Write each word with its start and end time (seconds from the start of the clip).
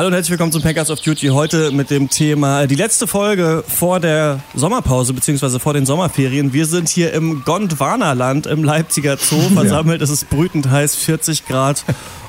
Hallo 0.00 0.06
und 0.06 0.14
herzlich 0.14 0.30
willkommen 0.30 0.50
zum 0.50 0.62
Packers 0.62 0.90
of 0.90 0.98
Duty. 1.02 1.26
Heute 1.26 1.72
mit 1.72 1.90
dem 1.90 2.08
Thema 2.08 2.66
die 2.66 2.74
letzte 2.74 3.06
Folge 3.06 3.62
vor 3.68 4.00
der 4.00 4.40
Sommerpause 4.54 5.12
bzw. 5.12 5.58
vor 5.58 5.74
den 5.74 5.84
Sommerferien. 5.84 6.54
Wir 6.54 6.64
sind 6.64 6.88
hier 6.88 7.12
im 7.12 7.44
Gondwana-Land 7.44 8.46
im 8.46 8.64
Leipziger 8.64 9.18
Zoo 9.18 9.42
versammelt. 9.54 10.00
Es 10.00 10.08
ist 10.08 10.30
brütend 10.30 10.70
heiß, 10.70 10.96
40 10.96 11.44
Grad 11.44 11.84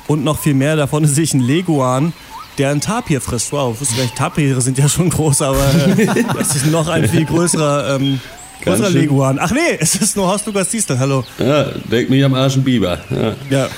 und 0.06 0.22
noch 0.22 0.38
viel 0.38 0.52
mehr. 0.52 0.76
Davon 0.76 1.06
sehe 1.06 1.24
ich 1.24 1.32
ein 1.32 1.40
Leguan, 1.40 2.12
der 2.58 2.68
ein 2.68 2.82
Tapir 2.82 3.22
frisst. 3.22 3.52
Wow, 3.52 3.80
wusste 3.80 3.96
gar 3.96 4.02
nicht, 4.02 4.16
Tapire 4.16 4.60
sind 4.60 4.76
ja 4.76 4.86
schon 4.86 5.08
groß, 5.08 5.40
aber 5.40 5.64
äh, 5.96 6.24
das 6.36 6.54
ist 6.54 6.66
noch 6.66 6.88
ein 6.88 7.08
viel 7.08 7.24
größerer, 7.24 7.96
ähm, 7.96 8.20
größerer. 8.64 8.90
Leguan. 8.90 9.38
Ach 9.40 9.50
nee, 9.50 9.78
es 9.80 9.94
ist 9.94 10.14
nur 10.14 10.26
Horst 10.26 10.44
Lukas 10.44 10.68
Diestel. 10.68 10.98
Hallo. 10.98 11.24
Ja, 11.38 11.70
denk 11.90 12.10
mich 12.10 12.22
am 12.22 12.34
Arsch 12.34 12.56
ein 12.56 12.64
Biber. 12.64 12.98
Ja. 13.08 13.34
Ja. 13.48 13.68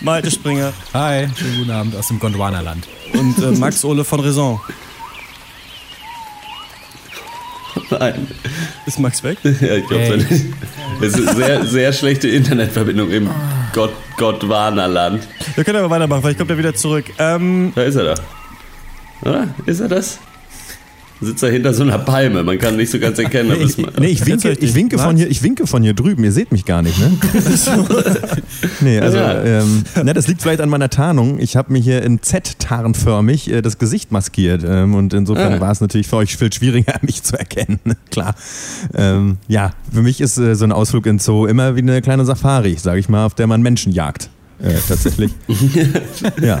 Malte 0.00 0.30
Springer 0.30 0.72
Hi, 0.94 1.28
schönen 1.36 1.58
guten 1.58 1.70
Abend 1.70 1.96
aus 1.96 2.08
dem 2.08 2.18
Gondwana-Land. 2.18 2.88
und 3.12 3.38
äh, 3.38 3.50
Max 3.58 3.84
Ole 3.84 4.04
von 4.04 4.20
Raison. 4.20 4.60
Nein, 7.90 8.26
Ist 8.86 8.98
Max 8.98 9.22
weg? 9.22 9.38
ja, 9.42 9.50
ich 9.76 9.86
glaube 9.86 10.02
Ey. 10.04 10.16
nicht. 10.16 10.30
Es 11.02 11.16
ist 11.18 11.36
sehr, 11.36 11.64
sehr 11.66 11.92
schlechte 11.92 12.28
Internetverbindung 12.28 13.10
im 13.10 13.30
Gott, 13.72 13.92
Gottwarnerland. 14.16 15.26
Wir 15.54 15.64
können 15.64 15.78
aber 15.78 15.90
weitermachen, 15.90 16.22
vielleicht 16.22 16.38
kommt 16.38 16.50
er 16.50 16.58
wieder 16.58 16.74
zurück. 16.74 17.06
Ähm, 17.18 17.72
Da 17.74 17.82
ist 17.82 17.96
er 17.96 18.14
da. 18.14 18.14
Oder? 19.22 19.48
Ist 19.66 19.80
er 19.80 19.88
das? 19.88 20.18
Sitzt 21.22 21.42
er 21.42 21.50
hinter 21.50 21.74
so 21.74 21.82
einer 21.82 21.98
Palme. 21.98 22.42
Man 22.42 22.58
kann 22.58 22.76
nicht 22.76 22.90
so 22.90 22.98
ganz 22.98 23.18
erkennen, 23.18 23.50
ob 23.52 23.58
Nee, 23.58 23.64
es 23.64 23.76
ich, 23.78 23.86
nee, 23.98 24.06
ich, 24.06 24.24
winke, 24.26 24.52
ich, 24.52 24.74
winke 24.74 24.98
von 24.98 25.16
hier, 25.16 25.30
ich 25.30 25.42
winke 25.42 25.66
von 25.66 25.82
hier 25.82 25.92
drüben. 25.92 26.24
Ihr 26.24 26.32
seht 26.32 26.50
mich 26.50 26.64
gar 26.64 26.80
nicht, 26.82 26.98
ne? 26.98 27.10
nee, 28.80 28.98
also, 29.00 29.18
Ja. 29.18 29.42
ähm, 29.44 29.84
ne, 30.02 30.14
das 30.14 30.28
liegt 30.28 30.42
vielleicht 30.42 30.60
an 30.60 30.68
meiner 30.68 30.88
Tarnung. 30.90 31.38
Ich 31.38 31.56
habe 31.56 31.72
mir 31.72 31.78
hier 31.78 32.02
in 32.02 32.22
Z-tarnförmig 32.22 33.50
äh, 33.50 33.62
das 33.62 33.78
Gesicht 33.78 34.12
maskiert. 34.12 34.64
Ähm, 34.66 34.94
und 34.94 35.12
insofern 35.12 35.54
Ah. 35.54 35.60
war 35.60 35.72
es 35.72 35.80
natürlich 35.80 36.06
für 36.08 36.16
euch 36.16 36.36
viel 36.36 36.52
schwieriger, 36.52 36.94
mich 37.02 37.22
zu 37.22 37.38
erkennen. 37.38 37.80
ne? 37.84 37.96
Klar. 38.10 38.34
Ähm, 38.94 39.36
ja, 39.48 39.72
für 39.92 40.02
mich 40.02 40.20
ist 40.20 40.38
äh, 40.38 40.54
so 40.54 40.64
ein 40.64 40.72
Ausflug 40.72 41.06
in 41.06 41.18
Zoo 41.18 41.46
immer 41.46 41.76
wie 41.76 41.80
eine 41.80 42.00
kleine 42.02 42.24
Safari, 42.24 42.76
sage 42.76 42.98
ich 43.00 43.08
mal, 43.08 43.26
auf 43.26 43.34
der 43.34 43.46
man 43.46 43.62
Menschen 43.62 43.92
jagt. 43.92 44.30
Äh, 44.62 44.74
tatsächlich. 44.86 45.32
ja. 46.42 46.60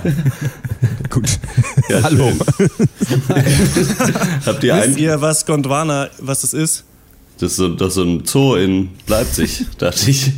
Gut. 1.10 1.38
Ja, 1.88 2.02
Hallo. 2.02 2.32
Habt 4.46 4.64
ihr 4.64 4.74
wisst 4.74 4.84
einen? 4.84 4.98
ihr, 4.98 5.20
was 5.20 5.44
Gondwana, 5.46 6.08
was 6.18 6.40
das 6.42 6.54
ist? 6.54 6.84
Das 7.38 7.52
ist, 7.52 7.56
so, 7.56 7.68
das 7.68 7.88
ist 7.88 7.94
so 7.94 8.02
ein 8.04 8.22
Zoo 8.24 8.54
in 8.56 8.90
Leipzig, 9.06 9.66
dachte 9.78 10.10
ich. 10.10 10.32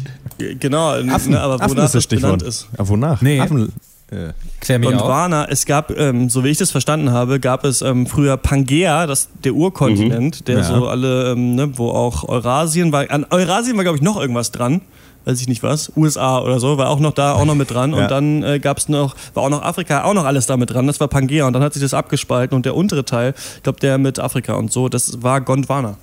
Genau, 0.60 0.91
Affen, 0.91 1.32
ne, 1.32 1.41
aber 1.41 1.54
Affen 1.54 1.70
wonach 1.70 1.84
ist 1.84 1.94
das 1.94 2.04
Stichwort. 2.04 2.42
ist. 2.42 2.69
Ah, 2.77 2.82
wonach? 2.86 3.20
Nee. 3.22 3.41
Affen. 3.41 3.72
Äh, 4.10 4.32
Klär 4.60 4.78
mich 4.78 4.88
auf. 4.88 4.94
Gondwana, 4.94 5.47
es 5.48 5.64
gab, 5.66 5.91
ähm, 5.97 6.28
so 6.28 6.44
wie 6.44 6.48
ich 6.48 6.58
das 6.58 6.70
verstanden 6.70 7.10
habe, 7.12 7.41
gab 7.41 7.64
es 7.64 7.80
ähm, 7.82 8.06
früher 8.06 8.36
Pangea, 8.36 9.06
das, 9.06 9.28
der 9.44 9.54
Urkontinent, 9.54 10.47
der 10.48 10.58
Ja. 10.58 10.64
so 10.64 10.86
alle, 10.88 11.32
ähm, 11.32 11.54
ne, 11.54 11.78
wo 11.78 11.91
auch 11.91 12.28
Eurasien 12.28 12.92
war, 12.92 13.10
an 13.10 13.24
Eurasien 13.30 13.76
war 13.76 13.84
glaube 13.84 13.97
ich 13.98 14.02
noch 14.02 14.20
irgendwas 14.20 14.52
dran, 14.52 14.82
weiß 15.25 15.41
ich 15.41 15.48
nicht 15.48 15.62
was, 15.62 15.92
USA 15.97 16.41
oder 16.41 16.59
so, 16.61 16.78
war 16.78 16.89
auch 16.91 17.01
noch 17.01 17.12
da, 17.12 17.33
auch 17.34 17.45
noch 17.45 17.55
mit 17.55 17.70
dran 17.70 17.92
Ja. 17.92 18.03
und 18.03 18.11
dann 18.11 18.42
äh, 18.42 18.59
gab 18.59 18.78
es 18.78 18.89
noch, 18.89 19.15
war 19.34 19.42
auch 19.45 19.51
noch 19.51 19.62
Afrika, 19.62 20.05
auch 20.05 20.15
noch 20.15 20.25
alles 20.25 20.47
da 20.47 20.56
mit 20.56 20.70
dran, 20.70 20.87
das 20.87 21.01
war 21.01 21.09
Pangea 21.09 21.47
und 21.47 21.53
dann 21.53 21.62
hat 21.62 21.73
sich 21.75 21.83
das 21.83 21.95
abgespalten 21.95 22.55
und 22.56 22.67
der 22.67 22.75
untere 22.77 23.05
Teil, 23.05 23.34
ich 23.56 23.62
glaube 23.62 23.81
der 23.81 23.98
mit 23.98 24.19
Afrika 24.19 24.55
und 24.55 24.73
so, 24.73 24.89
das 24.89 25.23
war 25.23 25.41
Gondwana. 25.41 25.97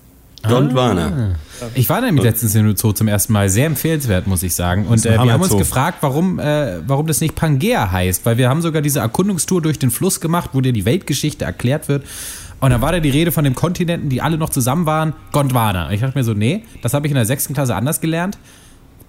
Gondwana. 0.48 1.36
Ich 1.76 1.90
war 1.90 2.00
nämlich 2.00 2.24
letztens 2.24 2.56
in 2.56 2.76
Zoo 2.78 2.94
zum 2.94 3.10
ersten 3.10 3.34
Mal. 3.34 3.50
Sehr 3.50 3.66
empfehlenswert, 3.66 4.26
muss 4.26 4.42
ich 4.42 4.56
sagen. 4.56 4.86
Und 4.88 5.06
äh, 5.06 5.22
wir 5.22 5.34
haben 5.34 5.42
uns 5.42 5.58
gefragt, 5.58 5.98
warum, 6.00 6.40
äh, 6.40 6.78
warum 6.88 7.08
das 7.08 7.20
nicht 7.20 7.36
Pangea 7.36 7.92
heißt. 7.92 8.26
Weil 8.26 8.38
wir 8.38 8.48
haben 8.48 8.62
sogar 8.62 8.82
diese 8.82 9.00
Erkundungstour 9.00 9.62
durch 9.62 9.80
den 9.80 9.92
Fluss 9.92 10.22
gemacht, 10.22 10.52
wo 10.54 10.62
dir 10.62 10.72
die 10.72 10.86
Weltgeschichte 10.86 11.44
erklärt 11.44 11.90
wird. 11.90 12.06
Und 12.62 12.70
da 12.72 12.80
war 12.80 12.94
da 12.94 13.02
die 13.02 13.10
Rede 13.10 13.34
von 13.34 13.44
den 13.44 13.54
Kontinenten, 13.56 14.08
die 14.10 14.22
alle 14.22 14.38
noch 14.38 14.50
zusammen 14.50 14.86
waren. 14.86 15.14
Gondwana. 15.34 15.88
Und 15.88 15.94
ich 15.94 16.00
dachte 16.00 16.18
mir 16.18 16.24
so, 16.24 16.34
nee, 16.34 16.64
das 16.82 16.94
habe 16.94 17.06
ich 17.08 17.12
in 17.12 17.16
der 17.16 17.26
sechsten 17.26 17.54
Klasse 17.54 17.76
anders 17.76 18.00
gelernt. 18.00 18.38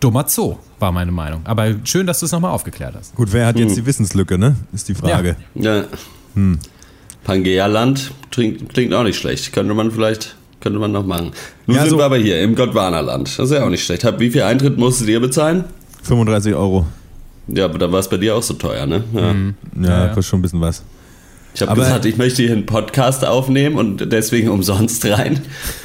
Dummer 0.00 0.24
Zoo, 0.26 0.56
war 0.78 0.92
meine 0.92 1.12
Meinung. 1.12 1.42
Aber 1.44 1.74
schön, 1.84 2.06
dass 2.06 2.20
du 2.20 2.26
es 2.26 2.32
nochmal 2.32 2.50
aufgeklärt 2.52 2.94
hast. 2.98 3.14
Gut, 3.14 3.32
wer 3.32 3.46
hat 3.46 3.58
jetzt 3.58 3.76
die 3.76 3.84
Wissenslücke, 3.84 4.38
ne? 4.38 4.56
Ist 4.72 4.88
die 4.88 4.94
Frage. 4.94 5.36
Ja. 5.54 5.84
Pangea-Land 7.24 8.12
klingt, 8.30 8.68
klingt 8.72 8.94
auch 8.94 9.02
nicht 9.02 9.18
schlecht. 9.18 9.52
Könnte 9.52 9.74
man 9.74 9.90
vielleicht, 9.90 10.36
könnte 10.60 10.78
man 10.78 10.92
noch 10.92 11.04
machen. 11.04 11.32
Nun 11.66 11.76
Ja, 11.76 11.82
sind 11.82 11.90
so- 11.90 11.98
wir 11.98 12.04
aber 12.04 12.16
hier 12.16 12.40
im 12.40 12.54
Gottwarnerland. 12.54 13.28
Das 13.38 13.50
ist 13.50 13.52
ja 13.52 13.64
auch 13.64 13.68
nicht 13.70 13.84
schlecht. 13.84 14.04
Hab, 14.04 14.18
wie 14.20 14.30
viel 14.30 14.42
Eintritt 14.42 14.78
musstet 14.78 15.08
ihr 15.08 15.20
bezahlen? 15.20 15.64
35 16.02 16.54
Euro. 16.54 16.86
Ja, 17.48 17.66
aber 17.66 17.78
da 17.78 17.90
war 17.92 18.00
es 18.00 18.08
bei 18.08 18.16
dir 18.16 18.36
auch 18.36 18.42
so 18.42 18.54
teuer, 18.54 18.86
ne? 18.86 19.04
Ja. 19.12 19.20
Ja, 19.20 19.34
Ja, 19.82 20.06
ja. 20.06 20.08
kostet 20.08 20.24
schon 20.30 20.38
ein 20.38 20.42
bisschen 20.42 20.60
was. 20.60 20.82
Ich 21.52 21.62
habe 21.62 21.80
gesagt, 21.80 22.04
ich 22.04 22.16
möchte 22.16 22.42
hier 22.42 22.52
einen 22.52 22.64
Podcast 22.64 23.24
aufnehmen 23.24 23.76
und 23.76 24.12
deswegen 24.12 24.48
umsonst 24.50 25.04
rein. 25.04 25.40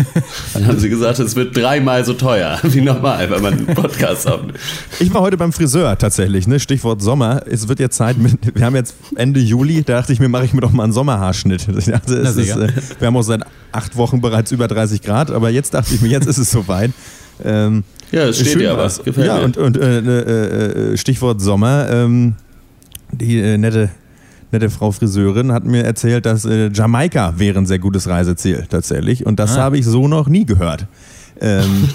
Dann 0.54 0.68
haben 0.68 0.80
sie 0.80 0.90
gesagt, 0.90 1.20
es 1.20 1.36
wird 1.36 1.58
dreimal 1.58 2.06
so 2.06 2.14
teuer 2.14 2.60
wie 2.64 2.82
normal, 2.82 3.30
wenn 3.32 3.42
man 3.42 3.54
einen 3.54 3.66
Podcast 3.68 4.28
aufnimmt. 4.30 4.60
Ich 5.00 5.12
war 5.14 5.22
heute 5.22 5.38
beim 5.38 5.52
Friseur 5.52 5.98
tatsächlich, 5.98 6.48
ne? 6.48 6.60
Stichwort 6.60 7.02
Sommer. 7.02 7.44
Es 7.50 7.68
wird 7.68 7.80
jetzt 7.80 7.98
Zeit, 7.98 8.18
mit, 8.18 8.56
wir 8.56 8.64
haben 8.66 8.76
jetzt 8.76 8.96
Ende 9.16 9.40
Juli, 9.40 9.84
da 9.84 9.94
dachte 9.94 10.14
ich 10.14 10.20
mir, 10.20 10.30
mache 10.30 10.46
ich 10.46 10.54
mir 10.54 10.62
doch 10.62 10.72
mal 10.72 10.84
einen 10.84 10.94
Sommerhaarschnitt. 10.94 11.68
Ich 11.78 11.86
dachte, 11.86 12.16
ist, 12.16 12.38
äh, 12.38 12.70
wir 13.00 13.08
haben 13.08 13.18
auch 13.18 13.22
seit 13.24 13.42
acht 13.72 13.96
Wochen 13.98 14.22
bereits 14.22 14.52
über 14.52 14.68
30 14.68 15.02
Grad, 15.02 15.30
aber 15.32 15.50
jetzt 15.50 15.74
dachte 15.74 15.94
ich 15.94 16.02
mir, 16.02 16.08
jetzt 16.10 16.28
ist 16.28 16.38
es 16.38 16.50
soweit. 16.52 16.92
Ähm, 17.44 17.84
Ja, 18.12 18.24
es 18.24 18.40
steht 18.40 18.66
aber. 18.68 18.84
war's. 18.84 19.04
Gefällt 19.04 19.28
ja, 19.28 19.38
mir. 19.38 19.44
und, 19.44 19.58
und 19.58 19.78
äh, 19.78 20.00
äh, 20.00 20.94
äh, 20.94 20.98
Stichwort 20.98 21.42
Sommer. 21.42 21.90
Ähm, 21.90 22.36
die 23.12 23.40
äh, 23.40 23.58
nette, 23.58 23.90
nette 24.56 24.70
Frau 24.70 24.92
Friseurin 24.92 25.52
hat 25.52 25.66
mir 25.66 25.84
erzählt, 25.84 26.26
dass 26.26 26.46
äh, 26.46 26.70
Jamaika 26.74 27.34
wäre 27.38 27.58
ein 27.60 27.66
sehr 27.66 27.80
gutes 27.80 28.08
Reiseziel 28.08 28.66
tatsächlich. 28.70 29.26
Und 29.26 29.40
das 29.40 29.58
Ah. 29.58 29.62
habe 29.64 29.78
ich 29.78 29.86
so 29.86 30.08
noch 30.08 30.28
nie 30.28 30.46
gehört. 30.46 30.88
Ähm, 31.42 31.90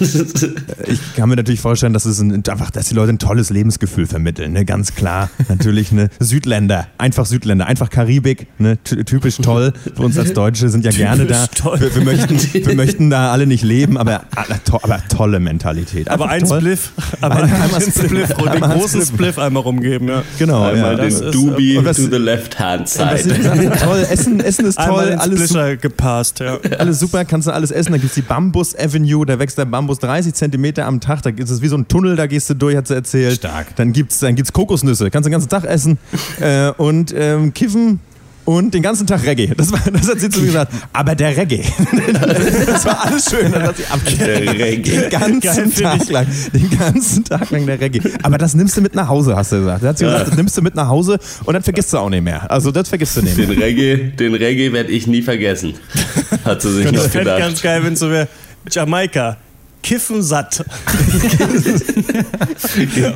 ich 0.87 0.99
kann 1.15 1.29
mir 1.29 1.35
natürlich 1.35 1.59
vorstellen, 1.61 1.93
dass 1.93 2.05
es 2.05 2.19
ein, 2.19 2.43
einfach, 2.47 2.71
dass 2.71 2.87
die 2.87 2.95
Leute 2.95 3.11
ein 3.13 3.19
tolles 3.19 3.49
Lebensgefühl 3.49 4.05
vermitteln, 4.07 4.53
ne? 4.53 4.65
ganz 4.65 4.93
klar. 4.95 5.29
Natürlich 5.49 5.91
eine 5.91 6.09
Südländer, 6.19 6.87
einfach 6.97 7.25
Südländer, 7.25 7.65
einfach 7.67 7.89
Karibik, 7.89 8.47
ne? 8.59 8.77
Ty- 8.83 9.03
typisch 9.03 9.37
toll. 9.37 9.73
Für 9.95 10.03
uns 10.03 10.17
als 10.17 10.33
Deutsche 10.33 10.69
sind 10.69 10.85
ja 10.85 10.91
gerne 10.91 11.25
da. 11.25 11.47
Wir, 11.79 11.95
wir, 11.95 12.03
möchten, 12.03 12.37
wir 12.65 12.75
möchten 12.75 13.09
da 13.09 13.31
alle 13.31 13.47
nicht 13.47 13.63
leben, 13.63 13.97
aber, 13.97 14.23
aber, 14.35 14.63
to, 14.63 14.79
aber 14.81 15.01
tolle 15.07 15.39
Mentalität. 15.39 16.09
Aber 16.09 16.29
ein 16.29 16.43
toll. 16.43 16.59
Spliff, 16.61 16.91
aber 17.21 17.35
Ein- 17.37 17.43
ein, 17.53 17.61
einmal 17.61 17.81
Spliff, 17.81 18.29
und 18.37 18.45
den 18.45 18.47
Einmal 18.49 18.77
großen 18.77 19.01
Spliff. 19.01 19.07
Spliff 19.07 19.39
einmal 19.39 19.63
rumgeben, 19.63 20.07
ja. 20.07 20.23
Genau, 20.39 20.63
Einmal 20.63 20.97
ja. 20.97 21.03
das 21.05 21.17
den 21.19 21.27
ist- 21.27 21.35
Doobie 21.35 21.77
und 21.77 21.85
was- 21.85 21.97
to 21.97 22.03
the 22.03 22.17
left 22.17 22.59
hand 22.59 22.87
side. 22.89 23.15
ist 23.15 23.81
toll, 23.83 24.05
Essen, 24.09 24.39
Essen 24.39 24.65
ist 24.65 24.77
Einmal 24.77 25.03
toll, 25.05 25.13
ins 25.13 25.21
alles, 25.21 25.39
su- 25.39 25.45
Splitter 25.47 25.77
gepasst, 25.77 26.39
ja. 26.39 26.59
alles 26.77 26.99
super, 26.99 27.25
kannst 27.25 27.47
du 27.47 27.51
alles 27.53 27.71
essen. 27.71 27.91
Da 27.91 27.97
gibt 27.97 28.09
es 28.09 28.15
die 28.15 28.21
Bambus 28.21 28.75
Avenue, 28.77 29.25
da 29.31 29.39
wächst 29.39 29.57
der 29.57 29.65
Bambus 29.65 29.99
30 29.99 30.33
Zentimeter 30.33 30.85
am 30.85 30.99
Tag. 30.99 31.21
Da 31.23 31.29
ist 31.29 31.49
es 31.49 31.61
wie 31.61 31.67
so 31.67 31.77
ein 31.77 31.87
Tunnel, 31.87 32.15
da 32.15 32.27
gehst 32.27 32.49
du 32.49 32.53
durch, 32.53 32.75
hat 32.75 32.87
sie 32.87 32.95
erzählt. 32.95 33.35
Stark. 33.37 33.75
Dann 33.77 33.93
gibt 33.93 34.11
es 34.11 34.19
dann 34.19 34.35
gibt's 34.35 34.51
Kokosnüsse, 34.51 35.09
kannst 35.09 35.25
du 35.25 35.29
den 35.29 35.33
ganzen 35.33 35.49
Tag 35.49 35.63
essen. 35.63 35.97
äh, 36.39 36.71
und 36.71 37.13
ähm, 37.15 37.53
kiffen 37.53 37.99
und 38.43 38.73
den 38.73 38.81
ganzen 38.81 39.05
Tag 39.07 39.25
Reggae. 39.25 39.53
Das, 39.55 39.71
war, 39.71 39.79
das 39.91 40.09
hat 40.09 40.19
sie 40.19 40.29
zu 40.29 40.39
mir 40.39 40.47
gesagt. 40.47 40.73
Aber 40.91 41.15
der 41.15 41.37
Reggae. 41.37 41.61
das 42.65 42.85
war 42.85 43.05
alles 43.05 43.29
schön. 43.29 43.51
Dann 43.51 43.63
hat 43.63 43.75
sie, 43.77 44.17
Der 44.17 44.41
Reggae. 44.41 44.81
Den 44.81 45.09
ganzen 45.09 45.39
Geil, 45.41 45.97
Tag 45.97 46.09
lang. 46.09 46.27
Den 46.53 46.69
ganzen 46.77 47.23
Tag 47.23 47.51
lang 47.51 47.65
der 47.65 47.79
Reggae. 47.79 48.01
Aber 48.23 48.37
das 48.37 48.55
nimmst 48.55 48.75
du 48.77 48.81
mit 48.81 48.95
nach 48.95 49.07
Hause, 49.07 49.35
hast 49.35 49.51
du 49.51 49.59
gesagt. 49.59 49.83
Da 49.83 49.89
hat 49.89 49.97
sie 49.97 50.05
gesagt, 50.05 50.27
das 50.27 50.35
nimmst 50.35 50.57
du 50.57 50.61
mit 50.61 50.75
nach 50.75 50.87
Hause 50.87 51.19
und 51.45 51.53
dann 51.53 51.63
vergisst 51.63 51.93
du 51.93 51.97
auch 51.99 52.09
nicht 52.09 52.23
mehr. 52.23 52.49
Also 52.49 52.71
das 52.71 52.89
vergisst 52.89 53.15
du 53.17 53.21
nicht 53.21 53.37
mehr. 53.37 53.47
Den 53.47 53.61
Reggae, 53.61 54.11
den 54.17 54.33
Reggae 54.33 54.73
werde 54.73 54.91
ich 54.91 55.07
nie 55.07 55.21
vergessen. 55.21 55.73
Hat 56.43 56.61
sie 56.61 56.71
sich 56.73 56.85
noch 56.85 56.93
Das 56.93 57.03
fände 57.03 57.19
ich 57.19 57.35
gedacht. 57.35 57.39
ganz 57.39 57.61
geil, 57.61 57.83
wenn 57.83 57.93
es 57.93 57.99
so 57.99 58.09
wäre. 58.09 58.27
Jamaika. 58.69 59.37
Kiffen 59.83 60.21
satt. 60.21 60.63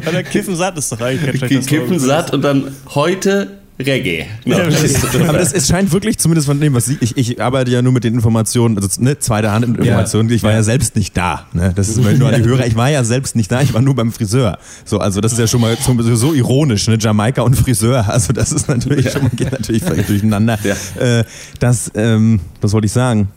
Oder 0.08 0.24
Kiffen 0.24 0.56
satt 0.56 0.78
ist 0.78 0.92
doch 0.92 1.00
eigentlich 1.00 1.40
kein 1.42 1.62
Slogan. 1.62 2.00
satt 2.00 2.34
und 2.34 2.42
dann 2.42 2.76
heute 2.96 3.60
Reggae. 3.78 4.26
No. 4.46 4.58
Ja, 4.58 4.66
wirklich. 4.72 4.96
Aber 5.28 5.38
das, 5.38 5.52
es 5.54 5.68
scheint 5.68 5.92
wirklich, 5.92 6.18
zumindest 6.18 6.48
von 6.48 6.60
dem, 6.60 6.74
was 6.74 6.86
sie, 6.86 6.98
ich, 7.02 7.18
ich 7.18 7.42
arbeite 7.42 7.72
ja 7.72 7.82
nur 7.82 7.92
mit 7.92 8.06
den 8.06 8.14
Informationen, 8.14 8.78
also 8.78 9.02
ne, 9.02 9.20
zweiter 9.20 9.52
Hand 9.52 9.66
Informationen, 9.66 10.30
ich 10.30 10.44
war 10.44 10.54
ja 10.54 10.64
selbst 10.64 10.96
nicht 10.96 11.16
da. 11.16 11.46
Ne? 11.54 11.74
Das 11.76 11.90
ist 11.90 11.98
nur 12.18 12.30
an 12.30 12.42
die 12.42 12.48
Hörer, 12.48 12.66
ich 12.66 12.76
war 12.76 12.90
ja 12.90 13.04
selbst 13.04 13.36
nicht 13.36 13.52
da, 13.52 13.62
ich 13.62 13.74
war 13.74 13.82
nur 13.82 13.94
beim 13.94 14.14
Friseur. 14.14 14.58
So, 14.86 15.00
also 15.00 15.20
das 15.20 15.34
ist 15.34 15.40
ja 15.40 15.48
schon 15.48 15.62
mal 15.62 15.78
so, 15.78 16.16
so 16.16 16.34
ironisch, 16.34 16.88
ne? 16.88 16.98
Jamaika 17.00 17.42
und 17.42 17.56
Friseur. 17.56 18.10
Also 18.10 18.32
das 18.32 18.54
ist 18.54 18.70
natürlich 18.70 19.12
schon 19.12 19.24
mal, 19.24 19.32
geht 19.36 19.52
natürlich 19.52 19.84
völlig 19.84 20.08
durcheinander. 20.08 20.58
Ja. 20.64 21.20
Äh, 21.20 21.26
das, 21.60 21.92
ähm, 21.96 22.40
was 22.62 22.72
wollte 22.72 22.86
ich 22.86 22.94
sagen? 22.94 23.28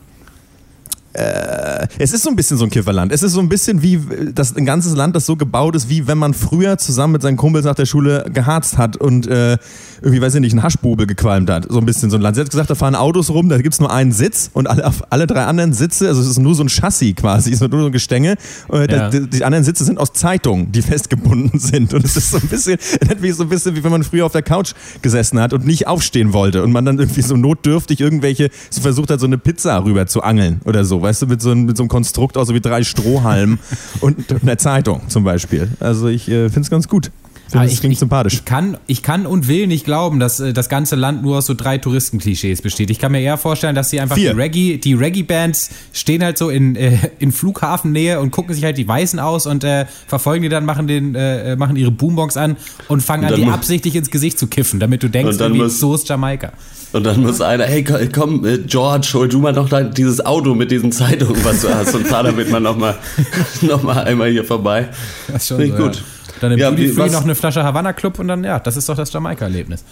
äh, 1.13 1.68
es 1.97 2.11
ist 2.13 2.23
so 2.23 2.29
ein 2.29 2.35
bisschen 2.35 2.57
so 2.57 2.63
ein 2.65 2.69
Kifferland. 2.69 3.11
Es 3.11 3.23
ist 3.23 3.33
so 3.33 3.39
ein 3.39 3.49
bisschen 3.49 3.81
wie 3.81 3.99
das, 4.33 4.55
ein 4.55 4.65
ganzes 4.65 4.95
Land, 4.95 5.15
das 5.15 5.25
so 5.25 5.35
gebaut 5.35 5.75
ist, 5.75 5.89
wie 5.89 6.07
wenn 6.07 6.17
man 6.17 6.33
früher 6.33 6.77
zusammen 6.77 7.13
mit 7.13 7.21
seinen 7.21 7.37
Kumpels 7.37 7.65
nach 7.65 7.75
der 7.75 7.85
Schule 7.85 8.25
geharzt 8.33 8.77
hat 8.77 8.97
und 8.97 9.27
äh, 9.27 9.57
irgendwie, 10.01 10.21
weiß 10.21 10.35
ich 10.35 10.41
nicht, 10.41 10.53
einen 10.53 10.63
Haschbubel 10.63 11.05
gequalmt 11.07 11.49
hat. 11.49 11.67
So 11.69 11.79
ein 11.79 11.85
bisschen 11.85 12.09
so 12.09 12.17
ein 12.17 12.21
Land. 12.21 12.35
Sie 12.35 12.41
hat 12.41 12.49
gesagt, 12.49 12.69
da 12.69 12.75
fahren 12.75 12.95
Autos 12.95 13.29
rum, 13.29 13.49
da 13.49 13.57
gibt 13.57 13.73
es 13.73 13.79
nur 13.79 13.91
einen 13.91 14.11
Sitz 14.11 14.49
und 14.53 14.67
alle, 14.69 14.89
alle 15.09 15.27
drei 15.27 15.43
anderen 15.45 15.73
Sitze, 15.73 16.07
also 16.07 16.21
es 16.21 16.27
ist 16.27 16.39
nur 16.39 16.55
so 16.55 16.63
ein 16.63 16.69
Chassis 16.69 17.15
quasi, 17.15 17.49
es 17.53 17.61
ist 17.61 17.69
nur 17.71 17.81
so 17.81 17.85
ein 17.87 17.91
Gestänge. 17.91 18.35
Äh, 18.71 18.89
Ja. 18.91 19.09
die, 19.09 19.29
die 19.29 19.43
anderen 19.43 19.63
Sitze 19.63 19.83
sind 19.83 19.99
aus 19.99 20.13
Zeitungen, 20.13 20.71
die 20.71 20.81
festgebunden 20.81 21.59
sind. 21.59 21.93
Und 21.93 22.05
es 22.05 22.15
ist 22.17 22.31
so 22.31 22.37
ein 22.37 22.47
bisschen, 22.47 22.77
wie 23.21 23.31
so 23.31 23.43
ein 23.43 23.49
bisschen 23.49 23.75
wie 23.75 23.83
wenn 23.83 23.91
man 23.91 24.03
früher 24.03 24.25
auf 24.25 24.31
der 24.31 24.41
Couch 24.41 24.73
gesessen 25.01 25.39
hat 25.39 25.53
und 25.53 25.65
nicht 25.65 25.87
aufstehen 25.87 26.33
wollte 26.33 26.63
und 26.63 26.71
man 26.71 26.85
dann 26.85 26.97
irgendwie 26.97 27.21
so 27.21 27.35
notdürftig 27.35 27.99
irgendwelche, 27.99 28.49
so 28.69 28.81
versucht 28.81 29.09
hat, 29.11 29.19
so 29.19 29.25
eine 29.25 29.37
Pizza 29.37 29.83
rüber 29.83 30.07
zu 30.07 30.23
angeln 30.23 30.61
oder 30.65 30.83
so, 30.85 31.01
weißt 31.01 31.21
du, 31.23 31.27
mit 31.27 31.41
so, 31.41 31.51
einem- 31.51 31.68
mit 31.69 31.77
so 31.77 31.83
einem 31.83 31.89
Konstrukt 31.89 32.37
aus 32.37 32.47
so 32.47 32.53
wie 32.53 32.61
drei 32.61 32.83
Strohhalmen 32.83 33.59
und 34.01 34.25
einer 34.41 34.57
Zeitung 34.57 35.07
zum 35.07 35.23
Beispiel. 35.23 35.69
Also 35.79 36.07
ich 36.07 36.27
äh, 36.27 36.49
finde 36.49 36.61
es 36.61 36.69
ganz 36.69 36.87
gut. 36.87 37.11
Ich 37.49 37.53
finde 37.53 37.67
es 37.67 37.79
klingt 37.79 37.97
sympathisch. 37.97 38.33
Ich 38.35 38.45
kann, 38.45 38.77
ich 38.85 39.01
kann 39.01 39.25
und 39.25 39.47
will 39.47 39.65
nicht 39.65 39.83
glauben, 39.83 40.19
dass 40.19 40.39
äh, 40.39 40.53
das 40.53 40.69
ganze 40.69 40.95
Land 40.95 41.23
nur 41.23 41.39
aus 41.39 41.47
so 41.47 41.55
drei 41.55 41.79
Touristenklischees 41.79 42.61
besteht. 42.61 42.91
Ich 42.91 42.99
kann 42.99 43.11
mir 43.11 43.21
eher 43.21 43.37
vorstellen, 43.37 43.73
dass 43.73 43.89
sie 43.89 43.99
einfach 43.99 44.17
Vier. 44.17 44.33
die 44.33 44.39
Reggae, 44.39 44.77
die 44.77 44.93
Reggae-Bands 44.93 45.71
stehen 45.91 46.23
halt 46.23 46.37
so 46.37 46.49
in, 46.49 46.75
äh, 46.75 46.97
in 47.17 47.31
Flughafennähe 47.31 48.19
und 48.19 48.29
gucken 48.29 48.53
sich 48.53 48.63
halt 48.63 48.77
die 48.77 48.87
Weißen 48.87 49.19
aus 49.19 49.47
und 49.47 49.63
äh, 49.63 49.87
verfolgen 50.05 50.43
die 50.43 50.49
dann, 50.49 50.63
machen 50.63 50.85
den, 50.85 51.15
äh, 51.15 51.55
machen 51.55 51.75
ihre 51.75 51.89
Boombox 51.89 52.37
an 52.37 52.55
und 52.87 53.01
fangen 53.01 53.25
Und 53.25 53.33
an, 53.33 53.41
die 53.41 53.47
absichtlich 53.47 53.95
ins 53.95 54.11
Gesicht 54.11 54.37
zu 54.37 54.45
kiffen, 54.45 54.79
damit 54.79 55.01
du 55.01 55.09
denkst, 55.09 55.37
irgendwie, 55.39 55.67
so 55.69 55.95
ist 55.95 56.07
Jamaika. 56.07 56.53
Und 56.91 57.03
dann 57.03 57.21
muss 57.21 57.39
einer, 57.39 57.65
hey 57.65 57.83
ko- 57.83 57.99
komm, 58.11 58.43
äh, 58.45 58.57
George, 58.59 59.09
hol 59.13 59.27
du 59.27 59.37
mal 59.39 59.53
noch 59.53 59.69
dieses 59.91 60.25
Auto 60.25 60.55
mit 60.55 60.71
diesen 60.71 60.91
Zeitungen, 60.91 61.43
was 61.45 61.61
du 61.61 61.69
hast 61.73 61.93
und 61.93 62.07
fahr 62.07 62.23
damit 62.23 62.49
mal 62.49 62.59
nochmal 62.59 62.97
noch 63.61 63.83
mal 63.83 64.03
einmal 64.03 64.29
hier 64.31 64.43
vorbei. 64.43 64.89
Das 65.27 65.43
ist 65.43 65.47
schon 65.49 65.59
Finde 65.59 65.77
so, 65.77 65.83
gut. 65.83 65.95
Ja. 65.97 66.01
Dann 66.41 66.53
im 66.53 66.59
Ja, 66.59 66.69
Duty 66.71 66.87
Free 66.89 67.09
noch 67.09 67.23
eine 67.23 67.35
Flasche 67.35 67.63
Havanna 67.63 67.91
Club 67.93 68.17
und 68.17 68.29
dann, 68.29 68.43
ja, 68.45 68.59
das 68.59 68.77
ist 68.77 68.87
doch 68.87 68.95
das 68.95 69.11
Jamaika-Erlebnis. 69.11 69.83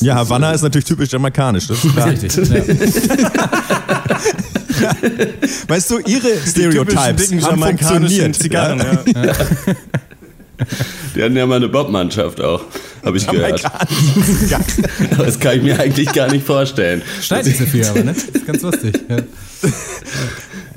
Ja, 0.00 0.16
Havanna 0.16 0.50
ist 0.52 0.62
natürlich 0.62 0.84
typisch 0.84 1.10
jamaikanisch. 1.12 1.68
Das 1.68 1.84
ist 1.84 1.92
klar. 1.92 2.08
Richtig. 2.08 2.34
Ja. 2.34 2.42
Weißt 5.68 5.90
du, 5.90 5.98
ihre 6.00 6.28
Stereotypes 6.46 7.28
dicken 7.28 7.44
haben 7.44 7.62
funktioniert. 7.62 8.34
Zigarren, 8.34 8.78
ja? 8.80 9.22
ja. 9.26 9.32
Die 11.14 11.22
hatten 11.22 11.36
ja 11.36 11.46
mal 11.46 11.56
eine 11.56 11.68
Bobmannschaft 11.68 12.40
auch, 12.40 12.62
habe 13.04 13.16
ich 13.16 13.26
gehört. 13.26 13.62
Ja. 14.48 14.60
Das 15.18 15.38
kann 15.38 15.56
ich 15.56 15.62
mir 15.62 15.78
eigentlich 15.78 16.12
gar 16.12 16.30
nicht 16.30 16.46
vorstellen. 16.46 17.02
Schneit 17.20 17.46
nicht 17.46 17.58
so 17.58 17.66
viel, 17.66 17.84
aber, 17.84 18.02
ne? 18.02 18.12
Das 18.12 18.24
ist 18.24 18.46
ganz 18.46 18.62
lustig. 18.62 18.94
Ja. 19.08 19.16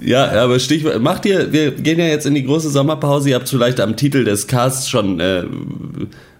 Ja, 0.01 0.43
aber 0.43 0.59
Stichwort, 0.59 1.01
macht 1.01 1.25
ihr, 1.25 1.51
wir 1.51 1.71
gehen 1.71 1.97
ja 1.97 2.05
jetzt 2.05 2.25
in 2.27 2.35
die 2.35 2.43
große 2.43 2.69
Sommerpause, 2.69 3.29
ihr 3.29 3.35
habt 3.35 3.49
vielleicht 3.49 3.79
am 3.79 3.95
Titel 3.95 4.23
des 4.23 4.45
Casts 4.45 4.87
schon 4.87 5.19
äh, 5.19 5.45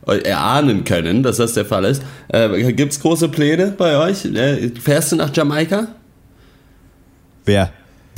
erahnen 0.05 0.83
können, 0.83 1.23
dass 1.23 1.37
das 1.37 1.53
der 1.53 1.65
Fall 1.65 1.85
ist. 1.85 2.03
Äh, 2.27 2.73
gibt's 2.73 2.99
große 2.99 3.29
Pläne 3.29 3.73
bei 3.75 3.97
euch? 3.97 4.25
Äh, 4.25 4.71
fährst 4.79 5.11
du 5.11 5.15
nach 5.15 5.35
Jamaika? 5.35 5.87
Wer? 7.45 7.71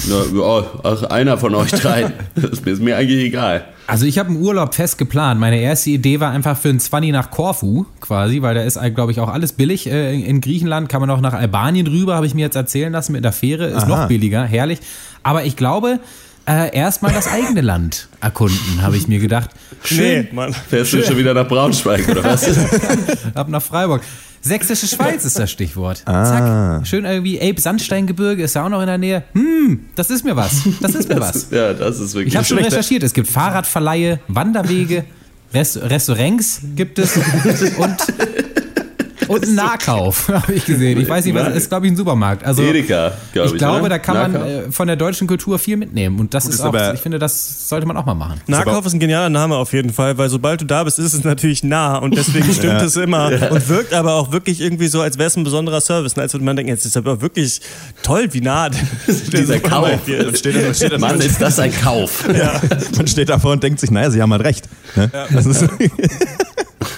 Na, 0.08 0.64
ach, 0.84 1.04
einer 1.04 1.38
von 1.38 1.56
euch 1.56 1.72
drei. 1.72 2.12
Das 2.36 2.60
ist 2.60 2.82
mir 2.82 2.96
eigentlich 2.98 3.24
egal. 3.26 3.66
Also 3.88 4.06
ich 4.06 4.20
habe 4.20 4.30
einen 4.30 4.42
Urlaub 4.42 4.76
fest 4.76 4.98
geplant. 4.98 5.40
Meine 5.40 5.60
erste 5.60 5.90
Idee 5.90 6.20
war 6.20 6.32
einfach 6.32 6.58
für 6.58 6.70
einen 6.70 6.80
Zwanni 6.80 7.12
nach 7.12 7.32
Korfu 7.32 7.86
quasi, 8.02 8.42
weil 8.42 8.54
da 8.56 8.62
ist, 8.62 8.80
glaube 8.96 9.12
ich, 9.12 9.20
auch 9.20 9.30
alles 9.30 9.54
billig. 9.54 9.90
Äh, 9.90 10.14
in- 10.14 10.24
In 10.26 10.42
Griechenland 10.42 10.90
kann 10.90 11.02
man 11.02 11.10
auch 11.10 11.22
nach 11.22 11.34
Albanien 11.34 11.88
rüber, 11.88 12.16
habe 12.16 12.26
ich 12.26 12.34
mir 12.36 12.42
jetzt 12.42 12.56
erzählen 12.56 12.92
lassen, 12.92 13.14
mit 13.14 13.24
der 13.24 13.32
Fähre. 13.32 13.66
Ist 13.68 13.84
Aha. 13.84 13.88
noch 14.04 14.08
billiger, 14.08 14.44
herrlich. 14.44 14.80
Aber 15.24 15.46
ich 15.46 15.56
glaube, 15.56 16.00
äh, 16.48 16.76
erstmal 16.76 17.12
das 17.14 17.28
eigene 17.28 17.62
Land 17.62 18.08
erkunden, 18.22 18.82
habe 18.82 18.98
ich 18.98 19.08
mir 19.08 19.20
gedacht. 19.20 19.50
Schön 19.84 19.98
Nee, 20.24 20.28
Mann. 20.32 20.54
Fährst 20.54 20.94
du 20.94 21.02
schon 21.04 21.18
wieder 21.18 21.34
nach 21.34 21.48
Braunschweig 21.48 22.08
oder 22.10 22.24
was? 22.24 22.46
ab 23.34 23.50
nach 23.50 23.62
Freiburg. 23.62 24.02
Sächsische 24.42 24.88
Schweiz 24.88 25.26
ist 25.26 25.38
das 25.38 25.52
Stichwort. 25.52 26.04
Ah. 26.06 26.24
Zack. 26.26 26.88
Schön 26.88 27.06
irgendwie, 27.06 27.40
Ape 27.42 27.60
Sandsteingebirge 27.60 28.44
ist 28.44 28.56
ja 28.56 28.66
auch 28.66 28.70
noch 28.70 28.82
in 28.82 28.88
der 28.88 28.98
Nähe. 28.98 29.24
Hm, 29.34 29.86
das 29.96 30.10
ist 30.10 30.24
mir 30.24 30.36
was. 30.36 30.64
Das 30.82 30.96
ist 30.96 31.10
mir 31.10 31.20
was. 31.20 31.48
ja, 31.52 31.74
das 31.74 32.00
ist 32.00 32.14
wirklich 32.14 32.34
Ich 32.34 32.38
habe 32.38 32.46
schon 32.46 32.60
recherchiert. 32.60 33.04
Es 33.04 33.14
gibt 33.14 33.28
Fahrradverleihe, 33.28 34.20
Wanderwege, 34.28 35.06
Rest 35.54 35.78
Restaurants 35.82 36.62
gibt 36.76 37.00
es 37.00 37.18
und, 37.18 37.24
und 39.34 39.44
einen 39.44 39.56
Nahkauf, 39.56 40.28
habe 40.34 40.54
ich 40.54 40.66
gesehen. 40.66 41.00
Ich 41.00 41.10
weiß 41.10 41.26
nicht, 41.26 41.36
was 41.36 41.56
ist, 41.56 41.70
glaube 41.70 41.86
ich, 41.88 41.94
ein 41.94 41.96
Supermarkt. 41.96 42.46
Also 42.46 42.64
Edeka, 42.64 43.14
glaube 43.34 43.48
ich. 43.48 43.54
ich 43.54 43.58
glaube, 43.60 43.80
oder? 43.82 43.90
da 43.90 44.00
kann 44.00 44.16
man 44.16 44.32
Nahkauf? 44.34 44.50
äh, 44.50 44.72
von 44.72 44.88
der 44.88 44.96
deutschen 44.96 45.28
Kultur 45.28 45.60
viel 45.60 45.78
mitnehmen. 45.78 46.20
Und 46.20 46.34
das 46.34 46.46
ist 46.46 46.56
ist 46.56 46.62
auch, 46.62 46.68
aber- 46.68 46.94
ich 46.94 47.00
finde, 47.02 47.20
das 47.20 47.70
sollte 47.70 47.86
man 47.86 47.98
auch 47.98 48.06
mal 48.06 48.14
machen. 48.16 48.42
Nahkauf 48.48 48.86
ist 48.86 48.94
ein 48.94 49.00
genialer 49.00 49.30
Name 49.30 49.56
auf 49.56 49.74
jeden 49.74 49.92
Fall, 49.94 50.18
weil 50.18 50.30
sobald 50.30 50.62
du 50.62 50.66
da 50.66 50.84
bist, 50.84 51.00
ist 51.00 51.14
es 51.14 51.24
natürlich 51.24 51.64
nah 51.64 51.98
und 51.98 52.16
deswegen 52.18 52.52
stimmt 52.54 52.82
es 52.82 52.96
immer 52.96 53.28
und 53.52 53.70
wirkt 53.70 53.94
aber 53.94 54.14
auch 54.16 54.32
wirklich 54.32 54.62
irgendwie 54.62 54.88
so, 54.88 55.02
als 55.02 55.18
wäre 55.18 55.28
es 55.28 55.36
ein 55.38 55.44
besonderer 55.44 55.82
Service. 55.82 56.14
Und 56.14 56.22
als 56.22 56.34
würde 56.34 56.46
man 56.46 56.56
denken, 56.56 56.72
jetzt 56.72 56.86
ist 56.86 56.98
aber 56.98 57.22
wirklich 57.22 57.62
toll, 58.04 58.28
wie 58.32 58.42
nah 58.42 58.70
Dieser 59.32 59.60
Kauf. 59.60 59.90
Steht 60.34 61.00
Mann, 61.00 61.20
ist 61.20 61.42
das 61.42 61.60
ein 61.60 61.72
Kauf. 61.82 62.26
Man 62.98 63.08
steht 63.08 63.30
davor 63.30 63.52
und 63.54 63.64
denkt 63.64 63.80
sich, 63.80 63.92
naja, 63.92 64.10
sie 64.10 64.22
haben 64.22 64.32
halt 64.32 64.44
recht. 64.44 64.66
Ne? 64.96 65.10
Das 65.32 65.46
ist, 65.46 65.66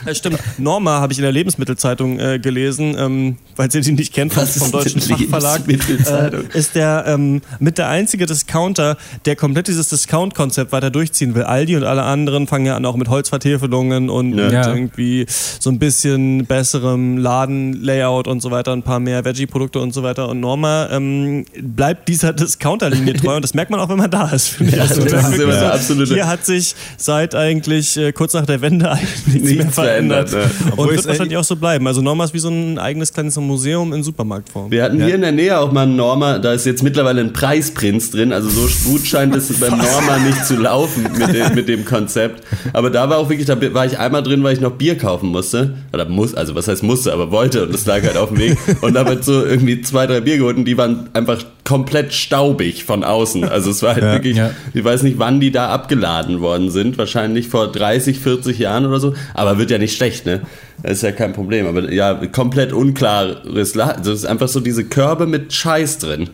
Ja, 0.06 0.14
stimmt. 0.16 0.40
Norma 0.58 1.00
habe 1.00 1.14
ich 1.14 1.20
in 1.20 1.24
der 1.24 1.32
Lebensmittelzeitung 1.32 2.20
äh, 2.20 2.40
gelesen, 2.40 2.96
ähm, 2.98 3.38
weil 3.56 3.70
ihr 3.74 3.82
die 3.82 3.92
nicht 3.94 4.14
kennt 4.14 4.34
vom, 4.34 4.46
vom 4.46 4.72
deutschen 4.72 5.02
Fachverlag. 5.02 5.66
Lebensmittelzeitung? 5.68 6.42
Äh, 6.54 6.58
ist 6.58 6.76
der 6.76 7.04
ähm, 7.08 7.42
mit 7.60 7.78
der 7.78 7.88
einzige 7.90 8.26
Discounter, 8.26 8.98
der 9.26 9.36
komplett 9.36 9.68
dieses 9.68 9.90
Discount-Konzept 9.90 10.72
weiter 10.72 10.90
durchziehen 10.90 11.36
will. 11.36 11.44
Aldi 11.44 11.76
und 11.78 11.84
alle 11.84 12.04
anderen 12.04 12.48
fangen 12.48 12.66
ja 12.66 12.76
an 12.76 12.86
auch 12.86 12.96
mit 12.96 13.08
Holzvertäfelungen 13.10 14.10
und 14.10 14.38
Ja. 14.38 14.44
mit 14.46 14.54
Ja. 14.54 14.74
irgendwie 14.74 15.26
so 15.60 15.70
ein 15.70 15.80
bisschen 15.80 16.46
besserem 16.46 17.18
Ladenlayout 17.18 18.28
und 18.28 18.42
so 18.42 18.52
weiter, 18.52 18.74
ein 18.74 18.84
paar 18.84 19.00
mehr 19.00 19.24
Veggie-Produkte 19.26 19.80
und 19.80 19.94
so 19.94 20.04
weiter. 20.04 20.30
Und 20.30 20.40
Norma 20.40 20.90
ähm, 20.92 21.46
bleibt 21.62 22.08
dieser 22.08 22.34
Discounter-Linie 22.34 23.14
treu 23.16 23.36
und 23.36 23.42
das 23.44 23.54
merkt 23.54 23.72
man 23.72 23.80
auch, 23.80 23.90
wenn 23.90 23.98
man 23.98 24.12
da 24.12 24.30
ist. 24.30 24.48
finde 24.50 24.72
ich. 24.72 24.78
Ja, 24.78 24.84
Also 24.84 25.04
das 25.04 25.12
da 25.12 25.30
ist 25.30 25.40
immer 25.40 25.74
absolute- 25.74 26.14
Hier 26.14 26.28
hat 26.28 26.46
sich 26.46 26.76
seit 26.98 27.36
eigentlich 27.36 27.98
äh, 27.98 28.12
kurz 28.12 28.34
nach 28.34 28.46
der 28.46 28.62
Wende 28.62 28.90
eigentlich 28.92 29.26
nichts, 29.28 29.50
Nichts 29.50 29.78
mehr 29.78 29.79
verändert. 29.84 30.30
verändert, 30.30 30.56
ja. 30.60 30.66
Und 30.66 30.72
Obwohl 30.74 30.90
wird 30.90 31.00
es, 31.00 31.08
wahrscheinlich 31.08 31.38
auch 31.38 31.44
so 31.44 31.56
bleiben. 31.56 31.88
Also 31.88 32.02
Norma 32.02 32.26
ist 32.26 32.34
wie 32.34 32.40
so 32.40 32.50
ein 32.50 32.78
eigenes 32.78 33.14
kleines 33.14 33.38
Museum 33.38 33.94
in 33.94 34.04
Supermarktform. 34.04 34.72
Wir 34.72 34.84
hatten 34.84 35.04
hier 35.04 35.16
in 35.16 35.22
der 35.22 35.32
Nähe 35.32 35.58
auch 35.60 35.72
mal 35.72 35.84
einen 35.84 35.96
Norma, 35.96 36.40
da 36.40 36.54
ist 36.54 36.66
jetzt 36.66 36.84
mittlerweile 36.84 37.22
ein 37.22 37.34
Preisprinz 37.34 38.12
drin, 38.12 38.34
also 38.34 38.50
so 38.50 38.68
gut 38.90 39.06
scheint 39.06 39.36
es 39.36 39.60
beim 39.60 39.78
Norma 39.78 40.18
nicht 40.26 40.46
zu 40.46 40.56
laufen 40.56 41.04
mit 41.18 41.34
dem, 41.34 41.56
mit 41.56 41.68
dem 41.68 41.86
Konzept. 41.86 42.44
Aber 42.74 42.90
da 42.90 43.10
war 43.10 43.18
auch 43.18 43.30
wirklich, 43.30 43.48
da 43.48 43.58
war 43.74 43.86
ich 43.86 43.98
einmal 43.98 44.24
drin, 44.24 44.44
weil 44.44 44.54
ich 44.54 44.62
noch 44.62 44.72
Bier 44.72 44.98
kaufen 44.98 45.30
musste. 45.30 45.76
Oder 45.94 46.06
muss, 46.06 46.36
also 46.36 46.56
was 46.56 46.68
heißt 46.68 46.84
musste, 46.84 47.14
aber 47.14 47.32
wollte 47.32 47.64
und 47.64 47.74
das 47.74 47.86
lag 47.86 48.04
halt 48.04 48.18
auf 48.18 48.30
dem 48.30 48.40
Weg. 48.40 48.58
Und 48.82 48.94
da 48.94 49.08
wird 49.08 49.24
so 49.24 49.46
irgendwie 49.46 49.82
zwei, 49.82 50.08
drei 50.08 50.22
Bier 50.22 50.38
geholt 50.38 50.58
und 50.58 50.66
die 50.66 50.78
waren 50.78 51.10
einfach 51.14 51.40
komplett 51.70 52.14
staubig 52.14 52.84
von 52.84 53.04
außen. 53.04 53.44
Also 53.48 53.70
es 53.70 53.84
war 53.84 53.94
halt 53.94 54.04
wirklich, 54.16 54.38
Ja. 54.38 54.50
ich 54.74 54.84
weiß 54.84 55.04
nicht, 55.04 55.20
wann 55.20 55.40
die 55.40 55.52
da 55.52 55.70
abgeladen 55.70 56.42
worden 56.42 56.72
sind, 56.72 56.98
wahrscheinlich 56.98 57.48
vor 57.48 57.72
30, 57.72 58.18
40 58.20 58.58
Jahren 58.58 58.88
oder 58.88 59.00
so, 59.00 59.14
aber 59.36 59.60
wird 59.60 59.70
ja 59.70 59.78
nicht 59.78 59.96
schlecht, 59.96 60.26
ne? 60.26 60.42
Das 60.82 60.94
ist 60.94 61.04
ja 61.04 61.12
kein 61.12 61.34
Problem, 61.34 61.68
aber 61.68 61.92
ja, 61.94 62.16
komplett 62.32 62.74
unklares, 62.74 63.76
La 63.76 63.90
also 63.92 64.12
es 64.14 64.20
ist 64.20 64.26
einfach 64.26 64.48
so 64.48 64.60
diese 64.62 64.84
Körbe 64.86 65.28
mit 65.28 65.54
Scheiß 65.54 66.00
drin. 66.00 66.30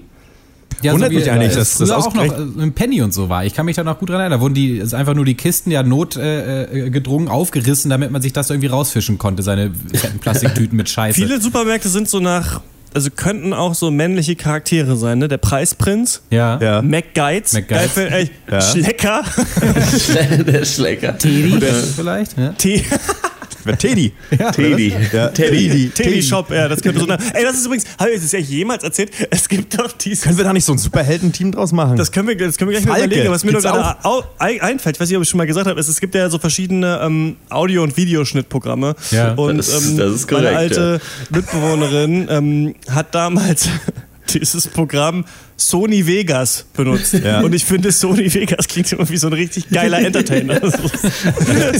Ja, 0.82 0.94
Wundert 0.94 1.12
wie 1.12 1.16
mich 1.16 1.32
eigentlich, 1.32 1.50
es 1.52 1.56
dass 1.56 1.78
das 1.78 1.90
früher 1.90 1.98
auch 1.98 2.14
noch 2.14 2.24
ausgerechnet- 2.24 2.60
äh, 2.60 2.64
im 2.64 2.74
Penny 2.74 3.02
und 3.02 3.14
so 3.14 3.28
war. 3.30 3.44
Ich 3.46 3.54
kann 3.54 3.66
mich 3.66 3.76
da 3.76 3.84
noch 3.84 3.98
gut 4.00 4.10
dran 4.10 4.20
erinnern. 4.20 4.40
Da 4.40 4.42
wurden 4.42 4.54
die 4.54 4.78
ist 4.78 4.94
einfach 4.94 5.16
nur 5.16 5.26
die 5.26 5.36
Kisten 5.36 5.72
ja 5.72 5.84
notgedrungen 5.84 6.86
äh, 6.86 6.90
gedrungen 6.92 7.28
aufgerissen, 7.28 7.90
damit 7.90 8.12
man 8.12 8.22
sich 8.22 8.34
das 8.34 8.50
irgendwie 8.50 8.68
rausfischen 8.68 9.18
konnte, 9.18 9.42
seine 9.42 9.72
fetten 9.94 10.20
Plastiktüten 10.20 10.76
mit 10.78 10.90
Scheiße. 10.90 11.16
Viele 11.20 11.42
Supermärkte 11.42 11.90
sind 11.90 12.08
so 12.10 12.20
nach, 12.20 12.62
also 12.96 13.10
könnten 13.12 13.54
auch 13.54 13.76
so 13.76 13.92
männliche 13.92 14.36
Charaktere 14.36 14.96
sein, 14.96 15.20
ne? 15.20 15.28
Der 15.28 15.38
Preisprinz, 15.38 16.22
ja. 16.30 16.58
ja. 16.62 16.82
McGuides, 16.82 17.54
McGuides. 17.54 17.96
Geil, 17.96 18.08
ey, 18.12 18.30
Ja. 18.50 18.62
Schlecker, 18.62 19.24
Der 20.48 20.66
Schlecker. 20.66 21.18
Teddy 21.18 21.60
vielleicht. 21.96 22.38
Ja. 22.38 22.54
T 22.54 22.84
Teddy. 23.80 24.12
Teddy. 24.54 24.94
Ja, 25.14 25.28
Teddy. 25.30 25.90
Teddy 25.94 26.22
Shop, 26.24 26.52
ja, 26.52 26.68
das 26.68 26.82
könnte 26.82 27.00
so 27.00 27.06
eine, 27.08 27.18
Ey, 27.34 27.44
das 27.44 27.56
ist 27.58 27.66
übrigens, 27.66 27.86
habe 28.00 28.12
ich 28.12 28.22
das 28.22 28.32
ja 28.32 28.40
jemals 28.40 28.84
erzählt? 28.84 29.12
Es 29.32 29.48
gibt 29.50 29.80
doch 29.80 29.92
dieses 29.92 30.24
Können 30.24 30.38
wir 30.38 30.44
da 30.46 30.54
nicht 30.54 30.66
so 30.66 30.74
ein 30.74 30.78
Superhelden-Team 30.78 31.52
draus 31.52 31.72
machen? 31.72 31.98
Das 31.98 32.12
können 32.12 32.28
wir, 32.28 32.38
das 32.38 32.58
können 32.58 32.72
wir 32.72 32.80
gleich 32.80 32.88
mal 32.88 32.98
überlegen. 33.06 33.32
Was 33.32 33.44
mir 33.44 33.52
nur 33.52 33.62
gibt's 33.62 33.74
gerade 33.76 33.98
au- 34.06 34.24
ein- 34.40 34.62
einfällt, 34.62 34.98
ich 34.98 35.00
weiß 35.02 35.10
nicht, 35.10 35.18
ob 35.18 35.24
ich 35.24 35.30
schon 35.30 35.38
mal 35.38 35.48
gesagt 35.48 35.68
habe, 35.68 35.80
ist, 35.80 35.88
es 35.88 36.00
gibt 36.00 36.16
ja 36.16 36.30
so 36.30 36.38
verschiedene 36.40 37.00
ähm, 37.04 37.36
Audio- 37.50 37.84
und 37.84 37.98
Videoschnittprogramme. 37.98 38.96
Ja. 39.12 39.34
und 39.34 39.58
Das 39.58 39.68
ist- 39.70 39.90
ähm, 39.92 39.98
das 39.98 40.14
ist 40.14 40.32
meine 40.32 40.44
korrekt, 40.50 40.58
alte 40.78 41.02
Mitbewohnerin 41.30 42.28
ähm, 42.30 42.76
hat 42.90 43.14
damals 43.16 43.70
dieses 44.40 44.68
Programm 44.68 45.26
Sony 45.58 46.06
Vegas 46.06 46.66
benutzt. 46.76 47.14
Ja. 47.14 47.42
Und 47.42 47.54
ich 47.56 47.64
finde, 47.66 47.92
Sony 47.92 48.34
Vegas 48.34 48.68
klingt 48.68 48.92
immer 48.92 49.08
wie 49.10 49.18
so 49.18 49.28
ein 49.28 49.34
richtig 49.34 49.70
geiler 49.70 50.00
Entertainer. 50.00 50.60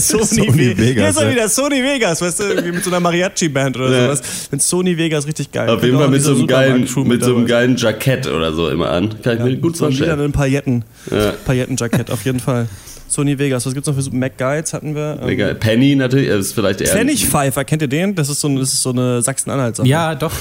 Sony 0.00 0.48
Ve 0.54 0.78
Vegas, 0.78 0.94
Hier 0.94 1.08
ist 1.08 1.16
er 1.16 1.24
ja. 1.24 1.30
wieder, 1.32 1.48
Sony 1.48 1.82
Vegas, 1.82 2.20
weißt 2.22 2.40
du, 2.40 2.44
irgendwie 2.44 2.72
mit 2.72 2.84
so 2.84 2.90
einer 2.90 3.00
Mariachi-Band 3.00 3.76
oder 3.76 3.90
Ja. 3.90 4.02
sowas. 4.14 4.22
Wenn 4.50 4.60
Sony 4.60 4.96
Vegas 4.96 5.26
richtig 5.26 5.52
geil. 5.52 5.68
Auf 5.68 5.82
jeden 5.82 5.98
Fall 5.98 6.08
mit 6.08 6.22
so 6.22 6.34
einem 6.34 6.46
geilen, 6.46 6.88
mit 7.04 7.24
so 7.24 7.36
einem 7.36 7.46
geilen 7.46 7.76
Jackett 7.76 8.26
oder 8.26 8.52
so 8.52 8.68
immer 8.70 8.90
an. 8.90 9.14
Kann 9.22 9.38
ich 9.38 9.44
mir 9.44 9.56
gut 9.56 9.76
So 9.76 9.84
ein 9.86 9.92
vorstellen. 9.92 10.10
lilanen 10.10 10.32
Pailletten, 10.32 10.84
Ja. 11.10 11.32
Paillettenjackett, 11.44 12.10
auf 12.10 12.24
jeden 12.24 12.40
Fall. 12.40 12.68
Sony 13.08 13.38
Vegas, 13.38 13.64
was 13.64 13.72
gibt's 13.72 13.86
noch 13.86 13.94
für 13.94 14.02
so 14.02 14.10
McGuides 14.10 14.72
hatten 14.72 14.94
wir? 14.96 15.20
Ähm. 15.22 15.58
Penny 15.60 15.94
natürlich, 15.94 16.26
ist 16.28 16.52
vielleicht 16.54 16.80
eher. 16.80 16.88
Pfennigpfeifer, 16.88 17.64
kennt 17.64 17.82
ihr 17.82 17.88
den? 17.88 18.14
Das 18.16 18.28
ist 18.28 18.40
so, 18.40 18.48
ein- 18.48 18.56
das 18.56 18.72
ist 18.72 18.82
so 18.82 18.90
eine 18.90 19.22
Sachsen-Anhalt-Sache. 19.22 19.86
Ja, 19.86 20.14
doch. 20.16 20.32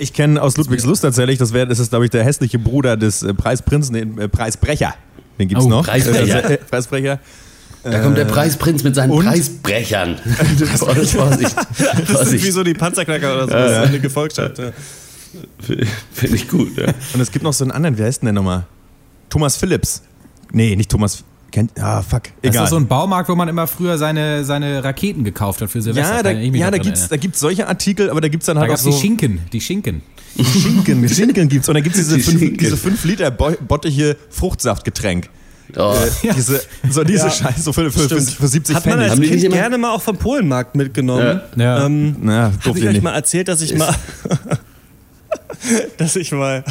Ich 0.00 0.12
kenne 0.14 0.40
aus 0.40 0.56
Ludwigslust 0.56 1.02
tatsächlich, 1.02 1.38
das, 1.38 1.52
wär, 1.52 1.66
das 1.66 1.78
ist, 1.78 1.90
glaube 1.90 2.06
ich, 2.06 2.10
der 2.10 2.24
hässliche 2.24 2.58
Bruder 2.58 2.96
des 2.96 3.22
äh, 3.22 3.34
Preisprinzen, 3.34 3.94
den 3.94 4.18
äh, 4.18 4.28
Preisbrecher. 4.28 4.94
Den 5.38 5.48
gibt's 5.48 5.64
Oh, 5.64 5.68
noch. 5.68 5.84
Preisbrecher. 5.84 6.50
Äh, 6.50 6.56
Preisbrecher. 6.56 7.18
Da 7.82 8.00
kommt 8.00 8.16
der 8.16 8.24
Preisprinz 8.26 8.82
mit 8.82 8.94
seinen 8.94 9.10
und? 9.10 9.24
Preisbrechern. 9.24 10.16
Vorsicht, 10.76 11.12
Vorsicht. 11.14 11.56
Das 12.12 12.28
sind 12.30 12.42
wie 12.42 12.50
so 12.50 12.62
die 12.62 12.74
Panzerknacker 12.74 13.34
oder 13.34 13.46
so, 13.46 13.52
was 13.52 13.88
eine 13.88 14.00
gefolgt 14.00 14.38
hat. 14.38 14.58
Ja. 14.58 14.72
Finde 16.12 16.36
ich 16.36 16.48
gut, 16.48 16.76
ja. 16.76 16.86
Und 17.14 17.20
es 17.20 17.30
gibt 17.30 17.42
noch 17.42 17.52
so 17.52 17.64
einen 17.64 17.70
anderen, 17.70 17.96
wie 17.96 18.02
heißt 18.02 18.22
denn 18.22 18.26
der 18.26 18.32
nochmal? 18.32 18.64
Thomas 19.28 19.56
Phillips. 19.56 20.02
Nee, 20.52 20.76
nicht 20.76 20.90
Thomas. 20.90 21.24
Kennt, 21.50 21.72
ah, 21.80 22.02
fuck. 22.02 22.22
Das 22.24 22.32
Egal. 22.42 22.52
ist 22.52 22.60
doch 22.60 22.68
so 22.68 22.76
ein 22.76 22.86
Baumarkt, 22.86 23.28
wo 23.28 23.34
man 23.34 23.48
immer 23.48 23.66
früher 23.66 23.98
seine, 23.98 24.44
seine 24.44 24.84
Raketen 24.84 25.24
gekauft 25.24 25.60
hat 25.62 25.70
für 25.70 25.82
Silvester. 25.82 26.16
ja, 26.16 26.22
da, 26.22 26.30
ja, 26.30 26.70
da 26.70 26.78
gibt's, 26.78 27.08
da 27.08 27.16
gibt's 27.16 27.40
solche 27.40 27.66
Artikel, 27.66 28.10
aber 28.10 28.20
da 28.20 28.28
gibt's 28.28 28.46
dann 28.46 28.56
Da 28.56 28.60
halt 28.62 28.70
auch 28.70 28.74
gab's 28.74 28.84
so 28.84 28.90
die 28.90 28.96
Schinken, 28.98 29.40
die 29.52 29.60
Schinken. 29.60 30.02
Schinken. 30.36 31.08
Schinken 31.08 31.48
gibt's 31.48 31.68
und 31.68 31.74
da 31.74 31.80
gibt's 31.80 31.98
diese 31.98 32.16
Die 32.16 32.22
5 32.22 32.38
Schinken. 32.38 32.58
diese 32.58 32.76
fünf 32.76 33.04
Liter 33.04 33.30
Bo- 33.30 33.56
bottige 33.66 34.16
Fruchtsaftgetränk. 34.30 35.28
Oh. 35.76 35.94
Äh, 36.24 36.32
diese, 36.34 36.60
so 36.90 37.04
diese 37.04 37.26
Ja. 37.26 37.30
Scheiße, 37.30 37.62
so 37.62 37.72
für, 37.72 37.90
für, 37.92 38.08
für, 38.08 38.20
für 38.20 38.48
70 38.48 38.74
Hat 38.76 38.86
man 38.86 38.92
Pfennig. 38.94 39.04
als 39.04 39.12
Haben 39.12 39.22
die 39.22 39.28
Kind 39.40 39.52
gerne 39.52 39.78
mal 39.78 39.90
auch 39.92 40.02
vom 40.02 40.16
Polenmarkt 40.16 40.74
mitgenommen. 40.74 41.40
Ja. 41.56 41.62
Ja. 41.78 41.86
Ähm, 41.86 42.16
Na, 42.22 42.52
Habe 42.64 42.78
ich 42.78 42.84
euch 42.86 42.92
nicht. 42.94 43.02
mal 43.02 43.14
erzählt, 43.14 43.46
dass 43.48 43.60
ich 43.60 43.76
mal, 43.76 43.94
dass 45.96 46.16
ich 46.16 46.32
mal 46.32 46.64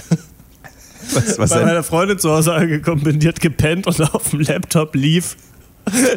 Was, 1.14 1.40
was 1.40 1.50
bei 1.50 1.64
meiner 1.64 1.84
Freundin 1.84 2.20
zu 2.20 2.32
Hause 2.32 2.54
angekommen 2.54 3.04
bin, 3.04 3.20
die 3.20 3.28
hat 3.28 3.40
gepennt 3.42 3.88
und 3.88 4.02
auf 4.14 4.30
dem 4.30 4.42
Laptop 4.42 4.96
lief, 4.96 5.38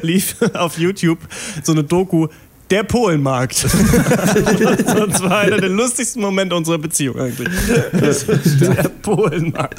lief 0.02 0.36
auf 0.54 0.78
YouTube 0.78 1.18
so 1.62 1.72
eine 1.72 1.84
Doku. 1.84 2.28
Der 2.72 2.84
Polenmarkt. 2.84 3.66
und 5.02 5.14
zwar 5.14 5.40
einer 5.40 5.58
der 5.58 5.68
lustigsten 5.68 6.22
Momente 6.22 6.56
unserer 6.56 6.78
Beziehung 6.78 7.18
eigentlich. 7.18 7.48
Der 7.92 8.88
Polenmarkt. 9.02 9.78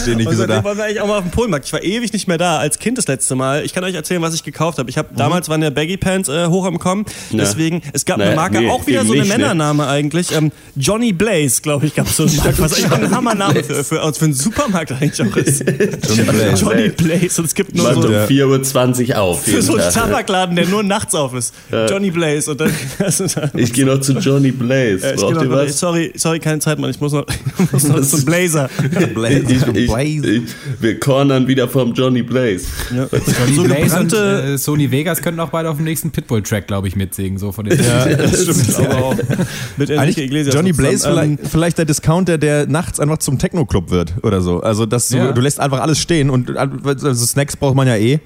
Steh 0.00 0.14
nicht 0.14 0.32
so 0.32 0.46
da. 0.46 0.64
waren 0.64 0.78
wir 0.78 0.84
eigentlich 0.84 1.02
auch 1.02 1.06
mal 1.06 1.18
auf 1.18 1.24
dem 1.24 1.30
Polenmarkt. 1.30 1.66
Ich 1.66 1.74
war 1.74 1.82
ewig 1.82 2.10
nicht 2.14 2.26
mehr 2.26 2.38
da, 2.38 2.56
als 2.56 2.78
Kind 2.78 2.96
das 2.96 3.06
letzte 3.06 3.34
Mal. 3.34 3.66
Ich 3.66 3.74
kann 3.74 3.84
euch 3.84 3.94
erzählen, 3.94 4.22
was 4.22 4.32
ich 4.32 4.44
gekauft 4.44 4.78
habe. 4.78 4.88
Ich 4.88 4.96
habe 4.96 5.08
damals 5.14 5.50
waren 5.50 5.62
ja 5.62 5.68
Baggy 5.68 5.98
Pants 5.98 6.30
äh, 6.30 6.46
hoch 6.46 6.64
am 6.64 6.78
Kommen. 6.78 7.04
Deswegen, 7.32 7.82
es 7.92 8.06
gab 8.06 8.18
eine 8.18 8.34
Marke, 8.34 8.60
nee, 8.60 8.70
auch 8.70 8.86
wieder 8.86 9.04
so 9.04 9.12
eine 9.12 9.20
nicht, 9.20 9.32
ne? 9.32 9.36
Männername 9.36 9.86
eigentlich. 9.86 10.32
Ähm, 10.34 10.52
Johnny 10.76 11.12
Blaze, 11.12 11.60
glaube 11.60 11.84
ich, 11.84 11.94
gab 11.94 12.06
es 12.06 12.16
so 12.16 12.22
einen 12.22 12.34
Markt, 12.36 12.62
was 12.62 12.72
eigentlich 12.82 12.92
ein 12.92 13.14
Hammername 13.14 13.62
für, 13.62 13.84
für, 13.84 14.14
für 14.14 14.24
einen 14.24 14.32
Supermarkt 14.32 14.92
eigentlich 14.92 15.20
auch 15.20 15.36
ist. 15.36 15.60
Johnny 15.68 16.22
Blaze. 16.22 16.64
Johnny 16.64 16.88
Blaze. 16.88 17.42
Und 17.42 17.44
es 17.46 17.54
gibt 17.54 17.74
nur 17.74 17.84
Macht 17.84 18.00
so 18.00 18.08
um 18.08 18.14
Ja. 18.14 18.24
4.20 18.24 19.10
Uhr 19.10 19.18
auf. 19.20 19.42
für 19.44 19.60
so 19.60 19.76
einen. 19.76 19.92
Tabakladen, 19.92 20.56
der 20.56 20.66
nur 20.66 20.82
nachts 20.82 21.14
auf 21.14 21.34
ist. 21.34 21.52
Johnny 21.90 22.10
Blaze. 22.10 22.50
Und 22.50 22.60
dann, 22.60 22.70
also 22.98 23.26
dann 23.26 23.50
Ich 23.54 23.72
gehe 23.72 23.84
noch 23.86 24.00
zu 24.00 24.12
Johnny 24.18 24.50
Blaze. 24.52 25.04
äh, 25.06 25.14
ich 25.14 25.16
geh 25.16 25.22
Braucht 25.22 25.34
noch, 25.34 25.42
ihr 25.42 25.50
was? 25.50 25.78
sorry, 25.78 26.12
sorry, 26.16 26.38
keine 26.38 26.58
Zeit, 26.60 26.78
Mann. 26.78 26.90
Ich 26.90 27.00
muss 27.00 27.12
noch, 27.12 27.26
ich 27.64 27.72
muss 27.72 27.84
noch 27.88 28.00
zum 28.02 28.24
Blazer. 28.24 28.68
Blaze. 29.14 29.44
Ich, 29.48 29.66
ich, 29.66 29.86
Blaze. 29.90 30.30
ich, 30.30 30.42
wir 30.80 31.00
cornern 31.00 31.46
wieder 31.48 31.68
vom 31.68 31.92
Johnny 31.94 32.22
Blaze. 32.22 32.66
Ja. 32.94 33.06
Johnny 33.12 33.54
So 33.54 33.62
Blaze 33.64 34.00
und 34.00 34.12
äh, 34.12 34.56
Sony 34.58 34.90
Vegas 34.90 35.20
könnten 35.22 35.40
auch 35.40 35.50
beide 35.50 35.68
auf 35.70 35.76
dem 35.76 35.84
nächsten 35.84 36.10
Pitbull-Track, 36.10 36.66
glaube 36.66 36.88
ich, 36.88 36.96
mitsingen. 36.96 37.38
So 37.38 37.52
von 37.52 37.64
den 37.64 37.78
das 37.78 38.42
stimmt 38.42 38.86
aber 38.90 39.04
auch. 39.04 39.16
Mit 39.76 39.90
Enrique 39.90 40.18
Iglesias 40.22 40.54
Johnny. 40.54 40.72
Blaze 40.72 41.08
vielleicht, 41.08 41.40
vielleicht 41.50 41.78
der 41.78 41.84
Discounter, 41.84 42.38
der 42.38 42.66
nachts 42.66 43.00
einfach 43.00 43.18
zum 43.18 43.38
Techno-Club 43.38 43.90
wird 43.90 44.14
oder 44.22 44.40
so. 44.40 44.60
Also 44.60 44.86
dass 44.86 45.08
du, 45.08 45.16
Ja. 45.16 45.32
du 45.32 45.40
lässt 45.40 45.60
einfach 45.60 45.80
alles 45.80 45.98
stehen 45.98 46.30
und 46.30 46.56
also 46.56 47.14
Snacks 47.26 47.56
braucht 47.56 47.74
man 47.74 47.86
ja 47.88 47.96
eh. 47.96 48.20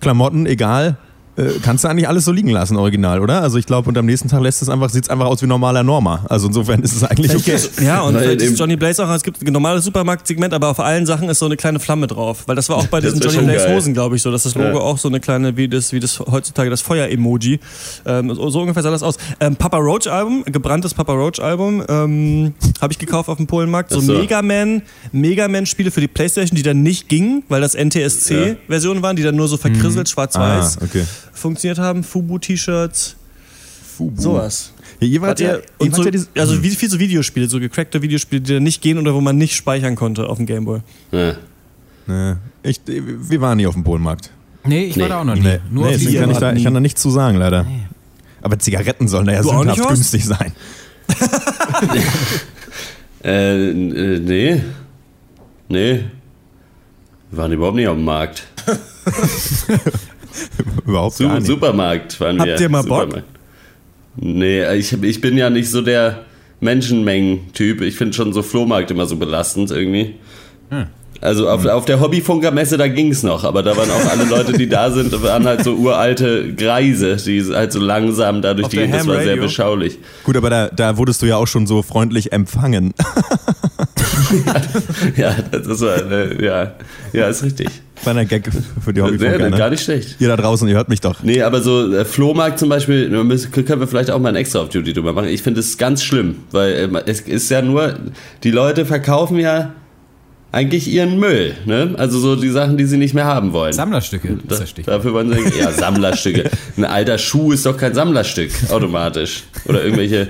Klamotten, 0.00 0.46
egal. 0.46 0.96
Äh, 1.34 1.44
kannst 1.62 1.82
du 1.82 1.88
eigentlich 1.88 2.06
alles 2.08 2.26
so 2.26 2.32
liegen 2.32 2.50
lassen, 2.50 2.76
original, 2.76 3.20
oder? 3.20 3.40
Also 3.40 3.56
ich 3.56 3.64
glaube, 3.64 3.88
und 3.88 3.96
am 3.96 4.04
nächsten 4.04 4.28
Tag 4.28 4.42
lässt 4.42 4.60
es 4.60 4.68
einfach, 4.68 4.90
sieht 4.90 5.04
es 5.04 5.10
einfach 5.10 5.24
aus 5.24 5.40
wie 5.40 5.46
normaler 5.46 5.82
Norma. 5.82 6.26
Also 6.28 6.46
insofern 6.48 6.82
ist 6.82 6.94
es 6.94 7.04
eigentlich 7.04 7.34
okay. 7.34 7.56
Ja, 7.82 8.02
und 8.02 8.18
vielleicht 8.18 8.42
ist 8.42 8.58
Johnny 8.58 8.76
Blaze 8.76 9.02
auch, 9.02 9.10
es 9.14 9.22
gibt 9.22 9.40
ein 9.40 9.50
normales 9.52 9.84
Supermarktsegment, 9.84 10.52
aber 10.52 10.68
auf 10.68 10.78
allen 10.78 11.06
Sachen 11.06 11.30
ist 11.30 11.38
so 11.38 11.46
eine 11.46 11.56
kleine 11.56 11.80
Flamme 11.80 12.06
drauf. 12.06 12.42
Weil 12.46 12.56
das 12.56 12.68
war 12.68 12.76
auch 12.76 12.86
bei 12.88 13.00
diesen 13.00 13.18
Johnny 13.20 13.38
Blaze. 13.46 13.74
Hosen, 13.74 13.94
glaube 13.94 14.16
ich, 14.16 14.22
so, 14.22 14.30
dass 14.30 14.42
das 14.42 14.54
Logo 14.54 14.76
Ja. 14.76 14.80
auch 14.80 14.98
so 14.98 15.08
eine 15.08 15.20
kleine, 15.20 15.56
wie 15.56 15.68
das, 15.68 15.92
wie 15.92 16.00
das 16.00 16.20
heutzutage 16.20 16.68
das 16.68 16.82
Feuer-Emoji. 16.82 17.60
Ähm, 18.04 18.34
so, 18.34 18.50
so 18.50 18.60
ungefähr 18.60 18.82
sah 18.82 18.90
das 18.90 19.02
aus. 19.02 19.16
Ähm, 19.40 19.56
Papa 19.56 19.78
Roach 19.78 20.08
Album, 20.08 20.44
gebranntes 20.44 20.92
Papa 20.92 21.14
Roach 21.14 21.40
Album, 21.40 21.82
ähm, 21.88 22.52
habe 22.82 22.92
ich 22.92 22.98
gekauft 22.98 23.30
auf 23.30 23.38
dem 23.38 23.46
Polenmarkt. 23.46 23.90
So, 23.90 24.00
so. 24.00 24.12
Mega 24.12 24.42
Man, 24.42 24.82
Mega 25.12 25.48
Man 25.48 25.64
Spiele 25.64 25.90
für 25.90 26.00
die 26.02 26.08
Playstation, 26.08 26.56
die 26.56 26.62
dann 26.62 26.82
nicht 26.82 27.08
gingen, 27.08 27.42
weil 27.48 27.62
das 27.62 27.74
NTSC-Versionen 27.74 29.02
waren, 29.02 29.16
die 29.16 29.22
dann 29.22 29.36
nur 29.36 29.48
so 29.48 29.56
verkrisselt, 29.56 30.08
schwarz-weiß 30.10 30.78
Ah, 30.78 30.84
okay. 30.84 31.04
Funktioniert 31.32 31.78
haben. 31.78 32.04
Fubu-T-Shirts, 32.04 33.16
sowas. 34.16 34.72
Ja, 35.00 35.06
ihr 35.06 35.20
wart 35.22 35.40
ja, 35.40 35.56
ihr, 35.80 35.92
so, 35.92 36.04
ja 36.04 36.10
diese, 36.10 36.28
also 36.36 36.62
wie 36.62 36.70
viel 36.70 36.88
so 36.90 36.98
Videospiele, 36.98 37.48
so 37.48 37.58
gecrackte 37.60 38.02
Videospiele, 38.02 38.40
die 38.40 38.54
dann 38.54 38.62
nicht 38.62 38.82
gehen 38.82 38.98
oder 38.98 39.14
wo 39.14 39.20
man 39.20 39.36
nicht 39.36 39.54
speichern 39.56 39.96
konnte 39.96 40.28
auf 40.28 40.36
dem 40.38 40.46
Gameboy. 40.46 40.80
Ja. 41.10 41.34
Nee. 42.06 42.34
ich, 42.62 42.80
wir 42.86 43.40
waren 43.40 43.56
nie 43.56 43.66
auf 43.66 43.74
dem 43.74 43.84
Polenmarkt. 43.84 44.30
Nee, 44.64 44.84
ich 44.84 44.96
war 44.96 45.04
Nee. 45.04 45.08
da 45.08 45.20
auch 45.20 45.24
noch 45.24 45.34
nie. 45.34 45.40
Nee, 45.40 45.60
Nur 45.70 45.84
nee 45.86 45.94
auf 45.94 46.00
deswegen 46.00 46.20
kann 46.20 46.30
ich, 46.30 46.38
da, 46.38 46.52
ich 46.52 46.64
kann 46.64 46.74
da 46.74 46.80
nichts 46.80 47.00
zu 47.02 47.10
sagen, 47.10 47.36
leider. 47.36 47.66
Aber 48.42 48.58
Zigaretten 48.58 49.08
sollen 49.08 49.26
da 49.26 49.32
ja 49.32 49.42
sündhaft 49.42 49.88
günstig 49.88 50.24
sein. 50.24 50.52
Äh, 53.24 53.70
äh, 53.70 54.18
nee. 54.18 54.62
Nee. 55.68 56.04
Wir 57.30 57.38
waren 57.38 57.52
überhaupt 57.52 57.76
nicht 57.76 57.86
auf 57.86 57.94
dem 57.96 58.04
Markt. 58.04 58.42
Überhaupt 60.86 61.16
Su 61.16 61.24
gar 61.24 61.36
nicht. 61.36 61.46
Supermarkt 61.46 62.20
waren 62.20 62.38
Habt 62.38 62.48
wir. 62.48 62.60
ihr 62.60 62.68
mal 62.68 62.82
Bock? 62.82 63.22
Nee, 64.16 64.74
ich, 64.74 64.92
ich 65.02 65.20
bin 65.20 65.38
ja 65.38 65.50
nicht 65.50 65.70
so 65.70 65.80
der 65.80 66.24
Menschenmengen-Typ. 66.60 67.80
Ich 67.80 67.96
finde 67.96 68.12
schon 68.14 68.32
so 68.32 68.42
Flohmarkt 68.42 68.90
immer 68.90 69.06
so 69.06 69.16
belastend 69.16 69.70
irgendwie. 69.70 70.16
Also 71.22 71.48
auf, 71.48 71.64
auf 71.66 71.84
der 71.84 72.00
Hobbyfunkermesse, 72.00 72.76
da 72.76 72.88
ging's 72.88 73.22
noch, 73.22 73.44
aber 73.44 73.62
da 73.62 73.76
waren 73.76 73.90
auch 73.90 74.10
alle 74.10 74.24
Leute, 74.24 74.52
die 74.52 74.68
da 74.68 74.90
sind, 74.90 75.12
waren 75.22 75.46
halt 75.46 75.62
so 75.62 75.74
uralte 75.74 76.52
Greise, 76.54 77.16
die 77.16 77.42
halt 77.44 77.72
so 77.72 77.78
langsam 77.80 78.42
dadurch 78.42 78.68
die 78.68 78.90
das 78.90 79.06
war 79.06 79.22
sehr 79.22 79.36
beschaulich. 79.36 79.98
Gut, 80.24 80.36
aber 80.36 80.50
da, 80.50 80.68
da 80.68 80.96
wurdest 80.98 81.22
du 81.22 81.26
ja 81.26 81.36
auch 81.36 81.46
schon 81.46 81.66
so 81.66 81.82
freundlich 81.82 82.32
empfangen. 82.32 82.92
Ja, 85.16 85.34
das 85.50 85.80
war, 85.80 86.10
äh, 86.10 86.44
ja, 86.44 86.72
ja, 87.12 87.28
ist 87.28 87.42
richtig. 87.42 87.68
Kleiner 88.02 88.24
Gag 88.24 88.50
für 88.84 88.92
die 88.92 89.00
Sehr, 89.00 89.08
Hobbyfunker, 89.10 89.50
gar 89.50 89.66
ne? 89.66 89.70
nicht 89.70 89.84
schlecht. 89.84 90.16
Ihr 90.18 90.28
da 90.28 90.36
draußen, 90.36 90.66
ihr 90.68 90.74
hört 90.74 90.88
mich 90.88 91.00
doch. 91.00 91.22
Nee, 91.22 91.42
aber 91.42 91.60
so 91.60 91.92
äh, 91.92 92.04
Flohmarkt 92.04 92.58
zum 92.58 92.68
Beispiel, 92.68 93.10
da 93.10 93.22
müssen- 93.22 93.50
können 93.52 93.80
wir 93.80 93.86
vielleicht 93.86 94.10
auch 94.10 94.18
mal 94.18 94.30
ein 94.30 94.36
extra 94.36 94.60
auf 94.60 94.70
Duty 94.70 94.92
drüber 94.92 95.12
machen. 95.12 95.28
Ich 95.28 95.42
finde 95.42 95.60
es 95.60 95.78
ganz 95.78 96.02
schlimm, 96.02 96.36
weil 96.50 96.72
ähm, 96.74 96.98
es 97.06 97.20
ist 97.20 97.50
ja 97.50 97.62
nur, 97.62 97.94
die 98.42 98.50
Leute 98.50 98.86
verkaufen 98.86 99.38
ja 99.38 99.72
eigentlich 100.52 100.86
ihren 100.88 101.18
Müll, 101.18 101.54
ne? 101.64 101.94
Also 101.96 102.18
so 102.18 102.36
die 102.36 102.50
Sachen, 102.50 102.76
die 102.76 102.84
sie 102.84 102.98
nicht 102.98 103.14
mehr 103.14 103.24
haben 103.24 103.52
wollen. 103.52 103.72
Sammlerstücke 103.72 104.28
ist 104.28 104.38
Da, 104.48 104.56
das 104.58 104.70
Stichwort. 104.70 104.96
dafür 104.98 105.14
wollen 105.14 105.32
sie, 105.32 105.58
ja, 105.58 105.72
Sammlerstücke. 105.72 106.50
Ein 106.76 106.84
alter 106.84 107.18
Schuh 107.18 107.52
ist 107.52 107.64
doch 107.66 107.76
kein 107.76 107.94
Sammlerstück, 107.94 108.50
automatisch. 108.70 109.44
Oder 109.64 109.82
irgendwelche, 109.82 110.28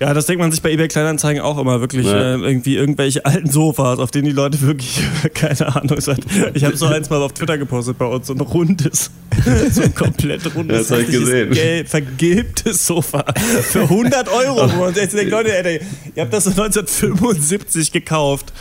Ja, 0.00 0.12
das 0.14 0.26
denkt 0.26 0.40
man 0.40 0.50
sich 0.50 0.62
bei 0.62 0.70
eBay 0.72 0.88
Kleinanzeigen 0.88 1.42
auch 1.42 1.58
immer 1.58 1.80
wirklich 1.80 2.06
Ja. 2.06 2.34
äh, 2.34 2.38
irgendwie 2.38 2.76
irgendwelche 2.76 3.24
alten 3.26 3.50
Sofas, 3.50 3.98
auf 3.98 4.10
denen 4.10 4.24
die 4.24 4.32
Leute 4.32 4.60
wirklich 4.62 5.02
keine 5.34 5.76
Ahnung 5.76 6.00
sind. 6.00 6.20
Ich 6.54 6.64
habe 6.64 6.76
so 6.76 6.86
eins 6.86 7.10
mal 7.10 7.20
auf 7.22 7.32
Twitter 7.34 7.58
gepostet 7.58 7.98
bei 7.98 8.06
uns, 8.06 8.26
so 8.26 8.32
ein 8.34 8.40
rundes, 8.40 9.10
so 9.70 9.82
ein 9.82 9.94
komplett 9.94 10.54
rundes, 10.54 10.88
Das 10.88 10.90
hab 10.90 11.00
ich 11.06 11.10
gesehen. 11.14 11.50
gelb, 11.52 11.88
vergilbtes 11.88 12.86
Sofa 12.86 13.24
für 13.70 13.82
100 13.82 14.26
Euro. 14.30 14.72
Wo 14.74 14.80
man 14.84 14.94
sich 14.94 15.10
denkt, 15.10 15.30
Leute, 15.30 15.54
ey, 15.64 15.80
ihr 16.14 16.22
habt 16.22 16.32
das 16.32 16.44
so 16.44 16.50
1975 16.50 17.92
gekauft. 17.92 18.52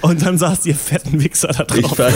Und 0.00 0.24
dann 0.24 0.38
saßt 0.38 0.66
ihr 0.66 0.74
fetten 0.74 1.22
Wichser 1.22 1.48
da 1.48 1.66
ich 1.74 1.86
drauf. 1.86 1.96
fand, 1.96 2.14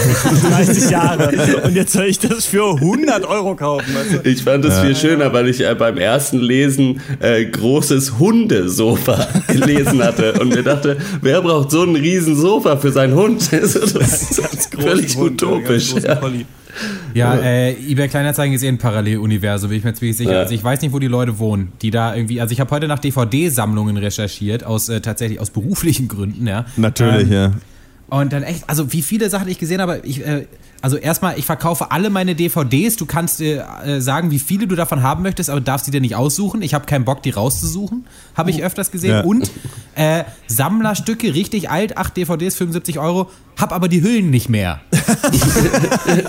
30 0.69 0.91
Jahre. 0.91 1.63
Und 1.65 1.75
jetzt 1.75 1.93
soll 1.93 2.07
ich 2.07 2.19
das 2.19 2.47
für 2.47 2.75
100 2.75 3.25
Euro 3.25 3.55
kaufen. 3.57 3.95
Weißt 3.95 4.25
du? 4.25 4.29
ich 4.29 4.43
fand 4.43 4.65
es 4.65 4.79
viel 4.79 4.97
schöner, 4.97 5.33
weil 5.33 5.49
ich 5.49 5.61
äh, 5.61 5.75
beim 5.75 5.99
ersten 5.99 6.39
Lesen 6.39 7.01
äh, 7.21 7.45
großes 7.45 8.19
Hundesofa 8.19 9.29
gelesen 9.49 10.03
hatte 10.03 10.35
und 10.35 10.51
mir 10.51 10.63
dachte, 10.63 10.99
wer 11.21 11.43
braucht 11.43 11.71
so 11.71 11.83
ein 11.83 11.97
riesen 11.97 12.37
Sofa 12.37 12.77
für 12.77 12.93
seinen 12.93 13.15
Hund? 13.15 13.51
Das 13.61 13.75
ist 13.75 14.75
völlig 14.79 15.17
Hund, 15.17 15.43
utopisch. 15.43 15.95
Ja. 16.03 16.21
Ja, 17.15 17.35
äh, 17.35 17.73
eBay 17.73 18.09
Kleinanzeigen 18.09 18.55
ist 18.55 18.63
eh 18.63 18.69
ein 18.69 18.79
Paralleluniversum, 18.79 19.71
bin 19.71 19.79
ich 19.79 19.85
mir 19.85 19.95
ziemlich 19.95 20.17
sicher. 20.17 20.33
Ja. 20.33 20.39
Also 20.41 20.55
ich 20.55 20.63
weiß 20.63 20.81
nicht, 20.83 20.93
wo 20.93 20.99
die 20.99 21.09
Leute 21.09 21.39
wohnen, 21.39 21.73
die 21.83 21.91
da 21.91 22.15
irgendwie, 22.15 22.41
also 22.41 22.53
ich 22.53 22.61
habe 22.61 22.71
heute 22.71 22.89
nach 22.89 22.99
DVD-Sammlungen 22.99 23.97
recherchiert, 23.97 24.65
aus 24.65 24.89
äh, 24.89 25.01
tatsächlich 25.01 25.41
aus 25.41 25.51
beruflichen 25.51 26.09
Gründen, 26.09 26.47
ja. 26.47 26.65
Natürlich, 26.77 27.27
Ähm, 27.29 27.33
ja. 27.33 27.53
Und 28.11 28.33
dann 28.33 28.43
echt, 28.43 28.69
also 28.69 28.93
wie 28.93 29.03
viele 29.03 29.31
Sachen 29.31 29.49
ich 29.49 29.59
gesehen 29.59 29.81
habe, 29.81 30.01
ich, 30.03 30.27
äh, 30.27 30.47
also 30.83 30.97
erstmal, 30.97 31.39
ich 31.39 31.47
verkaufe 31.47 31.93
alle 31.93 32.11
meine 32.11 32.35
DVDs, 32.35 32.97
du 32.97 33.07
kannst 33.07 33.41
äh, 33.41 33.63
äh, 33.85 34.01
sagen, 34.01 34.33
wie 34.33 34.41
viele 34.41 34.67
du 34.67 34.75
davon 34.75 35.03
haben 35.03 35.23
möchtest, 35.23 35.49
aber 35.49 35.61
darfst 35.61 35.85
sie 35.87 35.93
dir 35.93 36.01
nicht 36.01 36.17
aussuchen. 36.17 36.61
Ich 36.63 36.75
habe 36.75 36.87
keinen 36.87 37.05
Bock, 37.05 37.23
die 37.23 37.31
rauszusuchen, 37.31 38.07
habe 38.35 38.51
ich 38.51 38.65
öfters 38.65 38.91
gesehen. 38.91 39.11
Ja. 39.11 39.21
Und 39.23 39.51
äh, 39.95 40.25
Sammlerstücke, 40.47 41.35
richtig 41.35 41.71
alt, 41.71 41.97
8 41.97 42.17
DVDs, 42.17 42.55
75 42.57 42.99
Euro, 42.99 43.31
hab 43.59 43.73
aber 43.73 43.89
die 43.89 44.03
Hüllen 44.03 44.31
nicht 44.31 44.49
mehr. 44.49 44.81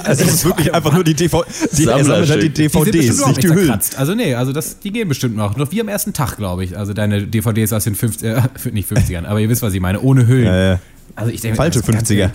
Also 0.04 0.24
es 0.26 0.34
ist 0.36 0.46
wirklich 0.46 0.74
einfach 0.74 0.94
nur 0.94 1.04
die 1.04 1.14
DVD. 1.14 1.46
Die, 1.72 1.84
sammelt 1.84 2.08
halt 2.30 2.44
die 2.44 2.50
Die 2.50 2.64
sind 2.68 2.74
DVDs, 2.76 2.92
bestimmt 3.08 3.22
auch 3.24 3.28
nicht 3.30 3.44
die 3.44 3.48
Hüllen. 3.48 3.58
zerkratzt. 3.66 3.98
Also 3.98 4.16
nee, 4.16 4.36
also 4.36 4.52
das, 4.54 4.80
die 4.80 4.92
gehen 4.92 5.08
bestimmt 5.08 5.36
noch. 5.36 5.56
Noch 5.58 5.72
wie 5.72 5.82
am 5.82 5.88
ersten 5.88 6.14
Tag, 6.14 6.38
glaube 6.38 6.64
ich. 6.64 6.78
Also 6.78 6.94
deine 6.94 7.28
DVDs 7.28 7.74
aus 7.74 7.84
den 7.86 7.96
50, 7.96 8.28
äh, 8.28 8.42
nicht 8.72 8.90
50ern, 8.92 9.26
aber 9.26 9.40
ihr 9.40 9.50
wisst, 9.50 9.62
was 9.62 9.74
ich 9.74 9.80
meine, 9.80 10.00
ohne 10.02 10.28
Hüllen. 10.28 10.46
Ja. 10.46 10.80
Also 11.16 11.32
ich 11.32 11.42
denke, 11.42 11.58
Falsche 11.58 11.80
das 11.82 11.88
Ganze- 11.88 12.14
50er. 12.14 12.30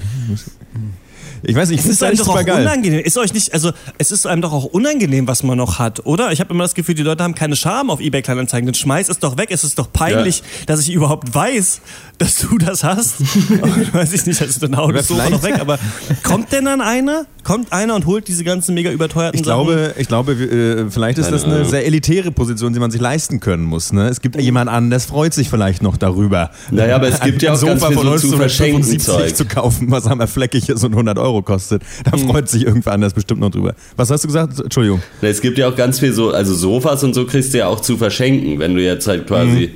Ich 1.49 1.55
weiß 1.55 1.69
nicht, 1.69 1.79
ich 1.81 1.87
Es 1.87 1.93
ist 1.93 1.99
finde 2.00 2.17
doch 2.17 2.29
auch 2.29 2.33
super 2.33 2.45
geil. 2.45 2.62
unangenehm. 2.62 3.00
Ist 3.05 3.17
euch 3.19 3.33
nicht, 3.33 3.53
also 3.55 3.71
es 3.99 4.11
ist 4.11 4.26
einem 4.26 4.43
doch 4.43 4.53
auch 4.53 4.65
unangenehm, 4.65 5.29
was 5.29 5.43
man 5.45 5.57
noch 5.57 5.79
hat, 5.79 6.05
oder? 6.05 6.33
Ich 6.33 6.41
habe 6.41 6.53
immer 6.53 6.65
das 6.65 6.75
Gefühl, 6.75 6.95
die 6.97 7.03
Leute 7.03 7.23
haben 7.23 7.35
keine 7.37 7.55
Scham 7.57 7.88
auf 7.91 8.00
eBay 8.00 8.23
Kleinanzeigen. 8.23 8.67
Dann 8.67 8.75
schmeiß 8.75 9.09
es 9.09 9.19
doch 9.21 9.37
weg. 9.38 9.49
Es 9.50 9.62
ist 9.62 9.79
doch 9.79 9.93
peinlich, 9.93 10.43
dass 10.67 10.81
ich 10.81 10.93
überhaupt 10.93 11.33
weiß, 11.35 11.81
dass 12.18 12.38
du 12.38 12.56
das 12.58 12.82
hast. 12.82 13.20
Und 13.50 13.92
weiß 13.94 14.12
ich 14.14 14.25
nicht, 14.26 14.40
also 14.40 14.61
dann 14.61 14.76
hau 14.76 14.90
das 14.90 15.08
Sofa 15.08 15.28
noch 15.28 15.42
weg. 15.42 15.61
Aber 15.61 15.78
kommt 16.23 16.50
denn 16.52 16.64
dann 16.64 16.80
einer? 16.80 17.26
Kommt 17.44 17.73
einer 17.73 17.94
und 17.94 18.06
holt 18.06 18.26
diese 18.26 18.42
ganzen 18.42 18.75
mega 18.75 18.90
überteuerten 18.90 19.38
Ich 19.38 19.46
Sachen? 19.46 19.66
glaube, 19.66 19.94
ich 19.99 20.08
glaube, 20.08 20.32
äh, 20.32 20.90
vielleicht 20.90 21.16
ist 21.18 21.30
das 21.30 21.44
eine 21.44 21.64
sehr 21.64 21.87
elitäre 21.87 22.32
Position, 22.32 22.73
die 22.73 22.80
man 22.80 22.90
sich 22.90 23.00
leisten 23.00 23.38
können 23.38 23.62
muss. 23.62 23.92
Ne? 23.92 24.08
Es 24.08 24.20
gibt 24.20 24.40
jemand 24.40 24.68
anders, 24.68 25.06
freut 25.06 25.32
sich 25.32 25.49
vielleicht 25.49 25.80
noch 25.80 25.96
darüber. 25.96 26.50
Naja, 26.73 26.96
aber 26.96 27.06
es 27.08 27.20
gibt 27.20 27.42
ja 27.42 27.52
ein 27.52 27.56
auch 27.56 27.62
ganz 27.64 27.80
Sofa 27.80 27.92
viel 27.92 27.99
von 28.02 28.18
so 28.18 28.30
zu 28.30 28.37
verschenken 28.37 28.82
1975 28.82 29.04
Zeug. 29.04 29.37
zu 29.37 29.44
kaufen, 29.44 29.90
was 29.92 30.06
einmal 30.08 30.26
fleckig 30.26 30.68
ist 30.68 30.82
und 30.82 30.92
100 30.92 31.18
Euro 31.18 31.42
kostet. 31.42 31.82
Da 32.11 32.16
freut 32.16 32.49
sich 32.49 32.64
irgendwer 32.66 32.94
anders 32.94 33.14
bestimmt 33.14 33.40
noch 33.40 33.50
drüber. 33.50 33.75
Was 33.96 34.11
hast 34.11 34.25
du 34.25 34.28
gesagt? 34.28 34.58
Entschuldigung. 34.58 35.00
Es 35.23 35.40
gibt 35.40 35.56
ja 35.58 35.68
auch 35.68 35.76
ganz 35.76 36.00
viel 36.00 36.12
so, 36.12 36.30
also 36.32 36.52
Sofas 36.52 37.04
und 37.04 37.14
so 37.14 37.26
kriegst 37.26 37.54
du 37.54 37.58
ja 37.58 37.68
auch 37.68 37.80
zu 37.80 37.96
verschenken, 37.96 38.58
wenn 38.58 38.75
du 38.75 38.82
jetzt 38.82 39.06
halt 39.06 39.28
quasi, 39.28 39.70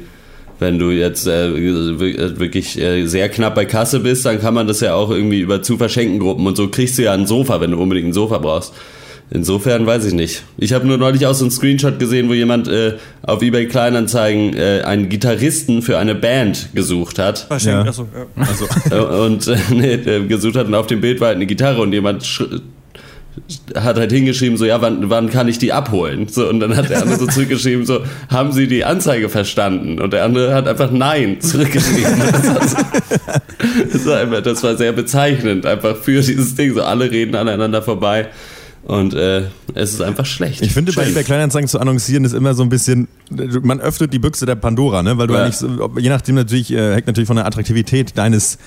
wenn 0.61 0.79
du 0.79 0.91
jetzt 0.91 1.27
äh, 1.27 2.39
wirklich 2.39 2.81
äh, 2.81 3.07
sehr 3.07 3.29
knapp 3.29 3.55
bei 3.55 3.65
Kasse 3.65 4.01
bist, 4.01 4.25
dann 4.25 4.41
kann 4.41 4.55
man 4.55 4.67
das 4.69 4.81
ja 4.81 4.95
auch 4.95 5.11
irgendwie 5.11 5.41
über 5.41 5.63
zu 5.63 5.77
verschenken 5.77 6.21
Gruppen 6.21 6.47
und 6.47 6.57
so 6.57 6.69
kriegst 6.69 6.99
du 6.99 7.03
ja 7.03 7.13
ein 7.13 7.27
Sofa, 7.27 7.61
wenn 7.61 7.73
du 7.73 7.79
unbedingt 7.79 8.09
ein 8.09 8.13
Sofa 8.13 8.39
brauchst. 8.39 8.73
Insofern 9.33 9.87
weiß 9.87 10.07
ich 10.07 10.13
nicht. 10.13 10.43
Ich 10.59 10.73
habe 10.73 10.87
nur 10.89 10.99
neulich 10.99 11.25
auch 11.25 11.35
so 11.35 11.45
einen 11.45 11.53
Screenshot 11.53 12.01
gesehen, 12.01 12.29
wo 12.29 12.35
jemand 12.35 12.67
äh, 12.67 12.95
auf 13.23 13.41
eBay 13.43 13.69
Kleinanzeigen 13.69 14.57
äh, 14.57 14.83
einen 14.85 15.09
Gitarristen 15.09 15.83
für 15.83 15.99
eine 15.99 16.17
Band 16.17 16.71
gesucht 16.75 17.21
hat. 17.21 17.39
Verschenkt. 17.39 17.85
Ja. 17.85 17.91
Achso, 17.91 18.09
ja. 18.13 18.45
Also, 18.45 18.67
Äh, 18.91 19.25
und 19.25 19.47
äh, 19.47 19.57
nee, 19.71 19.95
äh, 19.95 20.27
gesucht 20.27 20.57
hat 20.57 20.67
und 20.67 20.75
auf 20.75 20.89
dem 20.89 21.01
Bild 21.01 21.21
war 21.21 21.29
halt 21.29 21.37
eine 21.37 21.47
Gitarre 21.47 21.81
und 21.81 21.93
jemand 21.93 22.27
hat 23.75 23.97
halt 23.99 24.13
hingeschrieben, 24.13 24.57
so, 24.57 24.65
ja, 24.65 24.81
wann, 24.81 25.11
wann 25.11 25.31
kann 25.31 25.49
ich 25.49 25.59
die 25.59 25.73
abholen? 25.73 26.29
So, 26.29 26.49
und 26.49 26.61
dann 26.61 26.77
hat 26.77 26.89
der 26.91 27.03
andere 27.03 27.19
so 27.19 27.27
zurückgeschrieben, 27.29 27.87
so, 27.87 28.01
haben 28.29 28.53
Sie 28.53 28.67
die 28.67 28.85
Anzeige 28.85 29.29
verstanden? 29.29 30.01
Und 30.01 30.13
der 30.13 30.25
andere 30.25 30.55
hat 30.55 30.69
einfach 30.69 30.91
Nein 30.91 31.41
zurückgeschrieben. 31.41 32.13
Das 32.33 32.47
war, 32.47 32.69
so, 32.69 32.77
das 33.93 34.07
war, 34.07 34.19
einfach, 34.21 34.43
das 34.43 34.63
war 34.63 34.77
sehr 34.77 34.93
bezeichnend, 34.93 35.67
einfach 35.67 35.97
für 35.97 36.23
dieses 36.23 36.55
Ding. 36.55 36.75
So, 36.75 36.83
alle 36.83 37.11
reden 37.11 37.35
aneinander 37.35 37.83
vorbei. 37.83 38.29
Und 38.85 39.13
äh, 39.15 39.43
es 39.75 39.93
ist 39.93 40.01
einfach 40.01 40.25
schlecht. 40.25 40.63
ich 40.63 40.73
finde, 40.73 40.93
bei 40.93 41.03
Schön. 41.05 41.13
eBay 41.13 41.25
Kleinanzeigen 41.25 41.69
zu 41.69 41.79
annoncieren 41.79 42.25
ist 42.25 42.33
immer 42.33 42.55
so 42.55 42.63
ein 42.63 42.71
bisschen, 42.71 43.09
man 43.63 43.81
öffnet 43.81 44.13
die 44.13 44.19
Büchse 44.19 44.47
der 44.47 44.55
Pandora, 44.55 45.03
ne? 45.03 45.19
weil 45.19 45.27
du 45.27 45.35
ja. 45.35 45.47
Nicht, 45.47 45.59
so- 45.59 45.91
je 45.99 46.09
nachdem 46.09 46.37
natürlich, 46.37 46.73
äh, 46.73 46.95
hängt 46.95 47.07
natürlich 47.07 47.27
von 47.27 47.37
der 47.37 47.47
Attraktivität 47.47 48.17
deines 48.17 48.59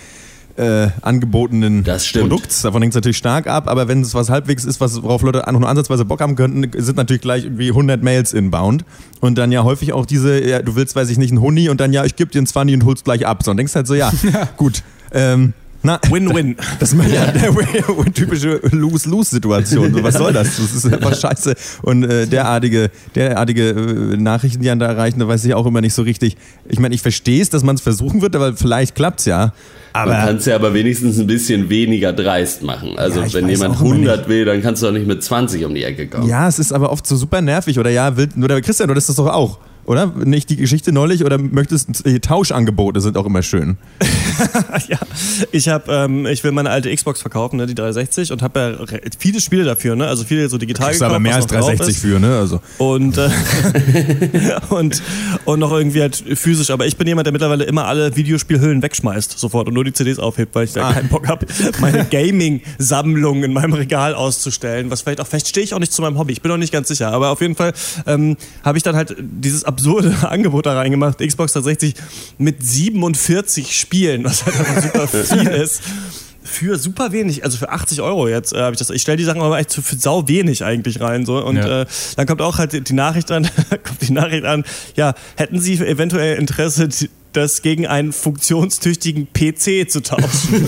äh, 0.55 0.87
angebotenen. 1.01 1.83
Produkts. 2.21 2.61
Davon 2.61 2.81
hängt 2.81 2.93
es 2.93 2.95
natürlich 2.95 3.17
stark 3.17 3.47
ab, 3.47 3.67
aber 3.67 3.87
wenn 3.87 4.01
es 4.01 4.13
was 4.13 4.29
halbwegs 4.29 4.65
ist, 4.65 4.79
was, 4.79 5.01
worauf 5.01 5.21
Leute 5.21 5.47
auch 5.47 5.51
nur 5.51 5.67
ansatzweise 5.67 6.05
Bock 6.05 6.21
haben 6.21 6.35
könnten, 6.35 6.69
sind 6.81 6.97
natürlich 6.97 7.21
gleich 7.21 7.45
irgendwie 7.45 7.69
100 7.69 8.03
Mails 8.03 8.33
inbound 8.33 8.85
und 9.19 9.37
dann 9.37 9.51
ja 9.51 9.63
häufig 9.63 9.93
auch 9.93 10.05
diese, 10.05 10.47
ja, 10.47 10.61
du 10.61 10.75
willst, 10.75 10.95
weiß 10.95 11.09
ich 11.09 11.17
nicht, 11.17 11.31
einen 11.31 11.41
Huni 11.41 11.69
und 11.69 11.79
dann 11.79 11.93
ja, 11.93 12.05
ich 12.05 12.15
gebe 12.15 12.31
dir 12.31 12.39
einen 12.39 12.47
20 12.47 12.75
und 12.75 12.85
holst 12.85 13.03
gleich 13.03 13.25
ab. 13.25 13.43
So, 13.43 13.51
und 13.51 13.57
denkst 13.57 13.75
halt 13.75 13.87
so, 13.87 13.95
ja, 13.95 14.11
gut. 14.57 14.83
Ähm, 15.11 15.53
Win-win. 15.83 16.55
das 16.79 16.93
ist 16.93 17.03
ja 17.11 17.27
der 17.31 17.53
typische 18.13 18.59
Lose-Lose-Situation. 18.71 20.03
Was 20.03 20.15
soll 20.15 20.33
das? 20.33 20.57
Das 20.57 20.73
ist 20.73 20.85
einfach 20.85 21.15
scheiße. 21.15 21.53
Und 21.81 22.03
äh, 22.03 22.27
derartige, 22.27 22.89
derartige 23.15 23.69
äh, 23.69 24.17
Nachrichten, 24.17 24.61
die 24.61 24.69
einen 24.69 24.79
da 24.79 24.87
erreichen, 24.87 25.19
da 25.19 25.27
weiß 25.27 25.43
ich 25.45 25.53
auch 25.53 25.65
immer 25.65 25.81
nicht 25.81 25.93
so 25.93 26.01
richtig. 26.01 26.37
Ich 26.67 26.79
meine, 26.79 26.95
ich 26.95 27.01
verstehe 27.01 27.41
es, 27.41 27.49
dass 27.49 27.63
man 27.63 27.75
es 27.75 27.81
versuchen 27.81 28.21
wird, 28.21 28.35
aber 28.35 28.55
vielleicht 28.55 28.95
klappt's 28.95 29.25
ja. 29.25 29.53
Man 29.93 30.09
Aber 30.09 30.13
kann 30.25 30.37
es 30.37 30.45
ja 30.45 30.55
aber 30.55 30.73
wenigstens 30.73 31.19
ein 31.19 31.27
bisschen 31.27 31.69
weniger 31.69 32.13
dreist 32.13 32.63
machen. 32.63 32.97
Also 32.97 33.21
Ja, 33.21 33.33
wenn 33.33 33.47
jemand 33.47 33.75
auch 33.75 33.81
immer 33.81 33.91
100 33.93 34.27
will, 34.27 34.45
dann 34.45 34.61
kannst 34.63 34.81
du 34.81 34.87
doch 34.87 34.93
nicht 34.93 35.05
mit 35.05 35.21
20 35.21 35.65
um 35.65 35.75
die 35.75 35.83
Ecke 35.83 36.07
kommen. 36.07 36.27
ja, 36.27 36.47
es 36.47 36.57
ist 36.57 36.73
aber 36.73 36.91
oft 36.91 37.05
so 37.05 37.15
super 37.15 37.41
nervig. 37.41 37.77
Oder 37.77 37.91
ja, 37.91 38.17
will, 38.17 38.29
oder 38.41 38.59
Christian, 38.61 38.87
du 38.87 38.95
das 38.95 39.05
doch 39.05 39.27
auch. 39.27 39.59
Oder? 39.85 40.07
Nicht 40.07 40.49
die 40.49 40.55
Geschichte 40.55 40.91
neulich 40.91 41.23
oder 41.25 41.37
möchtest 41.37 42.05
die 42.05 42.19
Tauschangebote 42.19 43.01
sind 43.01 43.17
auch 43.17 43.25
immer 43.25 43.43
schön. 43.43 43.77
ja, 44.87 44.97
ich 45.51 45.67
habe, 45.67 45.91
ähm, 45.91 46.25
ich 46.25 46.43
will 46.43 46.51
meine 46.51 46.69
alte 46.69 46.93
Xbox 46.93 47.21
verkaufen, 47.21 47.57
ne, 47.57 47.65
die 47.67 47.75
360 47.75 48.31
und 48.31 48.41
habe 48.41 48.59
ja 48.59 48.99
viele 49.19 49.41
Spiele 49.41 49.63
dafür, 49.63 49.95
ne, 49.95 50.07
also 50.07 50.23
viele 50.23 50.47
so 50.49 50.57
digital 50.57 50.91
du 50.93 51.05
aber 51.05 51.19
gekauft, 51.19 51.21
mehr 51.21 51.35
als 51.35 51.45
was 51.45 51.51
noch 51.51 51.59
drauf 51.59 51.75
360 51.75 51.95
ist. 51.95 52.01
für, 52.01 52.19
ne? 52.19 52.37
Also. 52.37 52.61
und, 52.77 53.17
äh, 53.17 53.29
und, 54.69 55.01
und 55.45 55.59
noch 55.59 55.71
irgendwie 55.71 56.01
halt 56.01 56.15
physisch. 56.35 56.69
Aber 56.69 56.85
ich 56.85 56.97
bin 56.97 57.07
jemand, 57.07 57.27
der 57.27 57.31
mittlerweile 57.33 57.63
immer 57.65 57.85
alle 57.85 58.15
Videospielhüllen 58.15 58.81
wegschmeißt 58.81 59.37
sofort 59.37 59.67
und 59.67 59.73
nur 59.73 59.83
die 59.83 59.93
CDs 59.93 60.19
aufhebt, 60.19 60.55
weil 60.55 60.65
ich 60.65 60.73
da 60.73 60.83
Ah. 60.89 60.93
keinen 60.93 61.09
Bock 61.09 61.27
habe, 61.27 61.45
meine 61.79 62.05
Gaming-Sammlung 62.05 63.43
in 63.43 63.53
meinem 63.53 63.73
Regal 63.73 64.15
auszustellen. 64.15 64.91
Was 64.91 65.01
vielleicht 65.01 65.21
auch, 65.21 65.27
vielleicht 65.27 65.47
stehe 65.47 65.63
ich 65.63 65.73
auch 65.73 65.79
nicht 65.79 65.93
zu 65.93 66.01
meinem 66.01 66.17
Hobby. 66.17 66.33
Ich 66.33 66.41
bin 66.41 66.49
noch 66.51 66.57
nicht 66.57 66.73
ganz 66.73 66.87
sicher. 66.87 67.11
Aber 67.11 67.29
auf 67.29 67.41
jeden 67.41 67.55
Fall 67.55 67.73
ähm, 68.05 68.37
habe 68.63 68.77
ich 68.77 68.83
dann 68.83 68.95
halt 68.95 69.15
dieses 69.19 69.63
absurde 69.73 70.15
Angebot 70.29 70.65
da 70.65 70.73
reingemacht, 70.75 71.17
Xbox 71.19 71.53
360 71.53 71.95
mit 72.37 72.63
47 72.65 73.77
Spielen, 73.77 74.23
was 74.23 74.45
halt 74.45 74.55
einfach 74.59 74.81
super 74.81 75.07
viel 75.23 75.47
ist. 75.47 75.81
Für 76.45 76.77
super 76.77 77.11
wenig, 77.13 77.43
also 77.45 77.57
für 77.57 77.69
80 77.69 78.01
Euro 78.01 78.27
jetzt 78.27 78.53
äh, 78.53 78.59
habe 78.59 78.73
ich 78.73 78.77
das. 78.79 78.89
Ich 78.89 79.01
stelle 79.01 79.15
die 79.17 79.23
Sachen 79.23 79.41
aber 79.41 79.57
echt 79.59 79.73
für, 79.73 79.81
für 79.81 79.95
sau 79.95 80.27
wenig 80.27 80.63
eigentlich 80.63 80.99
rein 80.99 81.25
so 81.25 81.43
und 81.43 81.55
Ja. 81.55 81.81
äh, 81.83 81.85
dann 82.17 82.27
kommt 82.27 82.41
auch 82.41 82.57
halt 82.57 82.73
die- 82.73 82.81
die 82.81 82.93
Nachricht 82.93 83.31
an, 83.31 83.49
kommt 83.69 84.01
die 84.07 84.11
Nachricht 84.11 84.43
an. 84.43 84.65
Ja, 84.95 85.13
hätten 85.37 85.59
Sie 85.61 85.75
eventuell 85.75 86.37
Interesse, 86.37 86.89
die- 86.89 87.09
das 87.33 87.61
gegen 87.61 87.87
einen 87.87 88.11
funktionstüchtigen 88.13 89.27
PC 89.33 89.89
zu 89.89 90.01
tauschen? 90.01 90.67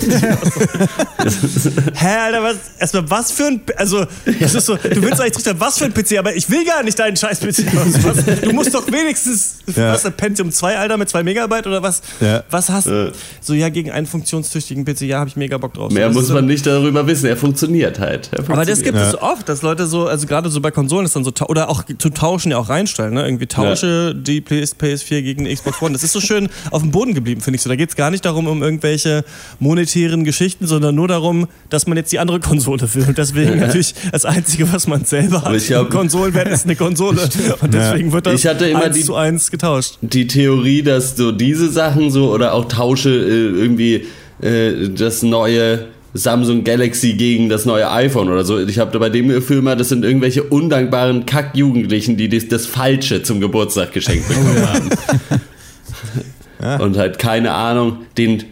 Hä, 1.94 2.06
Alter, 2.24 2.42
was, 2.42 2.56
erstmal 2.78 3.10
was 3.10 3.32
für 3.32 3.44
ein, 3.46 3.60
also, 3.76 4.04
das 4.40 4.54
ist 4.54 4.66
so, 4.66 4.76
du 4.76 5.02
willst 5.02 5.20
eigentlich 5.20 5.32
trichtern, 5.32 5.58
was 5.60 5.78
für 5.78 5.86
ein 5.86 5.94
PC, 5.94 6.18
aber 6.18 6.34
ich 6.34 6.48
will 6.50 6.64
gar 6.64 6.82
nicht 6.82 6.98
deinen 6.98 7.16
scheiß 7.16 7.40
PC. 7.40 7.64
Was, 7.74 8.04
was, 8.04 8.40
du 8.40 8.52
musst 8.52 8.74
doch 8.74 8.86
wenigstens, 8.90 9.56
Ja. 9.74 9.92
was, 9.92 10.04
ein 10.06 10.12
Pentium 10.12 10.50
2, 10.52 10.76
Alter, 10.78 10.96
mit 10.96 11.08
2 11.08 11.22
Megabyte 11.22 11.66
oder 11.66 11.82
was? 11.82 12.02
Ja. 12.20 12.44
Was 12.50 12.68
hast 12.68 12.86
Äh. 12.86 13.12
So, 13.40 13.54
ja, 13.54 13.68
gegen 13.68 13.90
einen 13.90 14.06
funktionstüchtigen 14.06 14.84
PC, 14.84 15.02
ja, 15.02 15.18
habe 15.18 15.28
ich 15.28 15.36
mega 15.36 15.58
Bock 15.58 15.74
drauf. 15.74 15.90
Mehr 15.92 16.06
das 16.06 16.14
muss 16.14 16.22
ist 16.24 16.28
so- 16.28 16.34
man 16.34 16.46
nicht 16.46 16.66
darüber 16.66 17.06
wissen. 17.06 17.26
Er 17.26 17.36
funktioniert 17.36 17.98
halt. 17.98 18.28
Er 18.32 18.40
aber 18.40 18.64
das 18.64 18.78
funktioniert. 18.78 18.84
gibt 18.84 18.96
es 18.98 19.10
so 19.12 19.20
oft, 19.22 19.48
dass 19.48 19.62
Leute 19.62 19.86
so, 19.86 20.06
also 20.06 20.26
gerade 20.26 20.50
so 20.50 20.60
bei 20.60 20.70
Konsolen 20.70 21.06
ist 21.06 21.16
dann 21.16 21.24
so, 21.24 21.32
oder 21.48 21.68
auch 21.68 21.84
zu 21.98 22.10
tauschen 22.10 22.50
ja 22.52 22.58
auch 22.58 22.68
reinstellen, 22.68 23.14
ne? 23.14 23.24
Irgendwie 23.24 23.46
tausche 23.46 24.14
die 24.14 24.40
PS, 24.40 24.76
PS4 24.76 25.22
gegen 25.22 25.44
die 25.44 25.54
Xbox 25.54 25.80
One. 25.82 25.92
Das 25.92 26.02
ist 26.02 26.12
so 26.12 26.20
schön 26.20 26.48
auf 26.70 26.82
dem 26.82 26.90
Boden 26.90 27.14
geblieben, 27.14 27.40
finde 27.40 27.56
ich 27.56 27.62
so. 27.62 27.68
Da 27.68 27.76
geht 27.76 27.90
es 27.90 27.96
gar 27.96 28.10
nicht 28.10 28.24
darum, 28.24 28.46
um 28.46 28.62
irgendwelche 28.62 29.24
monetären 29.58 30.24
Geschichten, 30.24 30.66
sondern 30.66 30.94
nur 30.94 31.08
darum, 31.08 31.48
dass 31.70 31.86
man 31.86 31.96
jetzt 31.96 32.12
die 32.12 32.18
andere 32.18 32.40
Konsole 32.40 32.82
will. 32.94 33.04
Und 33.08 33.18
deswegen 33.18 33.58
natürlich 33.58 33.94
das 34.12 34.24
Einzige, 34.24 34.72
was 34.72 34.86
man 34.86 35.04
selber 35.04 35.38
hat, 35.38 35.46
Aber 35.46 35.56
ich 35.56 35.66
glaub- 35.66 35.86
im 35.86 35.92
Konsolenwert 35.92 36.48
ist 36.48 36.64
eine 36.64 36.76
Konsole. 36.76 37.20
Und 37.60 37.74
deswegen 37.74 38.12
wird 38.12 38.26
das 38.26 38.34
Ich 38.40 38.46
hatte 38.46 38.66
immer 38.66 38.84
eins 38.84 38.96
die- 38.96 39.02
zu 39.04 39.14
eins 39.14 39.50
getauscht. 39.50 39.98
die 40.02 40.26
Theorie, 40.26 40.82
dass 40.82 41.16
so 41.16 41.32
diese 41.32 41.70
Sachen 41.70 42.10
so 42.10 42.32
oder 42.32 42.52
auch 42.54 42.66
Tausche 42.66 43.10
äh, 43.10 43.60
irgendwie 43.60 44.06
äh, 44.42 44.88
das 44.90 45.22
neue 45.22 45.86
Samsung 46.14 46.64
Galaxy 46.64 47.12
gegen 47.12 47.48
das 47.50 47.66
neue 47.66 47.90
iPhone 47.90 48.28
oder 48.30 48.42
so. 48.44 48.58
Ich 48.58 48.78
habe 48.78 48.98
bei 48.98 49.10
dem 49.10 49.28
Gefühl 49.28 49.60
mal, 49.60 49.76
das 49.76 49.90
sind 49.90 50.02
irgendwelche 50.04 50.42
undankbaren 50.44 51.26
Kack-Jugendlichen, 51.26 52.16
die 52.16 52.28
das, 52.30 52.48
das 52.48 52.64
Falsche 52.66 53.22
zum 53.22 53.38
Geburtstag 53.40 53.92
geschenkt 53.92 54.26
bekommen 54.28 54.66
haben. 54.66 54.90
Und 56.58 56.96
halt 56.96 57.18
keine 57.18 57.52
Ahnung, 57.52 57.98
den, 58.16 58.44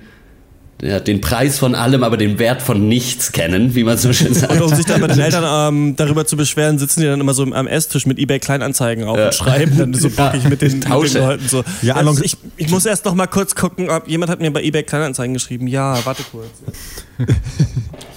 ja, 0.83 1.01
den 1.01 1.21
Preis 1.23 1.59
von 1.59 1.75
allem, 1.75 2.03
aber 2.05 2.17
den 2.19 2.39
Wert 2.39 2.61
von 2.61 2.89
nichts 2.89 3.33
kennen, 3.33 3.75
wie 3.75 3.85
man 3.85 3.97
so 3.97 4.13
schön 4.13 4.35
sagt. 4.35 4.53
Und 4.53 4.61
um 4.63 4.75
sich 4.75 4.85
dann 4.85 5.01
bei 5.01 5.07
den 5.07 5.19
Eltern 5.21 5.75
ähm, 5.75 5.97
darüber 5.97 6.27
zu 6.27 6.37
beschweren, 6.37 6.79
sitzen 6.79 7.01
die 7.01 7.07
dann 7.07 7.21
immer 7.21 7.33
so 7.33 7.45
am 7.45 7.67
Esstisch 7.67 8.05
mit 8.05 8.19
eBay 8.19 8.39
Kleinanzeigen 8.41 9.05
auf 9.05 9.17
Ja. 9.17 9.27
und 9.27 9.35
schreiben 9.35 9.79
dann 9.79 9.95
so 9.95 10.11
bockig 10.17 10.45
mit 10.49 10.61
den, 10.61 10.81
mit 10.81 10.85
den. 10.85 10.91
Leuten 11.23 11.49
so. 11.49 11.65
Ja, 11.83 11.95
also 11.95 12.23
ich, 12.23 12.37
ich 12.57 12.69
muss 12.71 12.85
erst 12.85 13.05
noch 13.07 13.15
mal 13.15 13.27
kurz 13.29 13.55
gucken, 13.55 13.89
ob 13.89 14.09
jemand 14.09 14.31
hat 14.31 14.41
mir 14.41 14.51
bei 14.53 14.63
eBay 14.63 14.83
Kleinanzeigen 14.83 15.33
geschrieben. 15.33 15.67
Ja, 15.69 15.99
warte 16.05 16.23
kurz. 16.31 16.51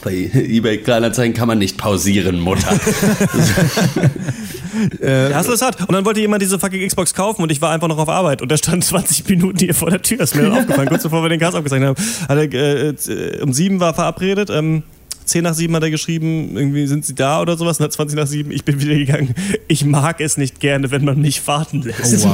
bei 0.04 0.30
eBay 0.34 0.80
Kleinanzeigen 0.80 1.34
kann 1.36 1.48
man 1.48 1.60
nicht 1.60 1.78
pausieren, 1.78 2.40
Mutter. 2.40 2.76
Ja, 5.02 5.36
hast 5.36 5.48
du 5.48 5.52
das 5.52 5.62
hat. 5.62 5.80
Und 5.82 5.94
dann 5.94 6.06
wollte 6.06 6.20
jemand 6.20 6.42
diese 6.42 6.60
fucking 6.60 6.88
Xbox 6.88 7.14
kaufen 7.14 7.42
und 7.42 7.52
ich 7.52 7.62
war 7.62 7.72
einfach 7.72 7.88
noch 7.88 7.98
auf 7.98 8.10
Arbeit 8.10 8.42
und 8.42 8.50
der 8.50 8.58
stand 8.58 8.84
20 8.84 9.28
Minuten 9.30 9.60
hier 9.60 9.74
vor 9.74 9.90
der 9.90 10.02
Tür. 10.02 10.22
Ist 10.22 10.36
mir 10.36 10.52
aufgefallen, 10.52 10.90
kurz 10.90 11.04
bevor 11.04 11.22
wir 11.24 11.30
den 11.30 11.40
Cast 11.40 11.56
aufgezeichnet 11.56 11.90
haben. 11.90 12.28
Hat 12.28 12.54
er, 12.54 12.54
äh, 12.54 13.42
um 13.42 13.54
sieben 13.54 13.80
war 13.80 13.94
verabredet. 13.94 14.50
Ähm, 14.50 14.84
10 15.28 15.44
nach 15.44 15.54
7 15.54 15.76
hat 15.76 15.84
er 15.84 15.92
geschrieben, 15.92 16.58
irgendwie 16.58 16.88
sind 16.88 17.06
sie 17.06 17.14
da 17.16 17.42
oder 17.42 17.58
sowas. 17.58 17.80
Und 17.80 17.84
hat 17.86 17.94
20 17.94 18.18
nach 18.18 18.28
7, 18.28 18.52
ich 18.52 18.64
bin 18.66 18.80
wieder 18.82 18.96
gegangen. 18.96 19.36
Ich 19.68 19.86
mag 19.86 20.20
es 20.22 20.38
nicht 20.38 20.60
gerne, 20.60 20.90
wenn 20.92 21.06
man 21.06 21.20
mich 21.22 21.46
warten 21.48 21.82
lässt. 21.84 22.26
Oh, 22.26 22.30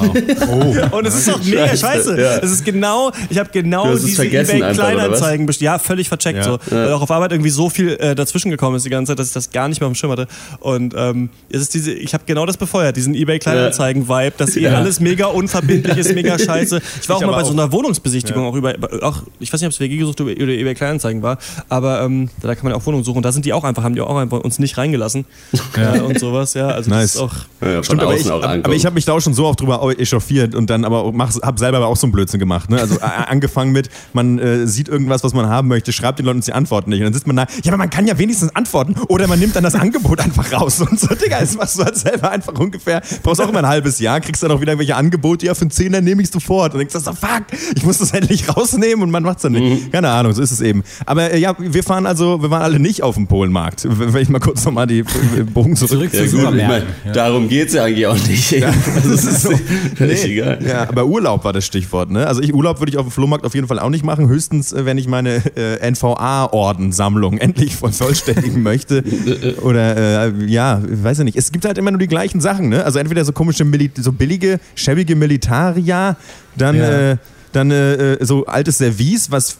wow. 0.75 0.91
Und 0.93 1.06
es 1.08 1.15
ist 1.15 1.27
doch 1.27 1.43
mega 1.43 1.67
Scheiße, 1.67 1.77
scheiße. 1.77 2.21
ja. 2.21 2.38
Es 2.38 2.51
ist 2.51 2.63
genau, 2.65 3.12
ich 3.29 3.38
habe 3.39 3.49
genau 3.51 3.91
diese 3.93 4.08
vergessen 4.10 4.58
eBay 4.58 4.63
einfach, 4.69 4.84
oder 4.84 4.93
Kleinanzeigen 4.93 5.45
best- 5.45 5.62
Ja, 5.62 5.79
völlig 5.79 6.08
vercheckt 6.08 6.38
Ja. 6.39 6.43
so. 6.43 6.60
Weil 6.69 6.93
auch 6.93 7.01
auf 7.01 7.12
Arbeit 7.12 7.32
irgendwie 7.32 7.49
so 7.49 7.69
viel 7.69 7.89
äh, 7.99 8.15
dazwischen 8.15 8.51
gekommen 8.51 8.75
ist 8.77 8.86
die 8.86 8.89
ganze 8.89 9.12
Zeit, 9.12 9.19
dass 9.19 9.27
ich 9.27 9.34
das 9.34 9.51
gar 9.51 9.67
nicht 9.67 9.82
mehr 9.82 9.88
auf 9.88 9.93
dem 9.93 9.95
Schirm 9.95 10.12
hatte. 10.12 10.27
Und 10.60 10.93
ähm, 10.97 11.29
es 11.49 11.62
ist 11.62 11.73
diese, 11.73 11.91
ich 11.93 12.13
habe 12.13 12.23
genau 12.27 12.45
das 12.45 12.58
befeuert, 12.58 12.95
diesen 12.95 13.13
eBay 13.15 13.39
Kleinanzeigen-Vibe, 13.39 14.34
dass 14.38 14.56
eh 14.56 14.62
Ja. 14.62 14.75
alles 14.75 14.99
mega 14.99 15.25
unverbindlich 15.27 15.97
ist, 15.97 16.13
mega 16.13 16.38
scheiße. 16.39 16.82
Ich 17.01 17.10
war 17.10 17.17
auch 17.17 17.21
Ich 17.21 17.27
mal 17.27 17.34
aber 17.34 17.41
bei 17.41 17.47
so 17.47 17.49
auch. 17.53 17.58
einer 17.63 17.71
Wohnungsbesichtigung 17.71 18.45
auch 18.45 18.56
über, 18.56 18.73
auch, 19.01 19.23
ich 19.39 19.51
weiß 19.51 19.60
nicht, 19.62 19.67
ob 19.67 19.73
es 19.73 19.79
WG 19.79 19.97
gesucht 19.97 20.21
oder 20.21 20.32
oder 20.34 20.51
eBay 20.51 20.73
Kleinanzeigen 20.75 21.21
war, 21.21 21.38
aber 21.69 22.01
ähm, 22.03 22.29
da 22.41 22.53
kann 22.56 22.63
man 22.65 22.71
ja 22.73 22.77
auch 22.83 22.87
Wohnungen 22.87 23.03
suchen. 23.03 23.17
Und 23.17 23.23
da 23.23 23.31
sind 23.31 23.45
die 23.45 23.53
auch 23.53 23.63
einfach, 23.63 23.83
haben 23.83 23.95
die 23.95 24.01
auch 24.01 24.15
einfach 24.15 24.39
uns 24.39 24.59
nicht 24.59 24.77
reingelassen 24.77 25.25
äh, 25.75 25.99
und 25.99 26.19
sowas. 26.19 26.53
Ja, 26.53 26.67
also 26.67 26.89
Nice. 26.89 27.13
das 27.13 27.15
ist 27.15 27.21
auch 27.21 27.33
Ja, 27.61 27.83
Stimmt, 27.83 28.03
aber 28.03 28.15
ich, 28.15 28.29
aber 28.29 28.73
ich 28.73 28.85
habe 28.85 28.95
mich 28.95 29.05
da 29.05 29.13
auch 29.13 29.19
schon 29.21 29.33
so 29.33 29.45
oft 29.45 29.59
drüber 29.59 29.81
echauffiert 29.97 30.55
und 30.55 30.69
dann 30.69 30.85
aber 30.85 31.03
auch 31.03 31.11
mach, 31.11 31.33
hab 31.41 31.59
selber 31.59 31.77
aber 31.77 31.87
auch 31.87 31.97
so 31.97 32.07
einen 32.07 32.11
Blödsinn 32.13 32.39
gemacht. 32.39 32.69
Ne? 32.69 32.79
Also 32.79 32.99
angefangen 32.99 33.71
mit, 33.71 33.89
man 34.13 34.39
äh, 34.39 34.67
sieht 34.67 34.87
irgendwas, 34.87 35.23
was 35.23 35.33
man 35.33 35.47
haben 35.47 35.67
möchte, 35.67 35.93
schreibt 35.93 36.19
den 36.19 36.25
Leuten 36.25 36.41
die 36.41 36.53
antworten 36.53 36.89
nicht. 36.89 36.99
Und 36.99 37.05
dann 37.05 37.13
sitzt 37.13 37.27
man 37.27 37.35
da, 37.35 37.45
ja, 37.63 37.71
aber 37.71 37.77
man 37.77 37.89
kann 37.89 38.07
ja 38.07 38.17
wenigstens 38.17 38.55
antworten. 38.55 38.95
Oder 39.07 39.27
man 39.27 39.39
nimmt 39.39 39.55
dann 39.55 39.63
das 39.63 39.75
Angebot 39.75 40.19
einfach 40.19 40.51
raus. 40.51 40.81
Und 40.81 40.99
so, 40.99 41.07
Digga, 41.13 41.39
das 41.39 41.55
machst 41.55 41.79
du 41.79 41.83
halt 41.83 41.97
selber 41.97 42.31
einfach 42.31 42.53
ungefähr. 42.53 43.01
Brauchst 43.21 43.41
auch 43.41 43.49
immer 43.49 43.59
ein 43.59 43.67
halbes 43.67 43.99
Jahr, 43.99 44.19
kriegst 44.19 44.43
dann 44.43 44.51
auch 44.51 44.61
wieder 44.61 44.73
irgendwelche 44.73 44.95
Angebote, 44.95 45.45
ja, 45.45 45.55
für 45.55 45.61
einen 45.61 45.71
Zehner 45.71 46.01
nehme 46.01 46.21
ich 46.21 46.29
sofort. 46.29 46.73
Und 46.73 46.79
denkst 46.79 46.93
du 46.93 46.99
so, 46.99 47.13
fuck, 47.13 47.43
ich 47.75 47.83
muss 47.83 47.97
das 47.99 48.11
endlich 48.11 48.47
rausnehmen 48.55 49.03
und 49.03 49.11
man 49.11 49.23
macht's 49.23 49.43
dann 49.43 49.53
nicht. 49.53 49.91
Keine 49.91 50.09
Ahnung, 50.09 50.33
so 50.33 50.41
ist 50.41 50.51
es 50.51 50.61
eben. 50.61 50.83
Aber 51.05 51.31
äh, 51.31 51.39
ja, 51.39 51.55
wir 51.57 51.83
fahren 51.83 52.05
also, 52.05 52.41
wir 52.41 52.49
waren 52.49 52.61
alle 52.61 52.72
nicht 52.79 53.03
auf 53.03 53.15
dem 53.15 53.27
Polenmarkt. 53.27 53.88
Wenn 53.89 54.21
ich 54.21 54.29
mal 54.29 54.39
kurz 54.39 54.63
nochmal 54.65 54.88
die 54.88 54.99
äh, 54.99 55.43
Bogen 55.43 55.75
zurück. 55.75 55.91
Zurück 55.91 56.13
ja, 56.13 56.25
zu 56.25 56.38
gut, 56.38 56.55
ich 56.55 56.67
mein. 56.67 56.83
Ja. 57.05 57.12
darum 57.13 57.49
geht's 57.49 57.73
ja 57.73 57.83
eigentlich 57.86 58.07
auch 58.07 58.27
nicht. 58.27 58.63
Also, 58.63 59.13
es 59.13 59.25
ist 59.45 59.49
völlig 59.95 60.25
egal. 60.25 60.59
Ja, 60.65 60.88
aber 60.88 61.05
Urlaub 61.05 61.43
war 61.43 61.53
das 61.53 61.65
Stichwort. 61.65 62.12
Ne? 62.12 62.25
Also 62.27 62.41
ich, 62.41 62.53
Urlaub 62.53 62.79
würde 62.79 62.91
ich 62.91 62.97
auf 62.97 63.05
dem 63.05 63.12
Flohmarkt 63.12 63.45
auf 63.45 63.55
jeden 63.55 63.67
Fall 63.67 63.79
auch 63.79 63.89
nicht 63.89 64.03
machen. 64.05 64.27
Höchstens, 64.27 64.73
äh, 64.73 64.86
wenn 64.86 64.97
ich 64.97 65.07
meine 65.07 65.41
äh, 65.55 65.91
NVA-Ordensammlung 65.91 67.38
endlich 67.39 67.75
vervollständigen 67.75 68.62
möchte. 68.63 69.03
Oder 69.62 70.27
äh, 70.27 70.31
ja, 70.45 70.81
weiß 70.83 71.19
ich 71.19 71.25
nicht. 71.25 71.38
Es 71.38 71.51
gibt 71.51 71.65
halt 71.65 71.77
immer 71.77 71.91
nur 71.91 71.99
die 71.99 72.07
gleichen 72.07 72.41
Sachen. 72.41 72.69
Ne? 72.69 72.83
Also 72.83 72.99
entweder 72.99 73.23
so 73.25 73.31
komische, 73.31 73.65
Mili 73.65 73.91
so 73.95 74.12
billige, 74.12 74.59
schäbige 74.75 75.15
Militaria, 75.15 76.15
dann 76.55 76.75
Ja. 76.77 77.12
äh, 77.12 77.17
dann 77.55 77.71
äh, 77.71 78.13
äh, 78.15 78.25
so 78.25 78.45
altes 78.45 78.77
Service, 78.79 79.31
was 79.31 79.57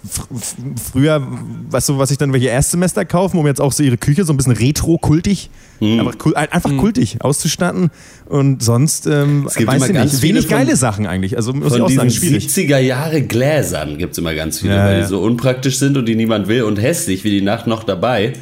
früher, 0.92 1.26
was 1.70 1.86
so, 1.86 1.98
was 1.98 2.10
sich 2.10 2.18
dann 2.18 2.34
welche 2.34 2.48
Erstsemester 2.48 3.06
kaufen, 3.06 3.38
um 3.38 3.48
jetzt 3.48 3.62
auch 3.62 3.72
so 3.72 3.84
ihre 3.84 3.98
Küche 3.98 4.24
so 4.26 4.34
ein 4.34 4.38
bisschen 4.38 4.54
retro-kultig, 4.54 5.50
einfach, 5.82 6.18
kul 6.18 6.36
einfach 6.36 6.76
kultig 6.78 7.18
auszustatten. 7.22 7.90
Und 8.26 8.64
sonst, 8.64 9.06
ähm, 9.08 9.46
Es 9.48 9.56
gibt 9.56 9.68
weiß 9.70 9.78
immer 9.78 9.88
ich 9.88 9.94
ganz 9.94 10.12
nicht, 10.14 10.22
viele 10.22 10.34
wenig 10.36 10.48
von- 10.48 10.58
geile 10.58 10.76
Sachen 10.76 11.08
eigentlich. 11.08 11.36
Also 11.38 11.54
muss 11.54 11.76
ich 11.76 11.82
auch 11.82 11.90
sagen, 11.90 12.10
schwierig. 12.10 12.48
70er 12.48 12.80
Jahre 12.80 13.22
Gläsern 13.22 13.98
gibt's 13.98 14.18
immer 14.18 14.34
ganz 14.34 14.60
viele, 14.60 14.76
Ja, 14.76 14.86
weil 14.86 14.96
ja. 14.98 15.02
die 15.02 15.08
so 15.08 15.22
unpraktisch 15.22 15.78
sind 15.80 15.98
und 15.98 16.06
die 16.06 16.16
niemand 16.16 16.48
will 16.48 16.64
und 16.64 16.78
hässlich 16.82 17.24
wie 17.24 17.30
die 17.32 17.42
Nacht 17.42 17.68
noch 17.68 17.84
dabei. 17.84 18.34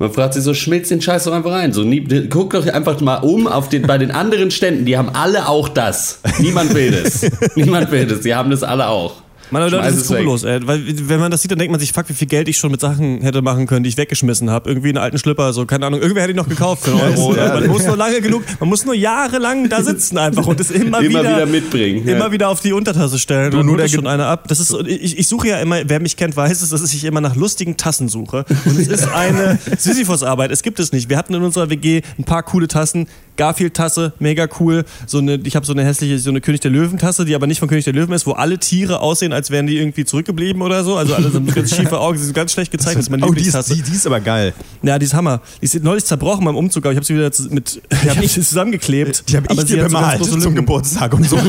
Man 0.00 0.10
fragt 0.14 0.32
sich 0.32 0.42
so, 0.42 0.54
schmilzt 0.54 0.90
den 0.90 1.02
Scheiß 1.02 1.24
doch 1.24 1.34
einfach 1.34 1.52
rein. 1.52 1.74
So, 1.74 1.82
nie, 1.82 2.00
guck 2.30 2.54
doch 2.54 2.66
einfach 2.66 2.98
mal 3.02 3.16
um 3.16 3.46
auf 3.46 3.68
den, 3.68 3.82
bei 3.82 3.98
den 3.98 4.10
anderen 4.10 4.50
Ständen, 4.50 4.86
die 4.86 4.96
haben 4.96 5.10
alle 5.10 5.46
auch 5.46 5.68
das. 5.68 6.20
Niemand 6.38 6.72
will 6.72 6.90
das. 6.90 7.30
Niemand 7.54 7.90
will 7.92 8.06
das, 8.06 8.20
die 8.20 8.34
haben 8.34 8.50
das 8.50 8.62
alle 8.62 8.88
auch. 8.88 9.16
Meine 9.50 9.68
Leute, 9.68 9.82
das 9.82 9.96
ist 9.96 10.04
skrupellos, 10.04 10.44
ey. 10.44 10.60
Weil, 10.66 10.82
wenn 11.08 11.20
man 11.20 11.30
das 11.30 11.42
sieht, 11.42 11.50
dann 11.50 11.58
denkt 11.58 11.70
man 11.70 11.80
sich, 11.80 11.92
fuck, 11.92 12.08
wie 12.08 12.14
viel 12.14 12.28
Geld 12.28 12.48
ich 12.48 12.58
schon 12.58 12.70
mit 12.70 12.80
Sachen 12.80 13.20
hätte 13.22 13.42
machen 13.42 13.66
können, 13.66 13.82
die 13.82 13.88
ich 13.88 13.96
weggeschmissen 13.96 14.50
habe. 14.50 14.68
Irgendwie 14.70 14.88
einen 14.88 14.98
alten 14.98 15.18
Schlipper, 15.18 15.52
so, 15.52 15.66
keine 15.66 15.86
Ahnung. 15.86 16.00
Irgendwer 16.00 16.22
hätte 16.22 16.32
ich 16.32 16.36
noch 16.36 16.48
gekauft 16.48 16.84
für 16.84 16.92
einen 16.92 17.16
Euro. 17.16 17.34
Ja. 17.34 17.54
man 17.54 17.66
muss 17.68 17.86
nur 17.86 17.96
lange 17.96 18.20
genug, 18.20 18.42
man 18.58 18.68
muss 18.68 18.84
nur 18.84 18.94
jahrelang 18.94 19.68
da 19.68 19.82
sitzen 19.82 20.18
einfach 20.18 20.46
und 20.46 20.60
es 20.60 20.70
immer, 20.70 21.00
Immer 21.00 21.20
wieder, 21.20 21.36
wieder 21.36 21.46
mitbringen, 21.46 22.06
ja. 22.06 22.16
Immer 22.16 22.32
wieder 22.32 22.48
auf 22.48 22.60
die 22.60 22.72
Untertasse 22.72 23.18
stellen. 23.18 23.50
Dann 23.50 23.66
nur 23.66 23.76
holt 23.76 23.80
der 23.80 23.88
schon 23.88 24.06
einer 24.06 24.26
ab. 24.26 24.46
Das 24.48 24.60
ist, 24.60 24.74
ich, 24.86 25.18
ich 25.18 25.26
suche 25.26 25.48
ja 25.48 25.58
immer, 25.58 25.80
wer 25.84 26.00
mich 26.00 26.16
kennt, 26.16 26.36
weiß 26.36 26.62
es, 26.62 26.70
dass 26.70 26.92
ich 26.92 27.04
immer 27.04 27.20
nach 27.20 27.36
lustigen 27.36 27.76
Tassen 27.76 28.08
suche. 28.08 28.44
Und 28.64 28.78
es 28.78 28.88
ist 28.88 29.08
eine 29.14 29.58
Sisyphus-Arbeit. 29.76 30.50
Es 30.50 30.62
gibt 30.62 30.78
es 30.78 30.92
nicht. 30.92 31.08
Wir 31.08 31.16
hatten 31.16 31.34
in 31.34 31.42
unserer 31.42 31.70
WG 31.70 32.02
ein 32.18 32.24
paar 32.24 32.42
coole 32.42 32.68
Tassen. 32.68 33.08
Garfield-Tasse, 33.36 34.12
mega 34.18 34.48
cool. 34.58 34.84
So 35.06 35.18
eine, 35.18 35.40
ich 35.44 35.56
habe 35.56 35.66
so 35.66 35.72
eine 35.72 35.84
hässliche, 35.84 36.18
so 36.18 36.30
eine 36.30 36.40
König 36.40 36.60
der 36.60 36.70
Löwen-Tasse, 36.70 37.24
die 37.24 37.34
aber 37.34 37.46
nicht 37.46 37.60
von 37.60 37.68
König 37.68 37.84
der 37.84 37.94
Löwen 37.94 38.12
ist, 38.12 38.26
wo 38.26 38.32
alle 38.32 38.58
Tiere 38.58 39.00
aussehen, 39.00 39.32
als 39.32 39.50
wären 39.50 39.66
die 39.66 39.78
irgendwie 39.78 40.04
zurückgeblieben 40.04 40.62
oder 40.62 40.84
so. 40.84 40.96
Also 40.96 41.14
alle 41.14 41.30
so 41.30 41.40
ganz 41.40 41.74
schiefe 41.74 41.98
Augen, 41.98 42.18
sie 42.18 42.24
sind 42.24 42.34
ganz 42.34 42.52
schlecht 42.52 42.70
gezeichnet. 42.70 42.98
Das 42.98 43.04
ist 43.06 43.10
meine 43.10 43.26
Oh, 43.26 43.32
die 43.32 43.42
ist, 43.42 43.68
die, 43.68 43.82
die 43.82 43.92
ist 43.92 44.06
aber 44.06 44.20
geil. 44.20 44.52
Ja, 44.82 44.98
die 44.98 45.06
ist 45.06 45.14
Hammer. 45.14 45.40
Die 45.60 45.66
ist 45.66 45.82
neulich 45.82 46.04
zerbrochen 46.04 46.44
beim 46.44 46.56
Umzug, 46.56 46.84
aber 46.84 46.92
ich 46.92 46.96
habe 46.96 47.06
sie 47.06 47.14
wieder 47.14 47.30
mit 47.50 47.80
ich 47.90 48.08
hab 48.08 48.18
sie 48.22 48.40
zusammengeklebt. 48.40 49.28
Die 49.28 49.36
habe 49.36 49.46
ich 49.50 49.64
dir 49.64 49.82
so 49.82 49.88
bemalt 49.88 50.18
große 50.18 50.38
zum. 50.38 50.54
Geburtstag 50.54 51.14
und 51.14 51.28
so. 51.28 51.38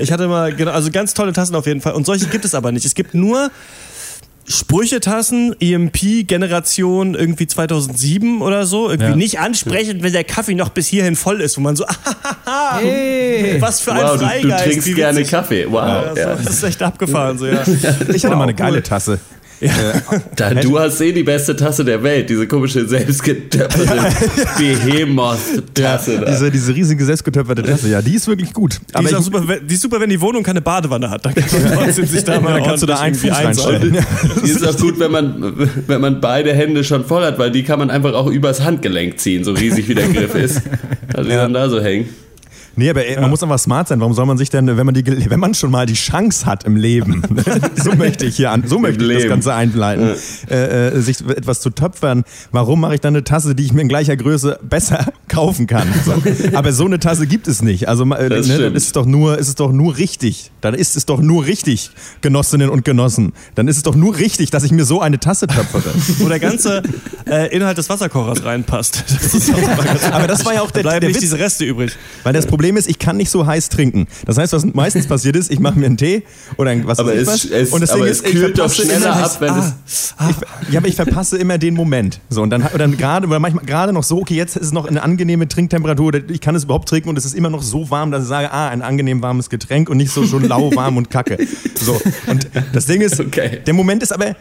Ich 0.00 0.10
hatte 0.10 0.26
mal, 0.26 0.54
genau, 0.54 0.72
also 0.72 0.90
ganz 0.90 1.14
tolle 1.14 1.32
Tassen 1.32 1.54
auf 1.54 1.66
jeden 1.66 1.80
Fall. 1.80 1.92
Und 1.92 2.06
solche 2.06 2.26
gibt 2.26 2.44
es 2.44 2.54
aber 2.54 2.72
nicht. 2.72 2.84
Es 2.84 2.94
gibt 2.94 3.14
nur 3.14 3.50
Sprüchetassen, 4.46 5.54
EMP, 5.60 6.26
Generation 6.26 7.14
irgendwie 7.14 7.46
2007 7.46 8.42
oder 8.42 8.66
so. 8.66 8.90
Irgendwie 8.90 9.10
Ja. 9.10 9.16
nicht 9.16 9.38
ansprechend, 9.40 10.02
wenn 10.02 10.12
der 10.12 10.24
Kaffee 10.24 10.54
noch 10.54 10.68
bis 10.68 10.86
hierhin 10.86 11.16
voll 11.16 11.40
ist, 11.40 11.56
wo 11.56 11.60
man 11.62 11.76
so, 11.76 11.84
Hey. 12.78 13.56
was 13.60 13.80
für 13.80 13.92
ein 13.92 14.02
Wow, 14.02 14.12
du, 14.12 14.18
du 14.18 14.24
Freigeist. 14.26 14.64
trinkst 14.64 14.94
gerne. 14.94 15.24
Kaffee. 15.24 15.66
Wow. 15.68 15.74
Ja, 15.74 16.14
Ja. 16.14 16.36
so, 16.36 16.44
das 16.44 16.54
ist 16.56 16.62
echt 16.62 16.82
abgefahren, 16.82 17.38
so, 17.38 17.46
ja. 17.46 17.62
Ich 18.14 18.24
hatte 18.24 18.36
mal 18.36 18.42
eine 18.44 18.52
Wow, 18.52 18.58
geile 18.58 18.76
cool. 18.76 18.82
Tasse. 18.82 19.20
Da, 20.36 20.52
du 20.54 20.78
hast 20.78 21.00
eh 21.00 21.12
die 21.12 21.22
beste 21.22 21.54
Tasse 21.56 21.84
der 21.84 22.02
Welt, 22.02 22.28
diese 22.28 22.46
komische 22.46 22.86
selbstgetöpferte 22.86 24.08
Behemoth-Tasse. 24.58 26.18
da. 26.20 26.30
Diese, 26.30 26.50
diese 26.50 26.74
riesige 26.74 27.04
selbstgetöpferte 27.04 27.62
Tasse, 27.62 27.88
ja, 27.88 28.02
die 28.02 28.14
ist 28.14 28.26
wirklich 28.26 28.52
gut. 28.52 28.80
Die 28.90 28.94
Aber 28.94 29.08
ist, 29.08 29.14
auch 29.14 29.18
ich, 29.20 29.24
super, 29.24 29.46
wenn- 29.48 29.66
die 29.66 29.74
ist 29.74 29.82
super, 29.82 30.00
wenn 30.00 30.10
die 30.10 30.20
Wohnung 30.20 30.42
keine 30.42 30.60
Badewanne 30.60 31.10
hat. 31.10 31.24
Dann 31.24 31.34
kann 31.34 31.44
man 31.62 31.72
trotzdem 31.84 32.06
sich 32.06 32.24
da 32.24 32.40
mal 32.40 32.58
da 32.60 32.66
kannst 32.66 32.82
du 32.82 32.86
da 32.86 32.98
einen 33.00 33.14
Fuß 33.14 33.30
reinstellen. 33.30 33.96
Die 34.44 34.50
ist 34.50 34.66
auch 34.66 34.76
gut, 34.76 34.98
wenn 34.98 35.10
man, 35.10 35.68
wenn 35.86 36.00
man 36.00 36.20
beide 36.20 36.52
Hände 36.52 36.84
schon 36.84 37.04
voll 37.04 37.24
hat, 37.24 37.38
weil 37.38 37.50
die 37.50 37.62
kann 37.62 37.78
man 37.78 37.90
einfach 37.90 38.12
auch 38.14 38.26
übers 38.26 38.62
Handgelenk 38.62 39.18
ziehen, 39.20 39.44
so 39.44 39.52
riesig 39.52 39.88
wie 39.88 39.94
der 39.94 40.08
Griff 40.08 40.34
ist. 40.34 40.62
Also 41.14 41.30
die 41.30 41.36
dann 41.36 41.52
da 41.52 41.68
so 41.68 41.80
hängen. 41.80 42.08
Nee, 42.76 42.90
aber 42.90 43.06
ey, 43.06 43.20
man 43.20 43.30
muss 43.30 43.42
einfach 43.42 43.58
smart 43.58 43.88
sein. 43.88 44.00
Warum 44.00 44.14
soll 44.14 44.26
man 44.26 44.38
sich 44.38 44.50
denn, 44.50 44.66
wenn 44.66 44.86
man, 44.86 44.94
die, 44.94 45.04
wenn 45.30 45.40
man 45.40 45.54
schon 45.54 45.70
mal 45.70 45.86
die 45.86 45.94
Chance 45.94 46.46
hat 46.46 46.64
im 46.64 46.76
Leben, 46.76 47.22
so 47.76 47.94
möchte 47.94 48.24
ich 48.26 48.36
hier 48.36 48.50
an, 48.50 48.64
so 48.66 48.78
möchte 48.78 49.04
ich 49.04 49.22
das. 49.22 49.28
Ganze 49.28 49.54
einleiten, 49.54 50.14
äh, 50.50 50.88
äh, 50.88 51.00
sich 51.00 51.20
etwas 51.20 51.60
zu 51.60 51.70
töpfern, 51.70 52.24
warum 52.52 52.80
mache 52.80 52.94
ich 52.94 53.00
dann 53.00 53.14
eine 53.14 53.24
Tasse, 53.24 53.54
die 53.54 53.64
ich 53.64 53.72
mir 53.72 53.82
in 53.82 53.88
gleicher 53.88 54.16
Größe 54.16 54.58
besser 54.62 55.06
kaufen 55.28 55.66
kann? 55.66 55.88
So. 56.04 56.14
Aber 56.56 56.72
so 56.72 56.84
eine 56.84 56.98
Tasse 56.98 57.26
gibt 57.26 57.48
es 57.48 57.62
nicht. 57.62 57.88
Also 57.88 58.04
äh, 58.12 58.28
Das 58.28 58.46
ne, 58.48 58.58
dann 58.58 58.74
ist 58.74 58.86
es 58.86 58.92
doch 58.92 59.06
nur, 59.06 59.38
ist 59.38 59.48
es 59.48 59.54
doch 59.54 59.72
nur 59.72 59.96
richtig. 59.96 60.50
Dann 60.64 60.72
ist 60.74 60.96
es 60.96 61.04
doch 61.04 61.20
nur 61.20 61.44
richtig, 61.44 61.90
Genossinnen 62.22 62.70
und 62.70 62.86
Genossen. 62.86 63.34
Dann 63.54 63.68
ist 63.68 63.76
es 63.76 63.82
doch 63.82 63.94
nur 63.94 64.16
richtig, 64.16 64.50
dass 64.50 64.64
ich 64.64 64.72
mir 64.72 64.86
so 64.86 65.00
eine 65.02 65.20
Tasse 65.20 65.46
töpfere. 65.46 65.90
Wo 66.18 66.28
der 66.28 66.38
ganze 66.40 66.82
äh, 67.28 67.54
Inhalt 67.54 67.76
des 67.76 67.90
Wasserkochers 67.90 68.44
reinpasst. 68.44 69.04
Das 69.94 70.12
Aber 70.12 70.26
das 70.26 70.44
war 70.46 70.54
ja 70.54 70.62
auch 70.62 70.70
der, 70.70 70.82
Da 70.82 70.88
bleiben 70.90 71.00
der 71.02 71.08
nicht 71.10 71.16
Witz. 71.16 71.22
diese 71.22 71.38
Reste 71.38 71.64
übrig. 71.64 71.92
Weil 72.22 72.32
das 72.32 72.46
Problem 72.46 72.76
ist, 72.78 72.88
ich 72.88 72.98
kann 72.98 73.16
nicht 73.18 73.30
so 73.30 73.46
heiß 73.46 73.68
trinken. 73.68 74.06
Das 74.26 74.38
heißt, 74.38 74.52
was 74.54 74.64
meistens 74.64 75.06
passiert 75.06 75.36
ist, 75.36 75.50
ich 75.50 75.58
mache 75.60 75.78
mir 75.78 75.86
einen 75.86 75.96
Tee 75.98 76.22
oder 76.56 76.70
ein- 76.70 76.86
was 76.86 76.98
Aber 76.98 77.10
weiß 77.10 77.16
ich 77.16 77.22
es, 77.22 77.28
was. 77.28 77.44
es, 77.50 77.70
und 77.72 77.80
das 77.82 77.90
aber 77.90 78.04
Ding 78.04 78.10
es 78.12 78.20
ist, 78.20 78.26
ich 78.26 78.32
kühlt 78.32 78.58
doch 78.58 78.70
verpasse 78.72 78.82
schneller 78.98 79.16
ab, 79.16 79.36
wenn 79.40 79.50
Ah. 79.50 79.72
es... 79.86 80.14
ich, 80.30 80.72
ja, 80.72 80.78
aber 80.80 80.88
ich 80.88 80.96
verpasse 80.96 81.36
immer 81.36 81.58
den 81.58 81.74
Moment. 81.74 82.20
So 82.30 82.40
und 82.42 82.50
dann, 82.50 82.66
dann 82.78 82.96
gerade 82.96 83.26
oder 83.26 83.38
manchmal 83.38 83.64
gerade 83.66 83.92
noch 83.92 84.02
so, 84.04 84.18
okay, 84.20 84.34
jetzt 84.34 84.56
ist 84.56 84.66
es 84.66 84.72
noch 84.72 84.86
eine 84.86 85.02
angenehme 85.02 85.46
Trinktemperatur. 85.48 86.12
Ich 86.30 86.40
kann 86.40 86.54
es 86.54 86.64
überhaupt 86.64 86.88
trinken 86.88 87.08
und 87.10 87.18
es 87.18 87.24
ist 87.24 87.34
immer 87.34 87.50
noch 87.50 87.62
so 87.62 87.90
warm, 87.90 88.10
dass 88.10 88.22
ich 88.22 88.28
sage, 88.28 88.50
ah, 88.52 88.68
ein 88.68 88.80
angenehm 88.82 89.20
warmes 89.22 89.50
Getränk 89.50 89.90
und 89.90 89.98
nicht 89.98 90.12
so 90.12 90.24
schon 90.26 90.48
lauwarm 90.58 90.96
und 90.96 91.10
kacke. 91.10 91.38
So 91.74 92.00
und 92.26 92.48
das 92.72 92.86
Ding 92.86 93.00
ist, 93.00 93.20
Okay. 93.24 93.60
der 93.66 93.74
Moment 93.74 94.02
ist 94.02 94.12
aber 94.12 94.36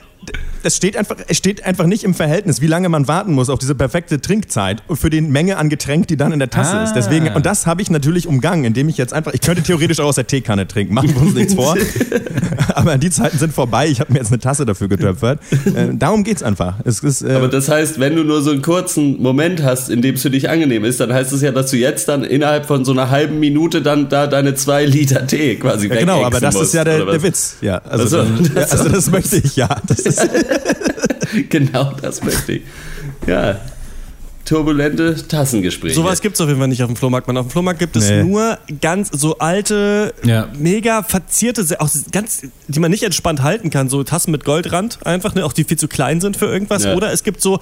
das 0.64 0.78
steht 0.78 0.96
einfach, 0.96 1.18
es 1.28 1.38
steht 1.38 1.66
einfach 1.66 1.86
nicht 1.86 2.04
im 2.04 2.14
Verhältnis, 2.14 2.62
wie 2.62 2.68
lange 2.68 2.88
man 2.90 3.08
warten 3.08 3.34
muss 3.34 3.50
auf 3.50 3.60
diese 3.60 3.76
perfekte 3.76 4.22
Trinkzeit 4.22 4.82
für 4.94 5.10
die 5.10 5.22
Menge 5.22 5.58
an 5.58 5.70
Getränk, 5.70 6.08
die 6.08 6.16
dann 6.18 6.32
in 6.32 6.40
der 6.40 6.50
Tasse 6.50 6.78
Ah. 6.78 6.84
ist. 6.84 6.94
Deswegen, 6.94 7.28
und 7.34 7.46
das 7.46 7.66
habe 7.66 7.82
ich 7.82 7.90
natürlich 7.90 8.28
umgangen, 8.28 8.64
indem 8.64 8.88
ich 8.90 8.98
jetzt 8.98 9.14
einfach, 9.14 9.34
ich 9.34 9.42
könnte 9.42 9.62
theoretisch 9.64 10.00
auch 10.00 10.06
aus 10.06 10.16
der 10.16 10.28
Teekanne 10.28 10.68
trinken, 10.68 10.94
machen 10.94 11.14
wir 11.14 11.22
uns 11.22 11.34
nichts 11.34 11.54
vor. 11.54 11.76
Aber 12.76 12.98
die 12.98 13.10
Zeiten 13.10 13.38
sind 13.38 13.54
vorbei, 13.54 13.88
ich 13.88 14.00
habe 14.00 14.14
mir 14.14 14.20
jetzt 14.20 14.32
eine 14.32 14.40
Tasse 14.40 14.66
dafür 14.66 14.88
getöpfert. 14.88 15.40
Äh, 15.52 15.90
darum 15.94 16.24
geht's 16.24 16.44
einfach. 16.44 16.76
Es 16.86 17.00
ist, 17.02 17.22
äh, 17.22 17.34
Aber 17.34 17.48
das 17.48 17.70
heißt, 17.70 18.00
wenn 18.00 18.16
du 18.16 18.24
nur 18.24 18.42
so 18.42 18.52
einen 18.52 18.62
kurzen 18.62 19.22
Moment 19.22 19.62
hast, 19.64 19.90
in 19.90 20.02
dem 20.02 20.16
es 20.16 20.22
für 20.22 20.30
dich 20.30 20.50
angenehm 20.50 20.84
ist, 20.86 21.00
dann 21.00 21.12
heißt 21.14 21.34
es 21.34 21.42
ja, 21.42 21.52
dass 21.52 21.72
du 21.72 21.78
jetzt 21.78 22.08
dann 22.08 22.24
innerhalb 22.24 22.66
von 22.66 22.86
so 22.86 22.92
einer 22.92 23.10
halben 23.10 23.40
Minute 23.40 23.82
dann 23.82 24.10
da 24.10 24.28
deine 24.28 24.56
zwei 24.56 24.86
Liter 24.86 25.28
Tee 25.28 25.56
quasi 25.56 25.88
ja, 25.88 25.96
genau, 25.96 26.24
aber 26.24 26.40
das 26.40 26.54
musst, 26.56 26.68
ist 26.68 26.74
ja 26.74 26.84
der, 26.84 27.06
der 27.06 27.22
Witz. 27.24 27.58
Ja, 27.62 27.78
also, 27.90 28.04
Ach 28.06 28.10
so, 28.10 28.18
dann, 28.18 28.52
das- 28.56 28.72
also 28.72 28.90
das 28.90 29.12
möchte 29.12 29.38
ich 29.38 29.56
ja. 29.56 29.68
Das 29.88 30.00
ist, 30.00 30.13
genau 31.50 31.94
das 32.02 32.24
möchte 32.24 32.54
ich. 32.54 32.62
Ja. 33.28 33.60
Turbulente 34.46 35.16
Tassengespräche. 35.26 35.96
Sowas 35.96 36.20
gibt 36.22 36.36
es 36.36 36.42
auf 36.42 36.48
jeden 36.50 36.60
Fall 36.60 36.68
nicht 36.68 36.84
auf 36.84 36.90
dem 36.90 36.98
Flohmarkt. 36.98 37.28
Man, 37.28 37.38
auf 37.38 37.48
dem 37.48 37.50
Flohmarkt 37.52 37.80
gibt 37.80 37.96
es 37.96 38.10
Nee. 38.10 38.24
nur 38.24 38.58
ganz 38.82 39.10
so 39.10 39.38
alte, 39.38 40.14
Ja. 40.24 40.50
mega 40.60 41.02
verzierte, 41.04 41.64
auch 41.80 41.90
ganz, 42.12 42.42
die 42.68 42.80
man 42.82 42.92
nicht 42.92 43.04
entspannt 43.04 43.42
halten 43.42 43.70
kann. 43.70 43.88
So 43.88 44.04
Tassen 44.04 44.32
mit 44.32 44.44
Goldrand 44.44 45.00
einfach, 45.06 45.34
ne, 45.34 45.46
auch 45.46 45.54
die 45.54 45.64
viel 45.64 45.78
zu 45.78 45.88
klein 45.88 46.20
sind 46.20 46.36
für 46.36 46.48
irgendwas. 46.48 46.84
Ja. 46.84 46.96
Oder 46.96 47.14
es 47.14 47.24
gibt 47.24 47.42
so 47.42 47.60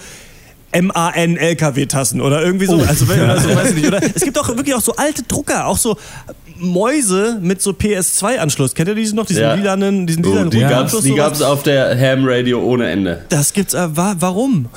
MAN-LKW-Tassen 0.73 2.19
oder 2.21 2.41
irgendwie 2.43 2.65
so. 2.65 2.77
Also, 2.81 3.07
wenn, 3.09 3.21
oder 3.21 3.39
so, 3.39 3.53
weiß 3.55 3.69
ich 3.69 3.75
nicht. 3.75 3.87
Oder 3.87 3.99
es 4.15 4.23
gibt 4.23 4.39
auch 4.39 4.47
wirklich 4.47 4.73
auch 4.73 4.81
so 4.81 4.95
alte 4.95 5.21
Drucker, 5.23 5.67
auch 5.67 5.77
so 5.77 5.97
Mäuse 6.61 7.37
mit 7.41 7.61
so 7.61 7.71
PS2-Anschluss. 7.71 8.73
Kennt 8.75 8.87
ihr 8.89 8.95
diesen 8.95 9.15
noch? 9.15 9.25
Diesen 9.25 9.41
Ja. 9.43 9.53
lilanen, 9.55 10.07
diesen 10.07 10.25
Oh, 10.25 10.29
lilanen 10.29 10.49
die 10.51 10.57
roten 10.57 10.69
gab's, 10.69 10.81
Anschluss, 10.83 11.03
die 11.03 11.09
sowas? 11.09 11.23
gab's 11.25 11.41
auf 11.41 11.63
der 11.63 11.99
Ham 11.99 12.21
Radio 12.23 12.61
ohne 12.61 12.89
Ende. 12.89 13.21
Das 13.29 13.53
gibt's, 13.53 13.73
äh, 13.73 13.87
wa 13.95 14.15
warum? 14.19 14.67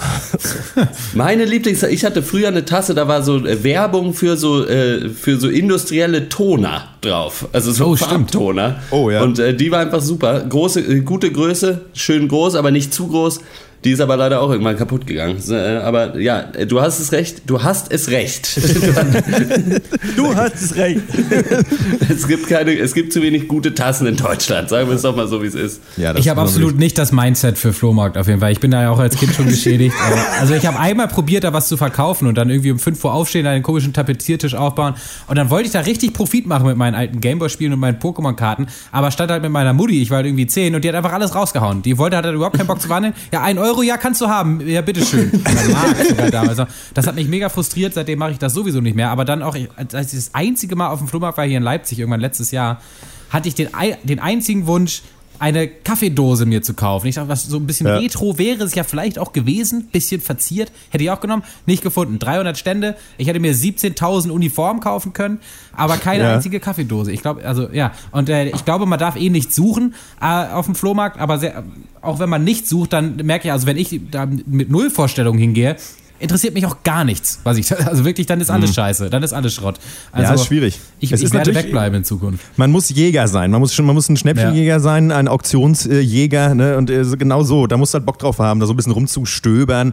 Meine 1.14 1.44
Lieblings, 1.44 1.83
ich 1.83 2.05
hatte 2.05 2.23
früher 2.23 2.49
eine 2.49 2.64
Tasse, 2.64 2.94
da 2.94 3.09
war 3.09 3.23
so 3.23 3.44
äh, 3.44 3.62
Werbung 3.62 4.14
für 4.14 4.37
so 4.37 4.66
äh, 4.66 5.09
für 5.11 5.38
so 5.38 5.49
industrielle 5.49 6.29
Toner 6.29 6.88
drauf, 7.01 7.47
also 7.53 7.70
so 7.73 7.85
Oh, 7.87 7.97
stimmt. 7.97 8.11
Farbtoner. 8.33 8.77
Oh, 8.90 9.11
ja. 9.11 9.23
Und 9.23 9.38
äh, 9.38 9.55
die 9.55 9.70
war 9.70 9.81
einfach 9.81 10.01
super, 10.01 10.40
große, 10.40 10.81
äh, 10.81 11.01
gute 11.01 11.31
Größe, 11.31 11.83
schön 11.92 12.29
groß, 12.29 12.55
aber 12.55 12.70
nicht 12.70 12.94
zu 12.94 13.09
groß. 13.09 13.40
Die 13.85 13.90
ist 13.92 14.01
aber 14.01 14.16
leider 14.16 14.40
auch 14.40 14.51
irgendwann 14.51 14.77
kaputt 14.79 15.07
gegangen. 15.07 15.37
Äh, 15.51 15.77
Aber 15.77 16.18
ja, 16.18 16.44
äh, 16.57 16.66
du 16.66 16.81
hast 16.81 16.99
es 17.01 17.12
recht. 17.12 17.42
Du 17.47 17.62
hast 17.62 17.92
es 17.92 18.11
recht. 18.11 18.49
Du 20.16 20.35
hast 20.35 20.55
es 20.62 20.77
recht. 20.77 21.01
es 22.09 22.27
gibt 22.29 22.49
keine, 22.49 22.73
es 22.79 22.94
gibt 22.94 23.12
zu 23.12 23.20
wenig 23.23 23.49
gute 23.49 23.75
Tassen 23.75 24.07
in 24.07 24.16
Deutschland. 24.16 24.68
Sagen 24.68 24.88
wir 24.88 24.94
es 24.97 25.03
doch 25.03 25.14
mal 25.16 25.27
so, 25.29 25.42
wie 25.42 25.47
es 25.47 25.55
ist. 25.55 25.81
Ja, 25.97 26.14
Ich 26.16 26.29
habe 26.29 26.40
absolut 26.40 26.79
nicht 26.79 26.97
das 26.99 27.12
Mindset 27.12 27.59
für 27.59 27.73
Flohmarkt 27.73 28.16
auf 28.16 28.27
jeden 28.29 28.40
Fall. 28.40 28.53
Ich 28.53 28.61
bin 28.61 28.70
da 28.70 28.83
ja 28.83 28.90
auch 28.90 28.99
als 28.99 29.16
Kind 29.16 29.35
schon 29.35 29.47
geschädigt. 29.47 29.94
Aber- 30.07 30.20
Also 30.40 30.55
ich 30.55 30.66
habe 30.66 30.79
einmal 30.79 31.09
probiert, 31.09 31.44
da 31.44 31.53
was 31.53 31.68
zu 31.68 31.77
verkaufen 31.77 32.27
und 32.29 32.37
dann 32.38 32.49
irgendwie 32.51 32.70
um 32.70 32.79
5 32.79 33.05
Uhr 33.05 33.12
aufstehen, 33.12 33.47
einen 33.47 33.62
komischen 33.62 33.92
Tapeziertisch 33.92 34.55
aufbauen. 34.55 34.94
Und 35.27 35.37
dann 35.37 35.51
wollte 35.51 35.66
ich 35.66 35.73
da 35.73 35.81
richtig 35.81 36.12
Profit 36.12 36.47
machen 36.47 36.66
mit 36.66 36.77
meinen 36.77 36.94
alten 36.94 37.20
Gameboy-Spielen 37.20 37.73
und 37.73 37.81
meinen 37.81 37.99
Pokémon-Karten. 37.99 38.66
Aber 38.92 39.11
stand 39.11 39.31
halt 39.31 39.42
mit 39.42 39.51
meiner 39.53 39.73
Mutti, 39.73 40.01
ich 40.01 40.11
war 40.11 40.16
halt 40.18 40.27
irgendwie 40.27 40.47
10 40.47 40.75
und 40.75 40.85
die 40.85 40.88
hat 40.88 40.94
einfach 40.94 41.12
alles 41.12 41.35
rausgehauen. 41.35 41.83
Die 41.83 41.99
wollte, 41.99 42.16
hat 42.16 42.25
halt 42.25 42.35
überhaupt 42.35 42.57
keinen 42.57 42.66
Bock 42.66 42.81
zu 42.81 42.88
wandeln. 42.88 43.14
Ja, 43.33 43.42
ein 43.42 43.59
Euro, 43.59 43.74
ja, 43.83 43.97
kannst 43.97 44.21
du 44.21 44.29
haben. 44.29 44.67
Ja, 44.67 44.81
bitteschön. 44.81 45.31
Noch. 46.57 46.69
Das 46.95 47.07
hat 47.07 47.15
mich 47.15 47.29
mega 47.29 47.49
frustriert, 47.49 47.95
seitdem 47.95 48.19
mache 48.19 48.33
ich 48.33 48.39
das 48.39 48.55
sowieso 48.55 48.81
nicht 48.81 48.97
mehr. 48.97 49.11
Aber 49.11 49.25
dann 49.25 49.43
auch, 49.43 49.57
als 49.77 50.13
ich 50.13 50.19
das 50.19 50.35
einzige 50.35 50.77
Mal 50.77 50.89
auf 50.89 50.99
dem 50.99 51.09
Flohmarkt 51.09 51.39
war 51.39 51.45
hier 51.45 51.59
in 51.59 51.63
Leipzig, 51.63 51.99
irgendwann 51.99 52.21
letztes 52.21 52.51
Jahr, 52.51 52.81
hatte 53.31 53.49
ich 53.49 53.55
den, 53.55 53.69
den 54.05 54.21
einzigen 54.21 54.67
Wunsch, 54.67 55.03
eine 55.38 55.66
Kaffeedose 55.68 56.47
mir 56.47 56.62
zu 56.62 56.75
kaufen. 56.75 57.07
Ich 57.09 57.16
dachte, 57.16 57.29
was 57.29 57.44
so 57.44 57.57
ein 57.59 57.66
bisschen 57.66 57.87
Ja. 57.87 57.97
retro 57.97 58.38
wäre 58.38 58.62
es 58.64 58.75
ja 58.75 58.85
vielleicht 58.85 59.18
auch 59.18 59.33
gewesen, 59.33 59.87
bisschen 59.92 60.20
verziert, 60.20 60.70
hätte 60.90 61.05
ich 61.05 61.11
auch 61.11 61.20
genommen, 61.20 61.42
nicht 61.66 61.83
gefunden. 61.83 62.18
300 62.18 62.57
Stände, 62.57 62.97
ich 63.18 63.27
hätte 63.29 63.40
mir 63.40 63.55
17.000 63.55 64.31
Uniformen 64.31 64.81
kaufen 64.81 65.12
können, 65.12 65.40
aber 65.73 65.97
keine 65.97 66.25
Ja. 66.25 66.35
einzige 66.35 66.61
Kaffeedose. 66.61 67.12
Ich 67.12 67.20
glaube, 67.23 67.44
also 67.44 67.68
ja, 67.73 67.92
und 68.12 68.29
äh, 68.29 68.47
ich 68.49 68.64
glaube, 68.64 68.87
man 68.87 68.99
darf 68.99 69.16
eh 69.16 69.31
nicht 69.31 69.55
suchen 69.55 69.94
äh, 70.20 70.25
auf 70.27 70.66
dem 70.66 70.75
Flohmarkt, 70.75 71.18
aber 71.18 71.38
sehr, 71.38 71.64
auch 72.01 72.18
wenn 72.18 72.29
man 72.31 72.44
nicht 72.44 72.68
sucht, 72.68 72.92
dann 72.92 73.16
merke 73.16 73.49
ich, 73.49 73.53
also 73.53 73.66
wenn 73.66 73.77
ich 73.77 74.01
da 74.11 74.27
mit 74.27 74.70
null 74.70 74.90
Vorstellungen 74.90 75.38
hingehe, 75.38 75.77
interessiert 76.25 76.55
mich 76.55 76.67
auch 76.67 76.83
gar 76.83 77.05
nichts, 77.05 77.39
was 77.45 77.57
ich, 77.59 77.71
also 77.87 78.05
wirklich, 78.05 78.27
dann 78.27 78.41
ist 78.41 78.51
alles 78.51 78.75
scheiße, 78.75 79.11
dann 79.11 79.23
ist 79.23 79.33
alles 79.33 79.55
Schrott. 79.55 79.79
Also, 80.11 80.29
Mhm. 80.31 80.35
ist 80.35 80.47
schwierig. 80.47 80.81
Ich, 80.99 81.13
Es 81.13 81.21
ich 81.21 81.27
ist 81.27 81.33
werde 81.35 81.55
wegbleiben 81.55 81.99
in 81.99 82.05
Zukunft. 82.05 82.45
Man 82.57 82.73
muss 82.73 82.89
Jäger 82.91 83.29
sein. 83.29 83.51
Man 83.53 83.61
muss 83.61 83.73
schon, 83.75 83.85
man 83.87 83.95
muss 83.95 84.09
ein 84.09 84.17
Schnäppchenjäger 84.17 84.81
sein, 84.81 85.13
ein 85.13 85.29
Auktionsjäger, 85.29 86.55
ne? 86.55 86.77
Und 86.77 86.91
äh, 86.91 87.05
genau 87.17 87.43
so. 87.45 87.67
Da 87.67 87.77
musst 87.77 87.95
du 87.95 87.99
halt 87.99 88.07
Bock 88.07 88.19
drauf 88.19 88.39
haben, 88.41 88.59
da 88.61 88.67
so 88.67 88.73
ein 88.73 88.77
bisschen 88.77 88.93
rumzustöbern. 88.93 89.93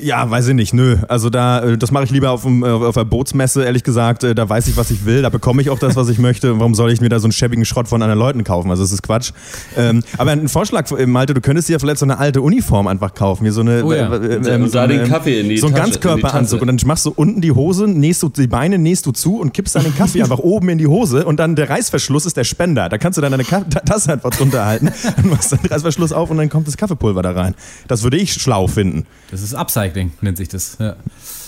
Ja, 0.00 0.30
weiß 0.30 0.48
ich 0.48 0.54
nicht, 0.54 0.72
nö. 0.72 0.96
Also 1.08 1.28
da, 1.28 1.60
äh, 1.62 1.78
das 1.78 1.90
mache 1.90 2.04
ich 2.04 2.10
lieber 2.10 2.30
auf, 2.30 2.42
dem, 2.42 2.62
äh, 2.62 2.66
auf 2.68 2.94
der 2.94 3.04
Bootsmesse, 3.04 3.62
ehrlich 3.64 3.84
gesagt. 3.84 4.24
Äh, 4.24 4.34
Da 4.34 4.48
weiß 4.48 4.66
ich, 4.68 4.76
was 4.76 4.90
ich 4.90 5.04
will, 5.04 5.20
da 5.22 5.28
bekomme 5.28 5.60
ich 5.60 5.68
auch 5.70 5.78
das, 5.78 5.96
was 5.96 6.08
ich 6.08 6.18
möchte. 6.18 6.58
Warum 6.58 6.74
soll 6.74 6.90
ich 6.92 7.00
mir 7.00 7.08
da 7.10 7.20
so 7.20 7.26
einen 7.26 7.32
schäbigen 7.32 7.64
Schrott 7.64 7.88
von 7.88 8.00
anderen 8.02 8.18
Leuten 8.18 8.42
kaufen? 8.42 8.70
Also 8.70 8.82
das 8.82 8.92
ist 8.92 9.02
Quatsch. 9.02 9.32
Ähm, 9.76 10.02
aber 10.16 10.30
ein 10.30 10.48
Vorschlag, 10.48 10.90
äh, 10.92 11.06
Malte, 11.06 11.34
du 11.34 11.40
könntest 11.42 11.68
dir 11.68 11.78
vielleicht 11.78 11.98
so 11.98 12.06
eine 12.06 12.18
alte 12.18 12.40
Uniform 12.40 12.86
einfach 12.86 13.12
kaufen. 13.14 13.44
Hier 13.44 13.52
so 13.52 13.60
eine, 13.60 13.84
Oh 13.84 13.92
ja. 13.92 14.10
äh, 14.12 14.36
Und 14.36 14.46
ähm, 14.46 14.62
da 14.62 14.68
so 14.68 14.86
den 14.88 15.00
eine- 15.00 15.08
Kaffee 15.08 15.40
in 15.40 15.48
die 15.50 15.58
So 15.58 15.66
ein 15.66 15.72
Tasche, 15.74 15.84
in 15.84 15.90
die 15.92 16.00
Ganzkörperanzug. 16.00 16.60
Und 16.62 16.66
dann 16.68 16.78
machst 16.86 17.04
du 17.04 17.12
unten 17.14 17.40
die 17.42 17.52
Hose, 17.52 17.86
nähst 17.86 18.22
du 18.22 18.28
die 18.30 18.46
Beine, 18.46 18.78
nähst 18.78 19.04
du 19.06 19.12
zu 19.12 19.38
und 19.40 19.52
kippst 19.52 19.74
dann 19.76 19.84
den 19.84 19.94
Kaffee 19.96 20.22
einfach 20.22 20.38
oben 20.38 20.70
in 20.70 20.78
die 20.78 20.86
Hose 20.86 21.24
und 21.26 21.38
dann 21.38 21.54
der 21.54 21.68
Reißverschluss 21.68 22.24
ist 22.26 22.36
der 22.38 22.44
Spender. 22.44 22.88
Da 22.88 22.96
kannst 22.98 23.18
du 23.18 23.20
dann 23.22 23.32
deine 23.32 23.44
Ka 23.44 23.60
Tasse 23.60 24.12
einfach 24.12 24.30
drunter 24.30 24.64
halten 24.64 24.88
und 25.18 25.30
machst 25.30 25.52
dann 25.52 25.60
den 25.60 25.70
Reißverschluss 25.70 26.12
auf 26.12 26.30
und 26.30 26.38
dann 26.38 26.48
kommt 26.48 26.66
das 26.66 26.76
Kaffeepulver 26.76 27.22
da 27.22 27.32
rein. 27.32 27.54
Das 27.88 28.02
würde 28.02 28.16
ich 28.16 28.32
schlau 28.32 28.66
finden. 28.68 29.06
Das 29.30 29.42
ist 29.42 29.54
Upcycling, 29.82 30.12
nennt 30.20 30.36
sich 30.36 30.48
das. 30.48 30.76
Ja. 30.80 30.96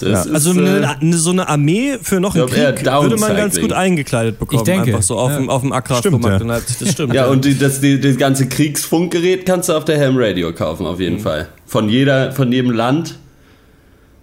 Das 0.00 0.28
Also 0.28 0.50
ist, 0.52 0.58
eine, 0.58 0.80
äh, 0.80 0.86
eine, 1.00 1.16
so 1.16 1.30
eine 1.30 1.48
Armee 1.48 1.98
für 2.02 2.20
noch 2.20 2.34
einen 2.34 2.46
Krieg 2.46 2.84
würde 2.84 3.16
man 3.16 3.28
ganz 3.36 3.54
Downcycling. 3.54 3.62
gut 3.62 3.72
eingekleidet 3.72 4.38
bekommen. 4.38 4.60
Ich 4.60 4.64
denke, 4.64 4.88
Einfach 4.90 5.02
so 5.02 5.16
auf 5.18 5.30
ja. 5.30 5.36
dem, 5.38 5.48
auf 5.50 5.60
dem 5.62 5.68
Stimmt, 5.68 5.76
Agrarflohmarkt 5.84 6.34
ja. 6.36 6.40
in 6.40 6.48
Leipzig. 6.48 6.76
Das 6.78 6.90
stimmt. 6.92 7.14
Ja, 7.14 7.26
und 7.26 7.44
die, 7.44 7.56
das, 7.58 7.80
die, 7.80 8.00
das 8.00 8.16
ganze 8.16 8.48
Kriegsfunkgerät 8.48 9.46
kannst 9.46 9.68
du 9.68 9.72
auf 9.74 9.84
der 9.84 10.04
Ham 10.04 10.16
Radio 10.18 10.52
kaufen, 10.52 10.86
auf 10.86 10.96
Mhm. 10.96 11.02
jeden 11.02 11.18
Fall. 11.20 11.48
Von 11.66 11.88
jeder, 11.88 12.32
von 12.32 12.50
jedem 12.52 12.70
Land. 12.72 13.18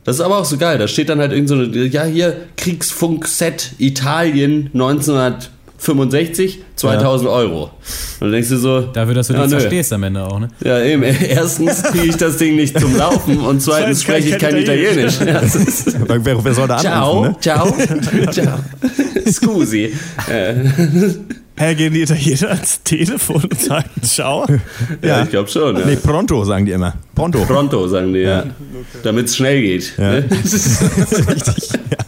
Das 0.04 0.16
ist 0.16 0.22
aber 0.22 0.38
auch 0.40 0.46
so 0.46 0.58
geil. 0.58 0.78
Da 0.80 0.88
steht 0.88 1.10
dann 1.10 1.20
halt 1.20 1.32
irgend 1.32 1.48
so 1.50 1.56
eine, 1.56 1.66
ja, 1.86 2.04
hier, 2.06 2.36
Kriegsfunk-Set 2.58 3.74
Italien 3.78 4.70
1965, 5.82 6.60
2000 6.76 7.28
Euro. 7.30 7.64
Und 7.64 7.72
dann 8.22 8.32
denkst 8.34 8.50
du 8.50 8.58
so, 8.58 8.82
Dafür, 8.82 9.16
dass 9.16 9.28
du 9.28 9.34
ja, 9.34 9.48
nö. 9.48 9.50
verstehst 9.50 9.92
am 9.94 10.04
Ende 10.04 10.24
auch, 10.26 10.40
ne? 10.40 10.48
Ja, 10.64 10.80
eben. 10.82 11.02
Erstens 11.28 11.82
kriege 11.82 12.06
ich 12.06 12.18
das 12.18 12.38
Ding 12.38 12.56
nicht 12.56 12.80
zum 12.80 12.96
Laufen 12.96 13.40
und 13.40 13.62
zweitens 13.64 14.04
spreche 14.04 14.30
ich 14.30 14.38
kein 14.40 14.52
kein 14.54 14.62
Italienisch. 14.62 15.20
Ja, 15.26 15.42
das 15.42 15.56
ist- 15.56 15.96
Wer, 16.08 16.44
wer 16.46 16.54
soll 16.54 16.68
da 16.68 16.78
Ciao, 16.78 17.24
anrufen, 17.24 17.32
ne? 17.32 17.38
ciao, 17.42 17.74
ciao. 18.32 18.60
Scusi. 19.32 19.92
Äh, 20.30 20.54
Hä, 21.58 21.76
gehen 21.76 21.94
die 21.94 22.02
Italiener 22.04 22.50
ans 22.52 22.82
Telefon 22.84 23.44
und 23.44 23.60
sagen 23.62 23.90
Ciao? 24.02 24.46
ja, 25.02 25.08
Ja. 25.08 25.24
ich 25.24 25.30
glaube 25.30 25.50
schon. 25.50 25.78
Ja. 25.78 25.86
Nee, 25.86 25.96
pronto 25.98 26.44
sagen 26.44 26.66
die 26.66 26.72
immer. 26.72 26.94
Pronto. 27.14 27.40
Pronto, 27.46 27.88
sagen 27.88 28.14
die, 28.14 28.22
ja. 28.22 28.46
Damit 29.04 29.26
es 29.28 29.36
schnell 29.36 29.62
geht. 29.62 29.94
Ja. 29.98 30.12
Ne? 30.12 30.26
Richtig. 30.32 31.70
Ja. 31.74 32.01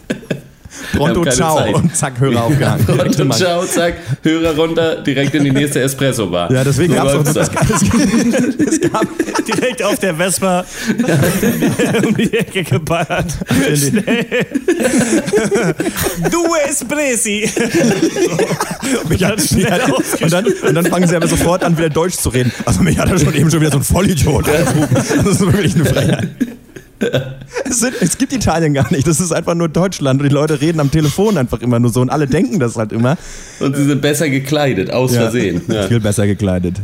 Pronto, 0.94 1.26
ciao. 1.26 1.58
Zeit. 1.58 1.74
Und 1.76 1.96
zack, 1.96 2.20
Hörer 2.20 2.44
aufgehangen. 2.46 2.86
Pronto, 2.86 3.30
ciao, 3.30 3.64
zack, 3.66 3.96
Hörer 4.24 4.56
runter, 4.56 5.02
direkt 5.04 5.34
in 5.36 5.44
die 5.44 5.52
nächste 5.52 5.82
Espresso-Bar. 5.82 6.52
Ja, 6.52 6.64
deswegen 6.64 6.94
So 6.94 7.00
gab 7.04 7.08
es 7.08 7.14
auch 7.16 7.24
das, 7.24 7.34
da. 7.34 7.42
es 7.42 8.82
gab, 8.82 9.08
Direkt 9.46 9.84
auf 9.84 10.00
der 10.00 10.16
Vespa 10.16 10.64
um 12.06 12.16
die 12.16 12.32
Ecke 12.34 12.64
geballert. 12.64 13.26
Schnell. 13.76 14.26
Due 16.32 16.62
Espressi. 16.70 17.50
Mich 19.10 19.24
hat 19.24 19.42
schnell 19.42 19.82
und, 20.22 20.32
dann, 20.32 20.46
und 20.46 20.76
dann 20.76 20.86
fangen 20.86 21.08
sie 21.08 21.16
aber 21.16 21.28
sofort 21.28 21.64
an, 21.64 21.78
wieder 21.78 21.90
Deutsch 21.90 22.16
zu 22.16 22.30
reden. 22.30 22.52
Also 22.66 22.82
mich 22.82 22.98
hat 22.98 23.10
er 23.10 23.20
schon 23.20 23.34
eben 23.34 23.50
schon 23.52 23.60
wieder 23.62 23.72
so 23.72 23.78
ein 23.78 23.84
Vollidiot 23.84 24.48
angerufen. 24.48 24.96
Das 24.96 25.26
ist 25.26 25.42
wirklich 25.42 25.76
eine 25.76 25.86
Frechheit. 25.86 26.30
Es, 27.66 27.80
sind, 27.80 27.94
es 28.02 28.18
gibt 28.18 28.34
Italien 28.34 28.74
gar 28.74 28.92
nicht. 28.92 29.08
Das 29.08 29.20
ist 29.20 29.32
einfach 29.32 29.56
nur 29.56 29.70
Deutschland. 29.70 30.22
Und 30.22 30.30
die 30.30 30.34
Leute 30.34 30.60
reden 30.60 30.80
am 30.80 30.92
Telefon 30.92 31.38
einfach 31.38 31.62
immer 31.62 31.80
nur 31.80 31.92
so. 31.92 32.02
Und 32.02 32.10
alle 32.10 32.28
denken 32.28 32.60
das 32.60 32.76
halt 32.76 32.92
immer. 32.92 33.18
Und 33.60 33.76
sie 33.76 33.86
sind 33.86 34.02
besser 34.02 34.30
gekleidet, 34.30 34.92
aus 34.92 35.16
Versehen. 35.16 35.62
Ja. 35.68 35.84
Viel 35.88 36.00
besser 36.00 36.28
gekleidet. 36.28 36.76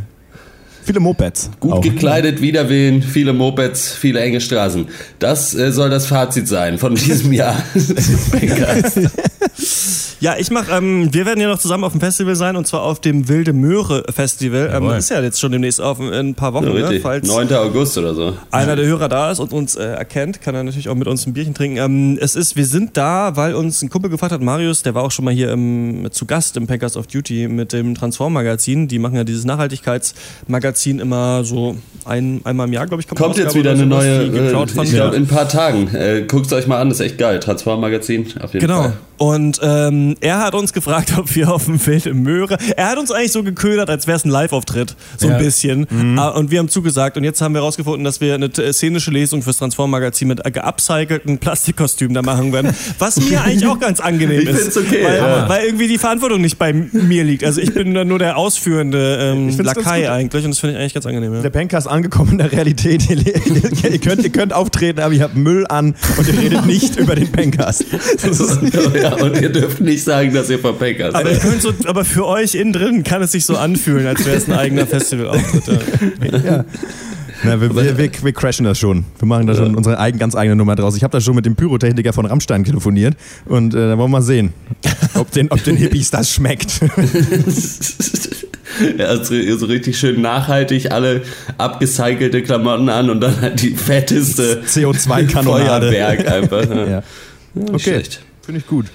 Viele 0.83 1.01
Mopeds. 1.01 1.51
Gut 1.59 1.73
auch. 1.73 1.81
gekleidet, 1.81 2.41
Widerwillen, 2.41 3.03
viele 3.03 3.33
Mopeds, 3.33 3.93
viele 3.93 4.21
enge 4.21 4.41
Straßen. 4.41 4.87
Das 5.19 5.53
äh, 5.53 5.71
soll 5.71 5.91
das 5.91 6.07
Fazit 6.07 6.47
sein 6.47 6.79
von 6.79 6.95
diesem 6.95 7.31
Jahr. 7.31 7.61
Ja, 10.21 10.35
ich 10.37 10.51
mach, 10.51 10.65
ähm, 10.69 11.13
wir 11.13 11.25
werden 11.25 11.39
ja 11.39 11.47
noch 11.47 11.59
zusammen 11.59 11.85
auf 11.85 11.93
dem 11.93 12.01
Festival 12.01 12.35
sein 12.35 12.57
und 12.57 12.67
zwar 12.67 12.81
auf 12.83 12.99
dem 12.99 13.29
Wilde 13.29 13.53
Möhre 13.53 14.03
Festival. 14.13 14.67
Ähm, 14.67 14.83
Jawohl. 14.83 14.97
ist 14.97 15.09
ja 15.09 15.21
jetzt 15.21 15.39
schon 15.39 15.53
demnächst 15.53 15.79
auf 15.79 15.99
in 16.01 16.11
ein 16.13 16.35
paar 16.35 16.53
Wochen, 16.53 16.65
ne? 16.65 16.73
Richtig. 16.83 17.01
falls 17.01 17.25
9. 17.27 17.53
August 17.53 17.97
oder 17.97 18.13
so. 18.13 18.35
einer 18.51 18.75
der 18.75 18.85
Hörer 18.85 19.07
da 19.07 19.31
ist 19.31 19.39
und 19.39 19.53
uns 19.53 19.75
äh, 19.77 19.83
erkennt, 19.83 20.41
kann 20.41 20.55
er 20.55 20.63
natürlich 20.63 20.89
auch 20.89 20.95
mit 20.95 21.07
uns 21.07 21.25
ein 21.25 21.31
Bierchen 21.31 21.53
trinken. 21.53 21.77
Ähm, 21.77 22.17
es 22.19 22.35
ist, 22.35 22.57
wir 22.57 22.65
sind 22.65 22.97
da, 22.97 23.37
weil 23.37 23.55
uns 23.55 23.81
ein 23.81 23.89
Kumpel 23.89 24.09
gefragt 24.09 24.33
hat, 24.33 24.41
Marius, 24.41 24.83
der 24.83 24.93
war 24.93 25.03
auch 25.03 25.11
schon 25.11 25.23
mal 25.23 25.33
hier 25.33 25.51
im, 25.53 26.07
zu 26.11 26.25
Gast 26.25 26.57
im 26.57 26.67
Packers 26.67 26.97
of 26.97 27.07
Duty 27.07 27.47
mit 27.47 27.71
dem 27.71 27.95
Transform-Magazin. 27.95 28.89
Die 28.89 28.99
machen 28.99 29.15
ja 29.15 29.23
dieses 29.23 29.45
Nachhaltigkeitsmagazin 29.45 30.99
immer 30.99 31.43
so 31.43 31.77
ein, 32.05 32.41
einmal 32.43 32.67
im 32.67 32.73
Jahr, 32.73 32.87
glaube 32.87 33.01
ich. 33.01 33.07
Kommt 33.07 33.37
jetzt 33.37 33.47
Ausgabe 33.47 33.59
wieder 33.59 33.71
eine 33.71 33.85
neue, 33.85 34.23
äh, 34.23 34.83
ich 34.83 34.91
glaube 34.91 35.15
in 35.15 35.23
ein 35.23 35.27
paar 35.27 35.47
Tagen. 35.47 35.87
Äh, 35.95 36.23
Guckt 36.27 36.51
euch 36.53 36.67
mal 36.67 36.79
an, 36.79 36.89
das 36.89 36.99
ist 36.99 37.05
echt 37.05 37.17
geil. 37.17 37.39
Transform-Magazin, 37.39 38.27
auf 38.41 38.53
jeden 38.53 38.65
Genau. 38.67 38.81
Fall. 38.83 38.93
Und 39.17 39.59
ähm, 39.61 40.08
Ähm, 40.09 40.15
er 40.21 40.39
hat 40.39 40.53
uns 40.55 40.73
gefragt, 40.73 41.13
ob 41.17 41.33
wir 41.35 41.51
auf 41.53 41.65
dem 41.65 41.79
Feld 41.79 42.05
im 42.05 42.23
Möhre. 42.23 42.57
Er 42.75 42.89
hat 42.89 42.97
uns 42.97 43.11
eigentlich 43.11 43.31
so 43.31 43.43
geködert, 43.43 43.89
als 43.89 44.07
wäre 44.07 44.17
es 44.17 44.25
ein 44.25 44.29
Live-Auftritt. 44.29 44.95
So 45.17 45.27
Ja. 45.27 45.35
ein 45.37 45.43
bisschen. 45.43 45.87
Ah, 46.17 46.29
Und 46.29 46.51
wir 46.51 46.59
haben 46.59 46.69
zugesagt. 46.69 47.17
Und 47.17 47.23
jetzt 47.23 47.41
haben 47.41 47.53
wir 47.53 47.59
herausgefunden, 47.61 48.03
dass 48.03 48.21
wir 48.21 48.33
eine 48.35 48.49
t- 48.49 48.71
szenische 48.73 49.11
Lesung 49.11 49.41
fürs 49.41 49.57
Transform-Magazin 49.57 50.27
mit 50.27 50.45
äh, 50.45 50.51
geupcycelten 50.51 51.37
Plastikkostümen 51.37 52.13
da 52.13 52.21
machen 52.21 52.51
werden. 52.53 52.73
Was 52.99 53.19
mir 53.19 53.41
eigentlich 53.43 53.67
auch 53.67 53.79
ganz 53.79 53.99
angenehm 53.99 54.41
Ich 54.41 54.49
ist. 54.49 54.59
find's 54.61 54.77
okay, 54.77 55.03
Weil, 55.03 55.17
ja. 55.17 55.49
weil 55.49 55.65
irgendwie 55.65 55.87
die 55.87 55.97
Verantwortung 55.97 56.41
nicht 56.41 56.57
bei 56.57 56.73
mir 56.73 57.23
liegt. 57.23 57.43
Also 57.43 57.61
ich 57.61 57.73
bin 57.73 57.93
dann 57.93 58.07
nur 58.07 58.19
der 58.19 58.37
ausführende 58.37 59.17
ähm, 59.33 59.57
Lakai 59.57 60.09
eigentlich. 60.09 60.45
Und 60.45 60.51
das 60.51 60.59
finde 60.59 60.75
ich 60.75 60.79
eigentlich 60.81 60.93
ganz 60.93 61.05
angenehm. 61.05 61.33
Ja. 61.33 61.41
Der 61.41 61.49
Pencast 61.49 61.87
angekommen 61.87 62.31
in 62.33 62.37
der 62.37 62.51
Realität. 62.51 62.99
Ihr, 63.09 63.99
könnt, 63.99 64.23
ihr 64.23 64.29
könnt 64.29 64.53
auftreten, 64.53 64.99
aber 64.99 65.13
ihr 65.13 65.23
habt 65.23 65.35
Müll 65.35 65.65
an 65.67 65.95
und 66.17 66.27
ihr 66.27 66.37
redet 66.39 66.65
nicht 66.65 66.95
über 66.97 67.15
den 67.15 67.31
Pencast. 67.31 67.85
Das 68.21 68.39
ist, 68.39 68.59
ja, 69.01 69.13
und 69.15 69.39
ihr 69.41 69.49
dürft 69.51 69.79
nicht 69.81 69.98
sagen, 70.03 70.33
dass 70.33 70.49
ihr 70.49 70.59
verpeckert. 70.59 71.15
Aber, 71.15 71.31
ihr 71.31 71.37
könnt 71.39 71.61
so, 71.61 71.71
aber 71.85 72.05
für 72.05 72.25
euch 72.25 72.55
innen 72.55 72.73
drin 72.73 73.03
kann 73.03 73.21
es 73.21 73.31
sich 73.31 73.45
so 73.45 73.55
anfühlen, 73.57 74.07
als 74.07 74.25
wäre 74.25 74.37
es 74.37 74.47
ein 74.47 74.53
eigener 74.53 74.85
Festivalauftritt. 74.87 75.63
Ja. 76.43 76.65
na, 77.43 77.61
wir, 77.61 77.75
wir, 77.75 77.97
wir, 77.97 78.09
wir 78.23 78.31
crashen 78.33 78.65
das 78.65 78.77
schon. 78.79 79.05
Wir 79.17 79.27
machen 79.27 79.47
da 79.47 79.55
schon 79.55 79.75
unsere 79.75 79.99
eigen, 79.99 80.19
ganz 80.19 80.35
eigene 80.35 80.55
Nummer 80.55 80.75
draus. 80.75 80.95
Ich 80.97 81.03
habe 81.03 81.11
da 81.11 81.21
schon 81.21 81.35
mit 81.35 81.45
dem 81.45 81.55
Pyrotechniker 81.55 82.13
von 82.13 82.25
Rammstein 82.25 82.63
telefoniert 82.63 83.15
und 83.45 83.73
äh, 83.73 83.77
da 83.77 83.97
wollen 83.97 84.09
wir 84.11 84.19
mal 84.19 84.21
sehen, 84.21 84.53
ob 85.15 85.31
den, 85.31 85.51
ob 85.51 85.63
den 85.63 85.75
Hippies 85.77 86.11
das 86.11 86.31
schmeckt. 86.31 86.79
Ja, 88.97 89.05
also 89.07 89.33
so 89.57 89.65
richtig 89.65 89.97
schön 89.97 90.21
nachhaltig 90.21 90.91
alle 90.91 91.23
abgecycelte 91.57 92.43
Klamotten 92.43 92.87
an 92.87 93.09
und 93.09 93.19
dann 93.19 93.41
halt 93.41 93.61
die 93.61 93.71
fetteste 93.75 94.61
CO2-Kanonade. 94.67 95.87
Feuerwerk 95.87 96.27
einfach. 96.31 96.69
Ja. 96.69 96.87
Ja. 96.87 97.03
Nicht 97.55 97.69
Okay, 97.73 97.79
schlecht. 97.79 98.21
finde 98.43 98.59
ich 98.61 98.67
gut. 98.67 98.85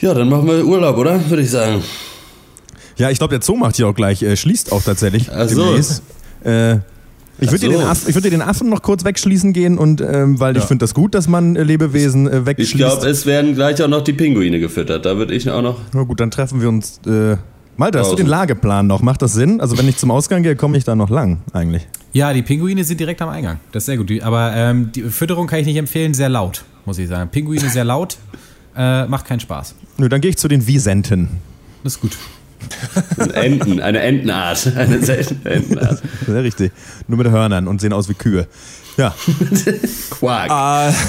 Ja, 0.00 0.14
dann 0.14 0.28
machen 0.28 0.46
wir 0.46 0.64
Urlaub, 0.64 0.96
oder? 0.96 1.28
Würde 1.28 1.42
ich 1.42 1.50
sagen. 1.50 1.82
Ja, 2.96 3.10
ich 3.10 3.18
glaube, 3.18 3.32
der 3.36 3.42
Zoo 3.44 3.56
macht 3.56 3.76
hier 3.76 3.86
auch 3.88 3.94
gleich, 3.94 4.22
äh, 4.22 4.36
schließt 4.36 4.72
auch 4.72 4.82
tatsächlich 4.82 5.30
Ach 5.32 5.48
so. 5.48 5.74
Äh, 6.44 6.78
ich 7.40 7.52
würde 7.52 7.68
dir, 7.68 7.72
so. 7.72 7.78
den 7.78 7.86
Aff- 7.86 8.08
ich 8.08 8.14
würd 8.16 8.24
dir 8.24 8.30
den 8.30 8.42
Affen 8.42 8.68
noch 8.68 8.82
kurz 8.82 9.04
wegschließen 9.04 9.52
gehen 9.52 9.78
und 9.78 10.00
ähm, 10.00 10.40
weil 10.40 10.56
ich 10.56 10.64
finde 10.64 10.82
das 10.82 10.94
gut, 10.94 11.14
dass 11.14 11.28
man 11.28 11.54
äh, 11.54 11.62
Lebewesen 11.62 12.26
äh, 12.26 12.38
Ich 12.40 12.46
wegschließt. 12.46 12.74
glaube, 12.74 13.06
es 13.08 13.26
werden 13.26 13.54
gleich 13.54 13.80
auch 13.82 13.86
noch 13.88 14.02
die 14.02 14.12
Pinguine 14.12 14.58
gefüttert. 14.58 15.06
Da 15.06 15.16
würde 15.16 15.34
ich 15.34 15.48
auch 15.48 15.62
noch. 15.62 15.78
Na 15.92 16.02
gut, 16.02 16.18
dann 16.18 16.32
treffen 16.32 16.60
wir 16.60 16.68
uns. 16.68 17.00
Äh, 17.06 17.36
Malte, 17.76 18.00
hast 18.00 18.10
du 18.10 18.16
den 18.16 18.26
Lageplan 18.26 18.88
noch? 18.88 19.02
Macht 19.02 19.22
das 19.22 19.34
Sinn? 19.34 19.60
Also 19.60 19.78
wenn 19.78 19.88
ich 19.88 19.96
zum 19.98 20.10
Ausgang 20.10 20.42
gehe, 20.42 20.56
komme 20.56 20.76
ich 20.76 20.82
da 20.82 20.96
noch 20.96 21.10
lang 21.10 21.38
eigentlich. 21.52 21.86
Ja, 22.12 22.32
die 22.32 22.42
Pinguine 22.42 22.82
sind 22.82 22.98
direkt 22.98 23.22
am 23.22 23.28
Eingang. 23.28 23.60
Das 23.70 23.82
ist 23.82 23.86
sehr 23.86 23.96
gut. 23.98 24.10
Aber 24.22 24.52
ähm, 24.56 24.90
die 24.92 25.02
Fütterung 25.02 25.46
kann 25.46 25.60
ich 25.60 25.66
nicht 25.66 25.76
empfehlen, 25.76 26.14
sehr 26.14 26.28
laut, 26.28 26.64
muss 26.86 26.98
ich 26.98 27.08
sagen. 27.08 27.30
Pinguine 27.30 27.68
sehr 27.70 27.84
laut, 27.84 28.18
äh, 28.78 29.06
macht 29.06 29.26
keinen 29.26 29.40
Spaß. 29.40 29.74
Nö, 29.98 30.08
dann 30.08 30.20
gehe 30.20 30.30
ich 30.30 30.38
zu 30.38 30.48
den 30.48 30.66
Wiesenten. 30.66 31.28
Das 31.82 31.96
ist 31.96 32.00
gut. 32.00 32.16
Enten, 33.34 33.80
eine 33.80 34.00
Entenart. 34.00 34.72
Eine 34.76 35.04
seltene 35.04 35.50
Entenart. 35.50 36.02
Sehr 36.26 36.42
richtig. 36.42 36.72
Nur 37.08 37.18
mit 37.18 37.28
Hörnern 37.28 37.68
und 37.68 37.80
sehen 37.80 37.92
aus 37.92 38.08
wie 38.08 38.14
Kühe. 38.14 38.46
Ja, 38.96 39.14
Quark. 40.10 40.50
Ah. 40.50 40.92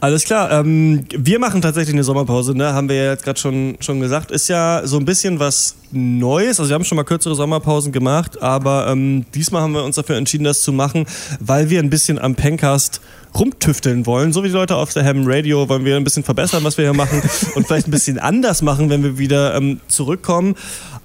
Alles 0.00 0.24
klar. 0.24 0.52
Ähm, 0.52 1.04
wir 1.10 1.40
machen 1.40 1.60
tatsächlich 1.60 1.92
eine 1.92 2.04
Sommerpause, 2.04 2.54
ne? 2.56 2.72
haben 2.72 2.88
wir 2.88 2.96
ja 2.96 3.10
jetzt 3.10 3.24
gerade 3.24 3.38
schon, 3.38 3.76
schon 3.80 3.98
gesagt. 3.98 4.30
Ist 4.30 4.48
ja 4.48 4.82
so 4.84 4.96
ein 4.96 5.04
bisschen 5.04 5.40
was 5.40 5.74
Neues. 5.90 6.60
Also 6.60 6.70
wir 6.70 6.74
haben 6.76 6.84
schon 6.84 6.96
mal 6.96 7.04
kürzere 7.04 7.34
Sommerpausen 7.34 7.90
gemacht, 7.90 8.40
aber 8.40 8.86
ähm, 8.88 9.26
diesmal 9.34 9.62
haben 9.62 9.72
wir 9.72 9.82
uns 9.82 9.96
dafür 9.96 10.16
entschieden, 10.16 10.44
das 10.44 10.62
zu 10.62 10.72
machen, 10.72 11.06
weil 11.40 11.68
wir 11.68 11.80
ein 11.80 11.90
bisschen 11.90 12.18
am 12.18 12.36
Pencast 12.36 13.00
rumtüfteln 13.34 14.06
wollen. 14.06 14.32
So 14.32 14.42
wie 14.44 14.48
die 14.48 14.54
Leute 14.54 14.76
auf 14.76 14.92
der 14.92 15.04
Ham 15.04 15.22
Radio 15.26 15.68
wollen 15.68 15.84
wir 15.84 15.96
ein 15.96 16.04
bisschen 16.04 16.24
verbessern, 16.24 16.64
was 16.64 16.76
wir 16.78 16.84
hier 16.84 16.94
machen 16.94 17.22
und 17.54 17.66
vielleicht 17.66 17.88
ein 17.88 17.90
bisschen 17.90 18.18
anders 18.18 18.62
machen, 18.62 18.90
wenn 18.90 19.02
wir 19.02 19.18
wieder 19.18 19.54
ähm, 19.54 19.80
zurückkommen. 19.88 20.54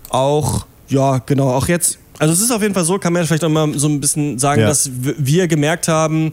Auch, 0.10 0.66
ja, 0.90 1.20
genau, 1.26 1.50
auch 1.52 1.68
jetzt. 1.68 2.00
Also 2.20 2.34
es 2.34 2.42
ist 2.42 2.52
auf 2.52 2.62
jeden 2.62 2.74
Fall 2.74 2.86
so, 2.86 3.00
kann 3.00 3.14
man 3.14 3.24
ja 3.24 3.28
vielleicht 3.28 3.44
auch 3.44 3.50
mal 3.50 3.78
so 3.78 3.88
ein 3.88 4.00
bisschen 4.00 4.38
sagen, 4.40 4.62
Ja. 4.62 4.68
dass 4.68 4.90
wir 4.94 5.48
gemerkt 5.48 5.88
haben, 5.88 6.32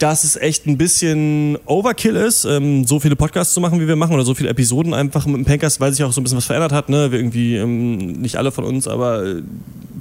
dass 0.00 0.24
es 0.24 0.34
echt 0.36 0.66
ein 0.66 0.76
bisschen 0.76 1.56
Overkill 1.66 2.16
ist, 2.16 2.44
ähm, 2.44 2.84
so 2.84 2.98
viele 2.98 3.14
Podcasts 3.16 3.54
zu 3.54 3.60
machen, 3.60 3.78
wie 3.80 3.86
wir 3.86 3.96
machen, 3.96 4.14
oder 4.14 4.24
so 4.24 4.34
viele 4.34 4.48
Episoden 4.48 4.92
einfach 4.94 5.26
mit 5.26 5.36
dem 5.36 5.44
Pencast, 5.44 5.78
weil 5.80 5.92
sich 5.92 6.02
auch 6.04 6.12
so 6.12 6.20
ein 6.20 6.24
bisschen 6.24 6.38
was 6.38 6.46
verändert 6.46 6.72
hat. 6.72 6.88
Ne? 6.88 7.12
Wir 7.12 7.18
irgendwie, 7.20 7.56
ähm, 7.56 7.96
nicht 8.20 8.36
alle 8.36 8.50
von 8.50 8.64
uns, 8.64 8.88
aber 8.88 9.24
äh, 9.24 9.42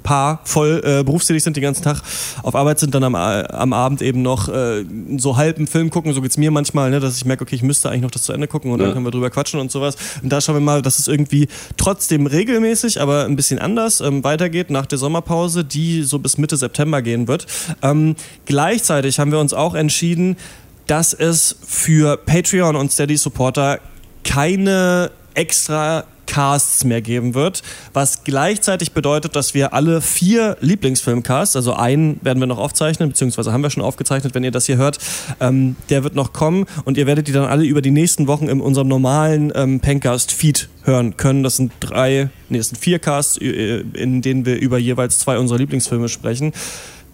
paar 0.02 0.40
voll 0.46 0.82
äh, 0.86 1.04
berufstätig 1.04 1.44
sind 1.44 1.58
den 1.58 1.62
ganzen 1.62 1.84
Tag 1.84 2.02
auf 2.42 2.56
Arbeit 2.56 2.80
sind, 2.80 2.96
dann 2.96 3.04
am, 3.04 3.16
A- 3.16 3.42
am 3.42 3.74
Abend 3.74 4.02
eben 4.02 4.22
noch 4.22 4.48
äh, 4.48 4.86
so 5.18 5.36
halb 5.36 5.58
einen 5.58 5.68
Film 5.68 5.90
gucken. 5.90 6.14
So 6.14 6.22
geht's 6.22 6.38
mir 6.38 6.52
manchmal, 6.52 6.90
ne? 6.90 7.02
dass 7.02 7.18
ich 7.18 7.26
merke, 7.26 7.44
okay, 7.44 7.56
ich 7.56 7.64
müsste 7.64 7.90
eigentlich 7.90 8.04
noch 8.04 8.12
das 8.12 8.24
zu 8.24 8.32
Ende 8.32 8.48
gucken 8.48 8.72
und 8.72 8.80
Ja. 8.80 8.86
dann 8.86 8.94
können 8.94 9.06
wir 9.06 9.12
drüber 9.12 9.30
quatschen 9.30 9.60
und 9.60 9.70
sowas. 9.72 9.98
Und 10.24 10.30
da 10.32 10.40
schauen 10.40 10.56
wir 10.56 10.62
mal, 10.62 10.82
dass 10.82 11.00
es 11.00 11.10
irgendwie 11.10 11.50
trotzdem 11.76 12.28
regelmäßig, 12.28 13.02
aber 13.02 13.26
ein 13.26 13.36
bisschen 13.36 13.60
anders 13.60 14.00
ähm, 14.00 14.24
weitergeht 14.24 14.70
nach 14.70 14.86
der 14.86 14.98
Sommerpause, 14.98 15.66
die 15.66 16.04
so 16.04 16.18
bis 16.20 16.38
Mitte 16.38 16.56
September 16.56 17.02
gehen 17.02 17.28
wird. 17.28 17.46
Ähm, 17.82 18.16
gleichzeitig 18.46 19.20
haben 19.20 19.32
wir 19.34 19.40
uns 19.40 19.54
auch 19.54 19.76
entschieden, 19.90 20.38
dass 20.86 21.14
es 21.14 21.56
für 21.68 22.16
Patreon 22.16 22.76
und 22.76 22.92
Steady 22.92 23.18
Supporter 23.18 23.80
keine 24.24 25.10
extra 25.34 26.06
Casts 26.28 26.84
mehr 26.84 27.02
geben 27.02 27.34
wird, 27.34 27.64
was 27.92 28.24
gleichzeitig 28.24 28.92
bedeutet, 28.92 29.36
dass 29.36 29.56
wir 29.56 29.74
alle 29.74 30.00
vier 30.00 30.58
Lieblingsfilmcasts, 30.62 31.56
also 31.56 31.74
einen 31.74 32.20
werden 32.22 32.40
wir 32.40 32.46
noch 32.46 32.60
aufzeichnen, 32.60 33.10
beziehungsweise 33.10 33.52
haben 33.52 33.64
wir 33.64 33.72
schon 33.72 33.82
aufgezeichnet, 33.82 34.36
wenn 34.36 34.44
ihr 34.44 34.52
das 34.52 34.68
hier 34.68 34.78
hört, 34.78 35.00
ähm, 35.40 35.76
der 35.90 36.04
wird 36.04 36.14
noch 36.14 36.32
kommen 36.32 36.66
und 36.86 37.00
ihr 37.00 37.08
werdet 37.08 37.28
die 37.28 37.32
dann 37.32 37.46
alle 37.46 37.66
über 37.66 37.82
die 37.82 37.90
nächsten 37.90 38.28
Wochen 38.28 38.48
in 38.48 38.62
unserem 38.62 38.88
normalen 38.88 39.52
ähm, 39.56 39.80
Pencast-Feed 39.80 40.70
hören 40.84 41.18
können. 41.18 41.42
Das 41.42 41.58
sind 41.58 41.72
drei, 41.80 42.30
nee, 42.50 42.60
das 42.60 42.70
sind 42.70 42.78
vier 42.78 43.00
Casts, 43.00 43.40
äh, 43.42 43.80
in 43.94 44.22
denen 44.22 44.46
wir 44.46 44.60
über 44.60 44.78
jeweils 44.78 45.18
zwei 45.18 45.40
unserer 45.40 45.58
Lieblingsfilme 45.58 46.10
sprechen. 46.10 46.54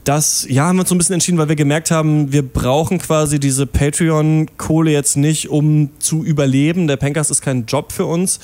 Das, 0.06 0.46
ja, 0.48 0.68
haben 0.68 0.76
wir 0.76 0.82
uns 0.82 0.90
so 0.90 0.96
ein 0.96 1.00
bisschen 1.00 1.16
entschieden, 1.16 1.40
weil 1.40 1.50
wir 1.50 1.56
gemerkt 1.56 1.90
haben, 1.90 2.32
wir 2.32 2.48
brauchen 2.48 3.00
quasi 3.00 3.40
diese 3.40 3.66
Patreon-Kohle 3.66 4.92
jetzt 4.92 5.18
nicht, 5.18 5.50
um 5.50 5.90
zu 5.98 6.24
überleben. 6.24 6.86
Der 6.88 6.96
Pencast 6.96 7.32
ist 7.32 7.42
kein 7.42 7.66
Job 7.66 7.92
für 7.92 8.06
uns. 8.06 8.40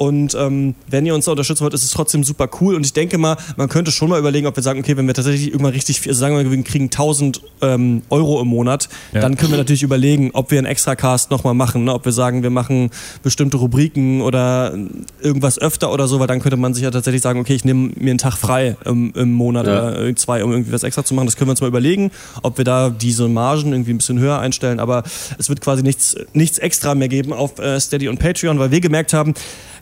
Und 0.00 0.34
ähm, 0.34 0.74
wenn 0.88 1.04
ihr 1.04 1.14
uns 1.14 1.26
da 1.26 1.32
unterstützen 1.32 1.60
wollt, 1.62 1.74
ist 1.74 1.82
es 1.84 1.90
trotzdem 1.90 2.24
super 2.24 2.48
cool. 2.62 2.74
Und 2.74 2.86
ich 2.86 2.94
denke 2.94 3.18
mal, 3.18 3.36
man 3.58 3.68
könnte 3.68 3.90
schon 3.92 4.08
mal 4.08 4.18
überlegen, 4.18 4.46
ob 4.46 4.56
wir 4.56 4.62
sagen, 4.62 4.80
okay, 4.80 4.96
wenn 4.96 5.06
wir 5.06 5.12
tatsächlich 5.12 5.48
irgendwann 5.48 5.72
richtig 5.74 6.00
viel, 6.00 6.12
also 6.12 6.20
sagen 6.20 6.34
wir, 6.38 6.42
mal, 6.42 6.50
wir 6.50 6.62
kriegen 6.64 6.86
1000 6.86 7.42
ähm, 7.60 8.00
Euro 8.08 8.40
im 8.40 8.48
Monat, 8.48 8.88
Ja. 9.12 9.20
dann 9.20 9.36
können 9.36 9.50
wir 9.50 9.58
natürlich 9.58 9.82
überlegen, 9.82 10.30
ob 10.32 10.50
wir 10.52 10.56
einen 10.56 10.66
Extracast 10.66 11.30
nochmal 11.30 11.52
machen. 11.52 11.84
Ne? 11.84 11.92
Ob 11.92 12.06
wir 12.06 12.12
sagen, 12.12 12.42
wir 12.42 12.48
machen 12.48 12.88
bestimmte 13.22 13.58
Rubriken 13.58 14.22
oder 14.22 14.74
irgendwas 15.20 15.58
öfter 15.58 15.92
oder 15.92 16.08
so, 16.08 16.18
weil 16.18 16.26
dann 16.28 16.40
könnte 16.40 16.56
man 16.56 16.72
sich 16.72 16.82
ja 16.84 16.90
tatsächlich 16.90 17.20
sagen, 17.20 17.38
okay, 17.38 17.52
ich 17.52 17.66
nehme 17.66 17.90
mir 17.94 18.08
einen 18.12 18.18
Tag 18.18 18.38
frei 18.38 18.78
im, 18.86 19.12
im 19.14 19.32
Monat 19.32 19.66
Ja. 19.66 19.72
oder 19.90 20.06
äh, 20.06 20.14
zwei, 20.14 20.42
um 20.42 20.50
irgendwie 20.50 20.72
was 20.72 20.82
extra 20.82 21.04
zu 21.04 21.12
machen. 21.12 21.26
Das 21.26 21.36
können 21.36 21.48
wir 21.48 21.52
uns 21.52 21.60
mal 21.60 21.68
überlegen, 21.68 22.10
ob 22.42 22.56
wir 22.56 22.64
da 22.64 22.88
diese 22.88 23.28
Margen 23.28 23.72
irgendwie 23.72 23.92
ein 23.92 23.98
bisschen 23.98 24.18
höher 24.18 24.38
einstellen. 24.38 24.80
Aber 24.80 25.02
es 25.36 25.50
wird 25.50 25.60
quasi 25.60 25.82
nichts, 25.82 26.16
nichts 26.32 26.56
extra 26.56 26.94
mehr 26.94 27.08
geben 27.08 27.34
auf 27.34 27.58
äh, 27.58 27.78
Steady 27.78 28.08
und 28.08 28.18
Patreon, 28.18 28.58
weil 28.58 28.70
wir 28.70 28.80
gemerkt 28.80 29.12
haben, 29.12 29.34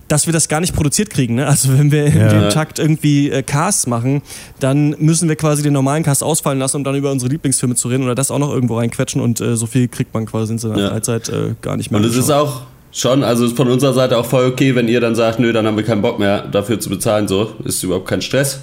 dass 0.08 0.26
wir 0.26 0.32
das 0.32 0.48
gar 0.48 0.60
nicht 0.60 0.74
produziert 0.74 1.10
kriegen. 1.10 1.34
Ne? 1.36 1.46
Also 1.46 1.76
wenn 1.78 1.92
wir 1.92 2.06
in 2.06 2.16
Ja. 2.18 2.28
dem 2.28 2.50
Takt 2.50 2.78
irgendwie 2.78 3.30
äh, 3.30 3.42
Casts 3.42 3.86
machen, 3.86 4.22
dann 4.58 4.96
müssen 4.98 5.28
wir 5.28 5.36
quasi 5.36 5.62
den 5.62 5.72
normalen 5.74 6.02
Cast 6.02 6.22
ausfallen 6.22 6.58
lassen, 6.58 6.78
um 6.78 6.84
dann 6.84 6.94
über 6.96 7.10
unsere 7.12 7.30
Lieblingsfilme 7.30 7.74
zu 7.74 7.88
reden 7.88 8.04
oder 8.04 8.14
das 8.14 8.30
auch 8.30 8.38
noch 8.38 8.50
irgendwo 8.52 8.78
reinquetschen 8.78 9.20
und 9.20 9.40
äh, 9.40 9.54
so 9.56 9.66
viel 9.66 9.86
kriegt 9.88 10.14
man 10.14 10.26
quasi 10.26 10.52
in 10.54 10.58
seiner 10.58 10.78
Ja. 10.78 10.88
Freizeit 10.90 11.28
äh, 11.28 11.54
gar 11.60 11.76
nicht 11.76 11.90
mehr. 11.90 12.00
Und 12.00 12.06
es 12.06 12.16
ist 12.16 12.30
auch 12.30 12.62
schon, 12.90 13.22
also 13.22 13.44
ist 13.44 13.56
von 13.56 13.68
unserer 13.68 13.92
Seite 13.92 14.16
auch 14.16 14.24
voll 14.26 14.46
okay, 14.46 14.74
wenn 14.74 14.88
ihr 14.88 15.00
dann 15.00 15.14
sagt, 15.14 15.38
nö, 15.40 15.52
dann 15.52 15.66
haben 15.66 15.76
wir 15.76 15.84
keinen 15.84 16.00
Bock 16.02 16.18
mehr 16.18 16.48
dafür 16.48 16.80
zu 16.80 16.88
bezahlen, 16.88 17.28
so, 17.28 17.52
ist 17.64 17.82
überhaupt 17.82 18.08
kein 18.08 18.22
Stress. 18.22 18.60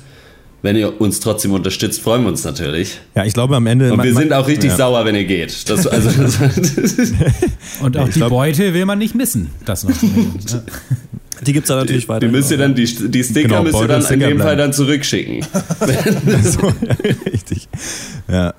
Wenn 0.61 0.75
ihr 0.77 0.99
uns 0.99 1.19
trotzdem 1.19 1.51
unterstützt, 1.51 2.01
freuen 2.01 2.23
wir 2.23 2.29
uns 2.29 2.43
natürlich. 2.43 2.97
Ja, 3.13 3.23
ich 3.23 3.35
glaube 3.35 3.55
am 3.55 3.67
Ende. 3.67 3.93
Und 3.93 4.01
wir 4.01 4.13
man- 4.13 4.23
sind 4.23 4.33
auch 4.33 4.47
richtig 4.47 4.71
ja. 4.71 4.77
sauer, 4.77 5.05
wenn 5.05 5.13
ihr 5.13 5.25
geht. 5.25 5.69
Das, 5.69 5.85
also, 5.85 6.09
das, 6.23 6.39
Und 7.81 7.95
auch 7.97 8.07
ich 8.07 8.13
die 8.15 8.19
glaub- 8.19 8.31
Beute 8.31 8.73
will 8.73 8.85
man 8.85 8.97
nicht 8.97 9.13
missen. 9.13 9.51
Das 9.63 9.83
noch. 9.83 9.91
die 11.45 11.53
gibt's 11.53 11.69
da 11.69 11.75
natürlich 11.75 12.07
weiter. 12.09 12.25
die 12.25 12.31
müsst 12.31 12.51
ihr 12.51 12.57
dann, 12.57 12.75
die, 12.75 12.85
die 12.85 13.23
Sticker 13.23 13.47
Genau, 13.47 13.63
müsst 13.63 13.79
ihr 13.79 13.87
dann 13.87 14.05
in 14.05 14.19
dem 14.19 14.39
Fall 14.39 14.57
dann 14.57 14.73
zurückschicken. 14.73 15.43
so, 16.43 16.71
richtig. 17.31 17.67
Ja. 18.27 18.53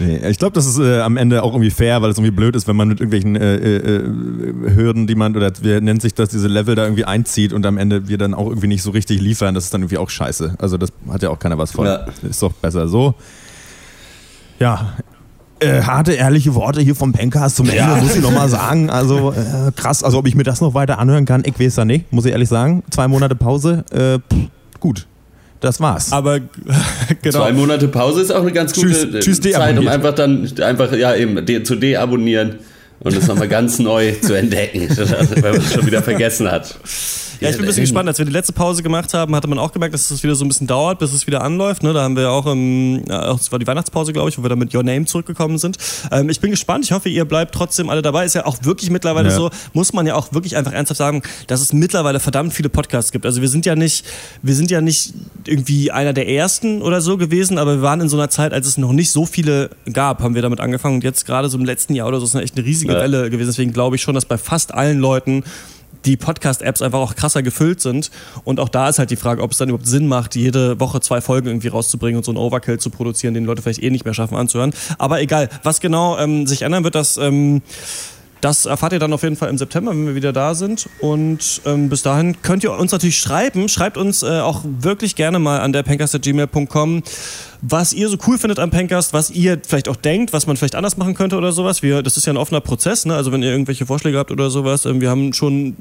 Nee, 0.00 0.28
ich 0.28 0.38
glaube, 0.38 0.52
das 0.52 0.66
ist 0.66 0.78
äh, 0.78 1.00
am 1.00 1.16
Ende 1.16 1.42
auch 1.42 1.52
irgendwie 1.52 1.70
fair, 1.70 2.02
weil 2.02 2.10
es 2.10 2.18
irgendwie 2.18 2.32
blöd 2.32 2.54
ist, 2.54 2.68
wenn 2.68 2.76
man 2.76 2.88
mit 2.88 3.00
irgendwelchen 3.00 3.36
äh, 3.36 3.56
äh, 3.56 3.96
äh, 3.96 4.74
Hürden, 4.74 5.06
die 5.06 5.14
man, 5.14 5.34
oder 5.36 5.50
wie 5.62 5.80
nennt 5.80 6.02
sich 6.02 6.14
das, 6.14 6.28
diese 6.28 6.48
Level 6.48 6.74
da 6.74 6.84
irgendwie 6.84 7.04
einzieht 7.04 7.52
und 7.52 7.64
am 7.66 7.78
Ende 7.78 8.08
wir 8.08 8.18
dann 8.18 8.34
auch 8.34 8.48
irgendwie 8.48 8.68
nicht 8.68 8.82
so 8.82 8.90
richtig 8.90 9.20
liefern. 9.20 9.54
Das 9.54 9.64
ist 9.64 9.74
dann 9.74 9.82
irgendwie 9.82 9.98
auch 9.98 10.10
scheiße. 10.10 10.56
Also 10.58 10.76
das 10.76 10.92
hat 11.10 11.22
ja 11.22 11.30
auch 11.30 11.38
keiner 11.38 11.58
was 11.58 11.72
von. 11.72 11.86
Ja. 11.86 12.06
Ist 12.28 12.42
doch 12.42 12.52
besser 12.52 12.88
so. 12.88 13.14
Ja. 14.58 14.96
Äh, 15.60 15.82
harte, 15.82 16.12
ehrliche 16.12 16.54
Worte 16.54 16.80
hier 16.82 16.94
vom 16.94 17.12
Pencast 17.12 17.56
zum 17.56 17.68
Ende, 17.68 18.02
muss 18.02 18.14
ich 18.14 18.22
nochmal 18.22 18.48
sagen. 18.48 18.90
Also 18.90 19.32
äh, 19.32 19.72
krass, 19.74 20.02
also 20.04 20.18
ob 20.18 20.26
ich 20.26 20.34
mir 20.34 20.42
das 20.42 20.60
noch 20.60 20.74
weiter 20.74 20.98
anhören 20.98 21.24
kann, 21.24 21.42
ich 21.46 21.58
weiß 21.58 21.76
ja 21.76 21.84
nicht, 21.84 22.12
muss 22.12 22.26
ich 22.26 22.32
ehrlich 22.32 22.48
sagen. 22.48 22.82
Zwei 22.90 23.08
Monate 23.08 23.34
Pause, 23.34 23.84
äh, 23.90 24.18
pff, 24.18 24.48
gut. 24.80 25.06
Das 25.60 25.80
war's. 25.80 26.12
Aber 26.12 26.40
genau. 27.22 27.38
Zwei 27.38 27.52
Monate 27.52 27.88
Pause 27.88 28.20
ist 28.20 28.30
auch 28.30 28.42
eine 28.42 28.52
ganz 28.52 28.74
gute 28.74 28.88
Tschüss- 28.88 29.16
äh, 29.16 29.20
tschüss, 29.20 29.40
Zeit, 29.40 29.78
um 29.78 29.88
einfach 29.88 30.14
dann, 30.14 30.46
einfach, 30.60 30.92
ja 30.92 31.14
eben, 31.14 31.44
de, 31.46 31.62
zu 31.62 31.76
deabonnieren 31.76 32.56
und 33.00 33.16
es 33.16 33.26
nochmal 33.26 33.48
ganz 33.48 33.78
neu 33.80 34.12
zu 34.20 34.34
entdecken, 34.34 34.88
weil 35.40 35.52
man 35.52 35.60
es 35.62 35.72
schon 35.72 35.86
wieder 35.86 36.02
vergessen 36.02 36.50
hat. 36.50 36.78
Ja, 37.40 37.50
ich 37.50 37.56
bin 37.56 37.64
ein 37.64 37.68
bisschen 37.68 37.82
gespannt. 37.82 38.08
Als 38.08 38.18
wir 38.18 38.24
die 38.24 38.32
letzte 38.32 38.52
Pause 38.52 38.82
gemacht 38.82 39.12
haben, 39.14 39.34
hatte 39.34 39.48
man 39.48 39.58
auch 39.58 39.72
gemerkt, 39.72 39.94
dass 39.94 40.10
es 40.10 40.22
wieder 40.22 40.34
so 40.34 40.44
ein 40.44 40.48
bisschen 40.48 40.66
dauert, 40.66 40.98
bis 40.98 41.12
es 41.12 41.26
wieder 41.26 41.42
anläuft. 41.42 41.82
Ne? 41.82 41.92
Da 41.92 42.02
haben 42.02 42.16
wir 42.16 42.30
auch, 42.30 42.46
im, 42.46 43.04
es 43.08 43.52
war 43.52 43.58
die 43.58 43.66
Weihnachtspause, 43.66 44.12
glaube 44.12 44.30
ich, 44.30 44.38
wo 44.38 44.42
wir 44.42 44.48
dann 44.48 44.58
mit 44.58 44.74
Your 44.74 44.82
Name 44.82 45.04
zurückgekommen 45.04 45.58
sind. 45.58 45.76
Ähm, 46.10 46.28
ich 46.28 46.40
bin 46.40 46.50
gespannt. 46.50 46.84
Ich 46.84 46.92
hoffe, 46.92 47.08
ihr 47.08 47.24
bleibt 47.24 47.54
trotzdem 47.54 47.90
alle 47.90 48.02
dabei. 48.02 48.24
Ist 48.24 48.34
ja 48.34 48.46
auch 48.46 48.58
wirklich 48.62 48.90
mittlerweile 48.90 49.28
ja. 49.28 49.34
so, 49.34 49.50
muss 49.72 49.92
man 49.92 50.06
ja 50.06 50.14
auch 50.14 50.32
wirklich 50.32 50.56
einfach 50.56 50.72
ernsthaft 50.72 50.98
sagen, 50.98 51.22
dass 51.46 51.60
es 51.60 51.72
mittlerweile 51.72 52.20
verdammt 52.20 52.52
viele 52.52 52.68
Podcasts 52.68 53.12
gibt. 53.12 53.26
Also 53.26 53.40
wir 53.42 53.48
sind 53.48 53.66
ja 53.66 53.74
nicht, 53.74 54.04
wir 54.42 54.54
sind 54.54 54.70
ja 54.70 54.80
nicht 54.80 55.14
irgendwie 55.46 55.90
einer 55.90 56.12
der 56.12 56.28
ersten 56.28 56.82
oder 56.82 57.00
so 57.00 57.16
gewesen, 57.16 57.58
aber 57.58 57.76
wir 57.76 57.82
waren 57.82 58.00
in 58.00 58.08
so 58.08 58.16
einer 58.16 58.30
Zeit, 58.30 58.52
als 58.52 58.66
es 58.66 58.78
noch 58.78 58.92
nicht 58.92 59.10
so 59.10 59.26
viele 59.26 59.70
gab, 59.92 60.22
haben 60.22 60.34
wir 60.34 60.42
damit 60.42 60.60
angefangen. 60.60 60.96
Und 60.96 61.04
jetzt 61.04 61.26
gerade 61.26 61.48
so 61.48 61.58
im 61.58 61.64
letzten 61.64 61.94
Jahr 61.94 62.08
oder 62.08 62.18
so 62.20 62.26
ist 62.26 62.34
eine 62.34 62.44
echt 62.44 62.56
eine 62.56 62.66
riesige 62.66 62.92
ja. 62.92 63.00
Welle 63.00 63.30
gewesen. 63.30 63.48
Deswegen 63.48 63.72
glaube 63.72 63.96
ich 63.96 64.02
schon, 64.02 64.14
dass 64.14 64.24
bei 64.24 64.38
fast 64.38 64.74
allen 64.74 64.98
Leuten 64.98 65.44
die 66.06 66.16
Podcast-Apps 66.16 66.82
einfach 66.82 67.00
auch 67.00 67.14
krasser 67.14 67.42
gefüllt 67.42 67.80
sind. 67.80 68.10
Und 68.44 68.60
auch 68.60 68.68
da 68.68 68.88
ist 68.88 68.98
halt 68.98 69.10
die 69.10 69.16
Frage, 69.16 69.42
ob 69.42 69.52
es 69.52 69.58
dann 69.58 69.68
überhaupt 69.68 69.86
Sinn 69.86 70.06
macht, 70.06 70.36
jede 70.36 70.80
Woche 70.80 71.00
zwei 71.00 71.20
Folgen 71.20 71.48
irgendwie 71.48 71.68
rauszubringen 71.68 72.18
und 72.18 72.24
so 72.24 72.30
einen 72.30 72.38
Overkill 72.38 72.78
zu 72.78 72.90
produzieren, 72.90 73.34
den 73.34 73.44
Leute 73.44 73.62
vielleicht 73.62 73.82
eh 73.82 73.90
nicht 73.90 74.04
mehr 74.04 74.14
schaffen 74.14 74.36
anzuhören. 74.36 74.72
Aber 74.98 75.20
egal, 75.20 75.48
was 75.62 75.80
genau 75.80 76.16
ähm, 76.18 76.46
sich 76.46 76.62
ändern 76.62 76.84
wird, 76.84 76.94
das. 76.94 77.16
Ähm, 77.16 77.62
das 78.42 78.66
erfahrt 78.66 78.92
ihr 78.92 78.98
dann 78.98 79.12
auf 79.14 79.22
jeden 79.22 79.36
Fall 79.36 79.48
im 79.48 79.56
September, 79.56 79.92
wenn 79.92 80.06
wir 80.06 80.14
wieder 80.14 80.32
da 80.32 80.54
sind. 80.54 80.88
Und 81.00 81.62
ähm, 81.64 81.88
bis 81.88 82.02
dahin 82.02 82.42
könnt 82.42 82.62
ihr 82.64 82.72
uns 82.72 82.92
natürlich 82.92 83.18
schreiben. 83.18 83.68
Schreibt 83.68 83.96
uns 83.96 84.22
äh, 84.22 84.40
auch 84.40 84.60
wirklich 84.64 85.16
gerne 85.16 85.38
mal 85.38 85.60
an 85.60 85.72
der 85.72 85.82
pencast.gmail.com 85.82 87.02
was 87.62 87.92
ihr 87.92 88.08
so 88.08 88.16
cool 88.26 88.38
findet 88.38 88.58
am 88.58 88.70
Pencast, 88.70 89.12
was 89.12 89.30
ihr 89.30 89.58
vielleicht 89.66 89.88
auch 89.88 89.96
denkt, 89.96 90.32
was 90.32 90.46
man 90.46 90.56
vielleicht 90.56 90.74
anders 90.74 90.96
machen 90.96 91.14
könnte 91.14 91.36
oder 91.36 91.52
sowas. 91.52 91.82
Wir, 91.82 92.02
das 92.02 92.16
ist 92.16 92.26
ja 92.26 92.32
ein 92.32 92.36
offener 92.36 92.60
Prozess, 92.60 93.06
ne? 93.06 93.14
also 93.14 93.32
wenn 93.32 93.42
ihr 93.42 93.50
irgendwelche 93.50 93.86
Vorschläge 93.86 94.18
habt 94.18 94.30
oder 94.30 94.50
sowas. 94.50 94.84
Ähm, 94.84 95.00
wir 95.00 95.10
haben 95.10 95.32
schon 95.32 95.76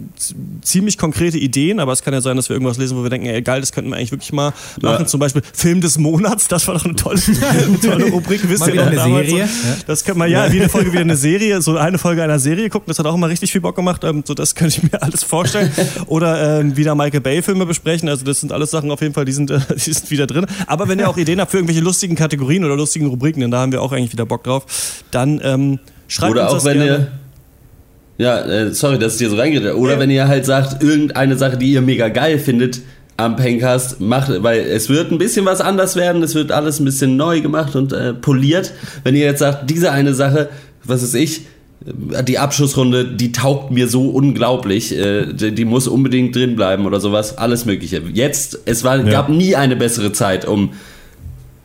ziemlich 0.62 0.98
konkrete 0.98 1.38
Ideen, 1.38 1.80
aber 1.80 1.92
es 1.92 2.04
kann 2.04 2.14
ja 2.14 2.22
sein, 2.22 2.38
dass 2.38 2.50
wir 2.50 2.56
irgendwas 2.56 2.78
lesen, 2.78 2.98
wo 2.98 3.04
wir 3.04 3.10
denken, 3.10 3.28
ey, 3.28 3.42
geil, 3.42 3.62
das 3.62 3.72
könnten 3.72 3.90
wir 3.90 3.98
eigentlich 3.98 4.12
wirklich 4.12 4.34
mal 4.34 4.54
machen. 4.82 5.02
Ja. 5.02 5.06
Zum 5.06 5.20
Beispiel 5.20 5.42
Film 5.54 5.82
des 5.82 5.98
Monats, 5.98 6.48
das 6.48 6.68
war 6.68 6.76
doch 6.76 6.86
eine 6.86 6.96
tolle, 6.96 7.20
eine 7.66 7.80
tolle 7.80 8.06
Rubrik. 8.06 8.48
Wisst 8.48 8.62
mal 8.62 8.74
wieder 8.74 8.88
eine 8.88 9.02
Serie. 9.02 9.48
So, 9.48 9.84
das 9.88 10.04
könnte 10.04 10.20
man 10.20 10.30
ja, 10.30 10.52
wie 10.52 10.60
eine 10.60 10.70
Folge 10.70 10.92
wieder 10.92 11.02
eine 11.02 11.18
Serie, 11.18 11.62
so 11.62 11.78
eine 11.78 11.98
Folge 11.98 12.24
einer 12.24 12.40
Serie 12.40 12.70
gucken, 12.70 12.88
das 12.88 13.00
hat 13.00 13.06
auch 13.06 13.16
immer 13.16 13.30
richtig 13.30 13.52
viel 13.52 13.62
Bock 13.62 13.76
gemacht. 13.76 14.04
Ähm, 14.04 14.24
so 14.26 14.34
das 14.34 14.56
könnte 14.56 14.78
ich 14.78 14.92
mir 14.92 15.02
alles 15.02 15.24
vorstellen. 15.24 15.72
Oder 16.08 16.60
ähm, 16.60 16.78
wieder 16.78 16.96
Michael 16.96 17.22
Bay-Filme 17.22 17.66
besprechen. 17.66 18.10
Also 18.10 18.26
das 18.26 18.40
sind 18.40 18.52
alles 18.52 18.72
Sachen 18.72 18.92
auf 18.92 19.02
jeden 19.02 19.14
Fall, 19.14 19.26
die 19.26 19.32
sind, 19.32 19.52
äh, 19.52 19.60
die 19.76 19.94
sind 19.94 20.10
wieder 20.12 20.28
drin. 20.28 20.46
Aber 20.68 20.88
wenn 20.88 21.00
ihr 21.00 21.10
auch 21.10 21.18
Ideen 21.18 21.42
habt 21.42 21.52
für 21.52 21.65
irgendwelche 21.66 21.84
lustigen 21.84 22.16
Kategorien 22.16 22.64
oder 22.64 22.76
lustigen 22.76 23.08
Rubriken, 23.08 23.42
denn 23.42 23.52
da 23.52 23.60
haben 23.60 23.72
wir 23.72 23.82
auch 23.82 23.92
eigentlich 23.92 24.14
wieder 24.14 24.26
Bock 24.26 24.44
drauf, 24.44 25.04
dann 25.12 25.42
ähm, 25.44 25.80
schreibt 26.08 26.32
oder 26.32 26.44
uns 26.44 26.52
auch 26.52 26.56
das 26.56 26.66
wenn 26.66 26.78
gerne. 26.78 26.92
ihr 26.92 27.08
ja, 28.18 28.40
äh, 28.46 28.74
sorry, 28.74 28.98
dass 28.98 29.14
ich 29.14 29.20
dir 29.20 29.30
so 29.30 29.36
reingeredet 29.36 29.76
Oder 29.76 29.94
ja. 29.94 30.00
wenn 30.00 30.10
ihr 30.10 30.28
halt 30.30 30.46
sagt, 30.46 30.82
irgendeine 30.82 31.38
Sache, 31.38 31.58
die 31.58 31.74
ihr 31.74 31.82
mega 31.82 32.08
geil 32.08 32.40
findet 32.40 32.82
am 33.18 33.36
Pencast, 33.36 34.00
macht, 34.00 34.32
weil 34.42 34.60
es 34.62 34.88
wird 34.88 35.12
ein 35.12 35.18
bisschen 35.18 35.46
was 35.46 35.60
anders 35.60 35.98
werden, 35.98 36.24
es 36.24 36.34
wird 36.34 36.52
alles 36.54 36.80
ein 36.80 36.86
bisschen 36.86 37.18
neu 37.18 37.42
gemacht 37.42 37.76
und 37.76 37.92
äh, 37.92 38.14
poliert. 38.14 38.72
Wenn 39.04 39.16
ihr 39.16 39.26
jetzt 39.26 39.40
sagt, 39.40 39.70
diese 39.70 39.92
eine 39.92 40.14
Sache, 40.14 40.50
was 40.84 41.04
ist 41.04 41.14
ich, 41.14 41.42
die 41.82 42.40
Abschlussrunde, 42.40 43.06
die 43.06 43.32
taugt 43.32 43.72
mir 43.72 43.88
so 43.88 44.10
unglaublich, 44.10 44.98
äh, 44.98 45.34
die, 45.34 45.54
die, 45.54 45.66
muss 45.66 45.88
unbedingt 45.88 46.36
drin 46.36 46.56
bleiben 46.56 46.86
oder 46.86 47.00
sowas, 47.00 47.38
alles 47.38 47.66
Mögliche. 47.66 48.02
Jetzt, 48.14 48.60
es 48.66 48.84
war, 48.84 48.98
ja. 48.98 49.04
gab 49.04 49.30
nie 49.30 49.56
eine 49.56 49.76
bessere 49.76 50.12
Zeit, 50.12 50.46
um 50.46 50.72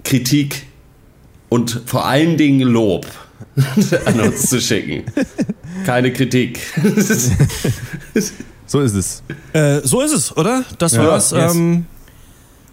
Kritik 0.05 0.67
und 1.49 1.83
vor 1.87 2.07
allen 2.07 2.37
Dingen 2.37 2.69
Lob 2.69 3.07
an 4.07 4.21
uns 4.21 4.49
zu 4.49 4.61
schicken. 4.61 5.05
Keine 5.85 6.13
Kritik. 6.13 6.61
so 8.67 8.81
ist 8.81 8.95
es. 8.95 9.23
Äh, 9.53 9.81
so 9.83 10.01
ist 10.01 10.13
es, 10.13 10.37
oder? 10.37 10.65
Das 10.79 10.93
ja, 10.93 11.07
war's. 11.07 11.33
Yes. 11.33 11.55
Ähm, 11.55 11.87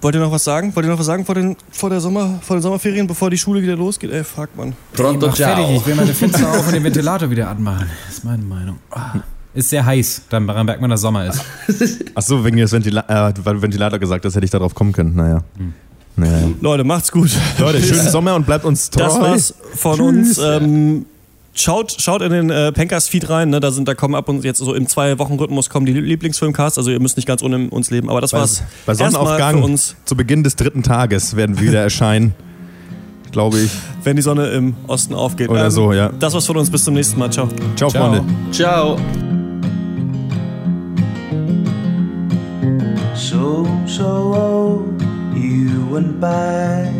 wollt 0.01 0.13
ihr 0.15 0.21
noch 0.21 0.31
was 0.31 0.43
sagen? 0.43 0.75
Wollt 0.75 0.85
ihr 0.85 0.91
noch 0.91 0.99
was 0.99 1.07
sagen 1.07 1.25
vor 1.25 1.35
den, 1.35 1.57
vor 1.71 1.89
der 1.89 1.99
Sommer, 1.99 2.39
vor 2.41 2.57
den 2.57 2.61
Sommerferien, 2.61 3.07
bevor 3.07 3.29
die 3.29 3.37
Schule 3.37 3.61
wieder 3.61 3.75
losgeht? 3.75 4.11
Ey, 4.11 4.23
fuck, 4.23 4.55
man. 4.55 4.73
Pronto, 4.93 5.31
ciao. 5.31 5.55
Fertig. 5.55 5.77
Ich 5.77 5.87
will 5.87 5.95
meine 5.95 6.13
Fenster 6.13 6.49
auf 6.49 6.67
und 6.67 6.73
den 6.73 6.83
Ventilator 6.83 7.29
wieder 7.29 7.49
anmachen. 7.49 7.89
Das 8.05 8.17
ist 8.17 8.23
meine 8.23 8.43
Meinung. 8.43 8.77
Ah. 8.91 9.15
Ist 9.55 9.71
sehr 9.71 9.83
heiß, 9.83 10.23
dann 10.29 10.45
merkt 10.45 10.81
man, 10.81 10.91
dass 10.91 11.01
Sommer 11.01 11.25
ist. 11.25 11.43
Ach 12.15 12.21
so, 12.21 12.45
wegen 12.45 12.57
des 12.57 12.71
Ventila 12.71 13.29
äh, 13.29 13.33
Ventilator 13.43 13.97
gesagt 13.97 14.23
hast, 14.23 14.35
hätte 14.35 14.45
ich 14.45 14.51
darauf 14.51 14.75
kommen 14.75 14.91
können. 14.91 15.15
Naja. 15.15 15.43
Hm. 15.57 15.73
Naja. 16.17 16.49
Leute, 16.61 16.83
macht's 16.83 17.11
gut. 17.11 17.29
Leute, 17.59 17.81
schönen 17.81 18.09
Sommer 18.09 18.35
und 18.35 18.45
bleibt 18.45 18.65
uns 18.65 18.89
treu. 18.89 19.03
Das 19.03 19.19
war's 19.19 19.53
von 19.75 19.97
Tschüss. 19.97 20.39
uns. 20.39 20.39
Ähm, 20.39 21.05
schaut, 21.53 21.95
schaut 21.99 22.23
in 22.23 22.31
den 22.31 22.49
äh, 22.49 22.71
Pencast-Feed 22.71 23.29
rein, 23.29 23.51
ne? 23.51 23.59
da, 23.59 23.71
sind, 23.71 23.87
da 23.87 23.93
kommen 23.93 24.15
ab 24.15 24.27
und 24.27 24.43
jetzt 24.43 24.57
so 24.57 24.73
im 24.73 24.87
Zwei-Wochen-Rhythmus 24.87 25.69
kommen 25.69 25.85
die 25.85 25.93
Lieblingsfilmcasts, 25.93 26.79
also 26.79 26.89
ihr 26.89 26.99
müsst 26.99 27.17
nicht 27.17 27.27
ganz 27.27 27.43
ohne 27.43 27.69
uns 27.69 27.91
leben, 27.91 28.09
aber 28.09 28.19
das 28.19 28.31
bei, 28.31 28.39
war's. 28.39 28.63
Bei 28.87 28.95
Sonnenaufgang 28.95 29.61
uns. 29.61 29.95
zu 30.05 30.15
Beginn 30.15 30.43
des 30.43 30.55
dritten 30.55 30.81
Tages 30.81 31.35
werden 31.35 31.59
wir 31.59 31.67
wieder 31.67 31.81
erscheinen, 31.81 32.33
glaube 33.31 33.59
ich. 33.59 33.71
Wenn 34.03 34.15
die 34.15 34.23
Sonne 34.23 34.47
im 34.47 34.75
Osten 34.87 35.13
aufgeht. 35.13 35.49
Oder 35.49 35.65
ähm, 35.65 35.71
so, 35.71 35.93
ja. 35.93 36.09
Das 36.19 36.33
war's 36.33 36.47
von 36.47 36.57
uns, 36.57 36.71
bis 36.71 36.83
zum 36.83 36.95
nächsten 36.95 37.19
Mal, 37.19 37.31
ciao. 37.31 37.47
Ciao, 37.75 37.89
ciao. 37.91 38.11
Freunde. 38.11 38.23
Ciao. 38.51 38.97
So, 43.13 43.67
so 43.85 44.26
went 45.89 46.19
back 46.19 46.93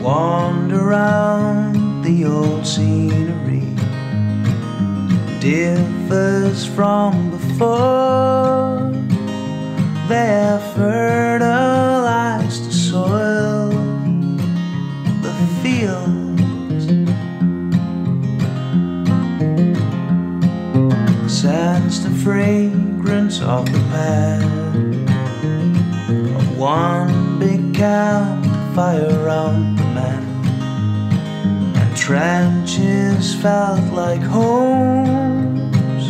wander 0.00 0.88
around 0.88 2.02
the 2.02 2.26
old 2.26 2.66
scenery. 2.66 3.62
Differs 5.40 6.66
from 6.66 7.30
before, 7.30 8.92
they 10.08 10.60
fertilized 10.74 12.68
the 12.68 12.72
soil, 12.72 13.70
the 15.22 15.32
fields. 15.62 16.86
Sense 21.32 21.98
the 22.00 22.10
fragrance 22.22 23.40
of 23.40 23.64
the 23.72 23.78
past 23.90 24.63
one 26.64 27.38
big 27.38 27.74
campfire 27.74 29.22
around 29.22 29.76
the 29.76 29.84
men. 29.98 30.24
And 31.76 31.94
trenches 31.94 33.34
felt 33.34 33.84
like 33.92 34.22
homes. 34.22 36.04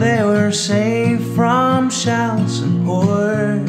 They 0.00 0.24
were 0.24 0.50
safe 0.50 1.22
from 1.34 1.90
shells 1.90 2.60
and 2.60 2.86
hordes 2.86 3.68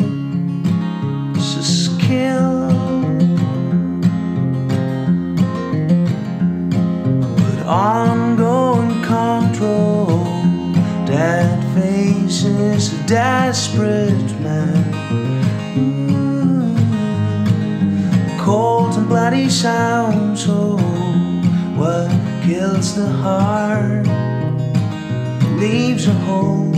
of 1.60 2.00
kill. 2.00 2.70
But 7.36 7.60
ongoing 7.68 9.04
control, 9.04 10.24
dead 11.06 11.52
faces, 11.76 12.94
a 12.94 13.08
desperate 13.08 14.32
man. 14.40 14.93
cold 18.44 18.94
and 18.98 19.08
bloody 19.08 19.50
sounds. 19.50 20.46
Oh, 20.48 20.78
what 21.80 22.10
kills 22.44 22.96
the 22.96 23.08
heart 23.08 24.06
leaves 25.60 26.08
a 26.08 26.14
hole 26.28 26.76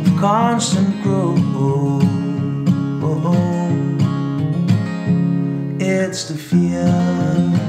of 0.00 0.20
constant 0.20 1.02
growth. 1.02 1.38
It's 5.84 6.24
the 6.24 6.36
fear. 6.36 7.62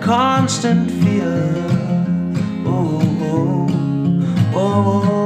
constant 0.00 0.90
fear. 1.02 1.52
Oh, 2.66 3.00
oh, 3.22 3.68
oh, 4.54 5.02
oh. 5.02 5.23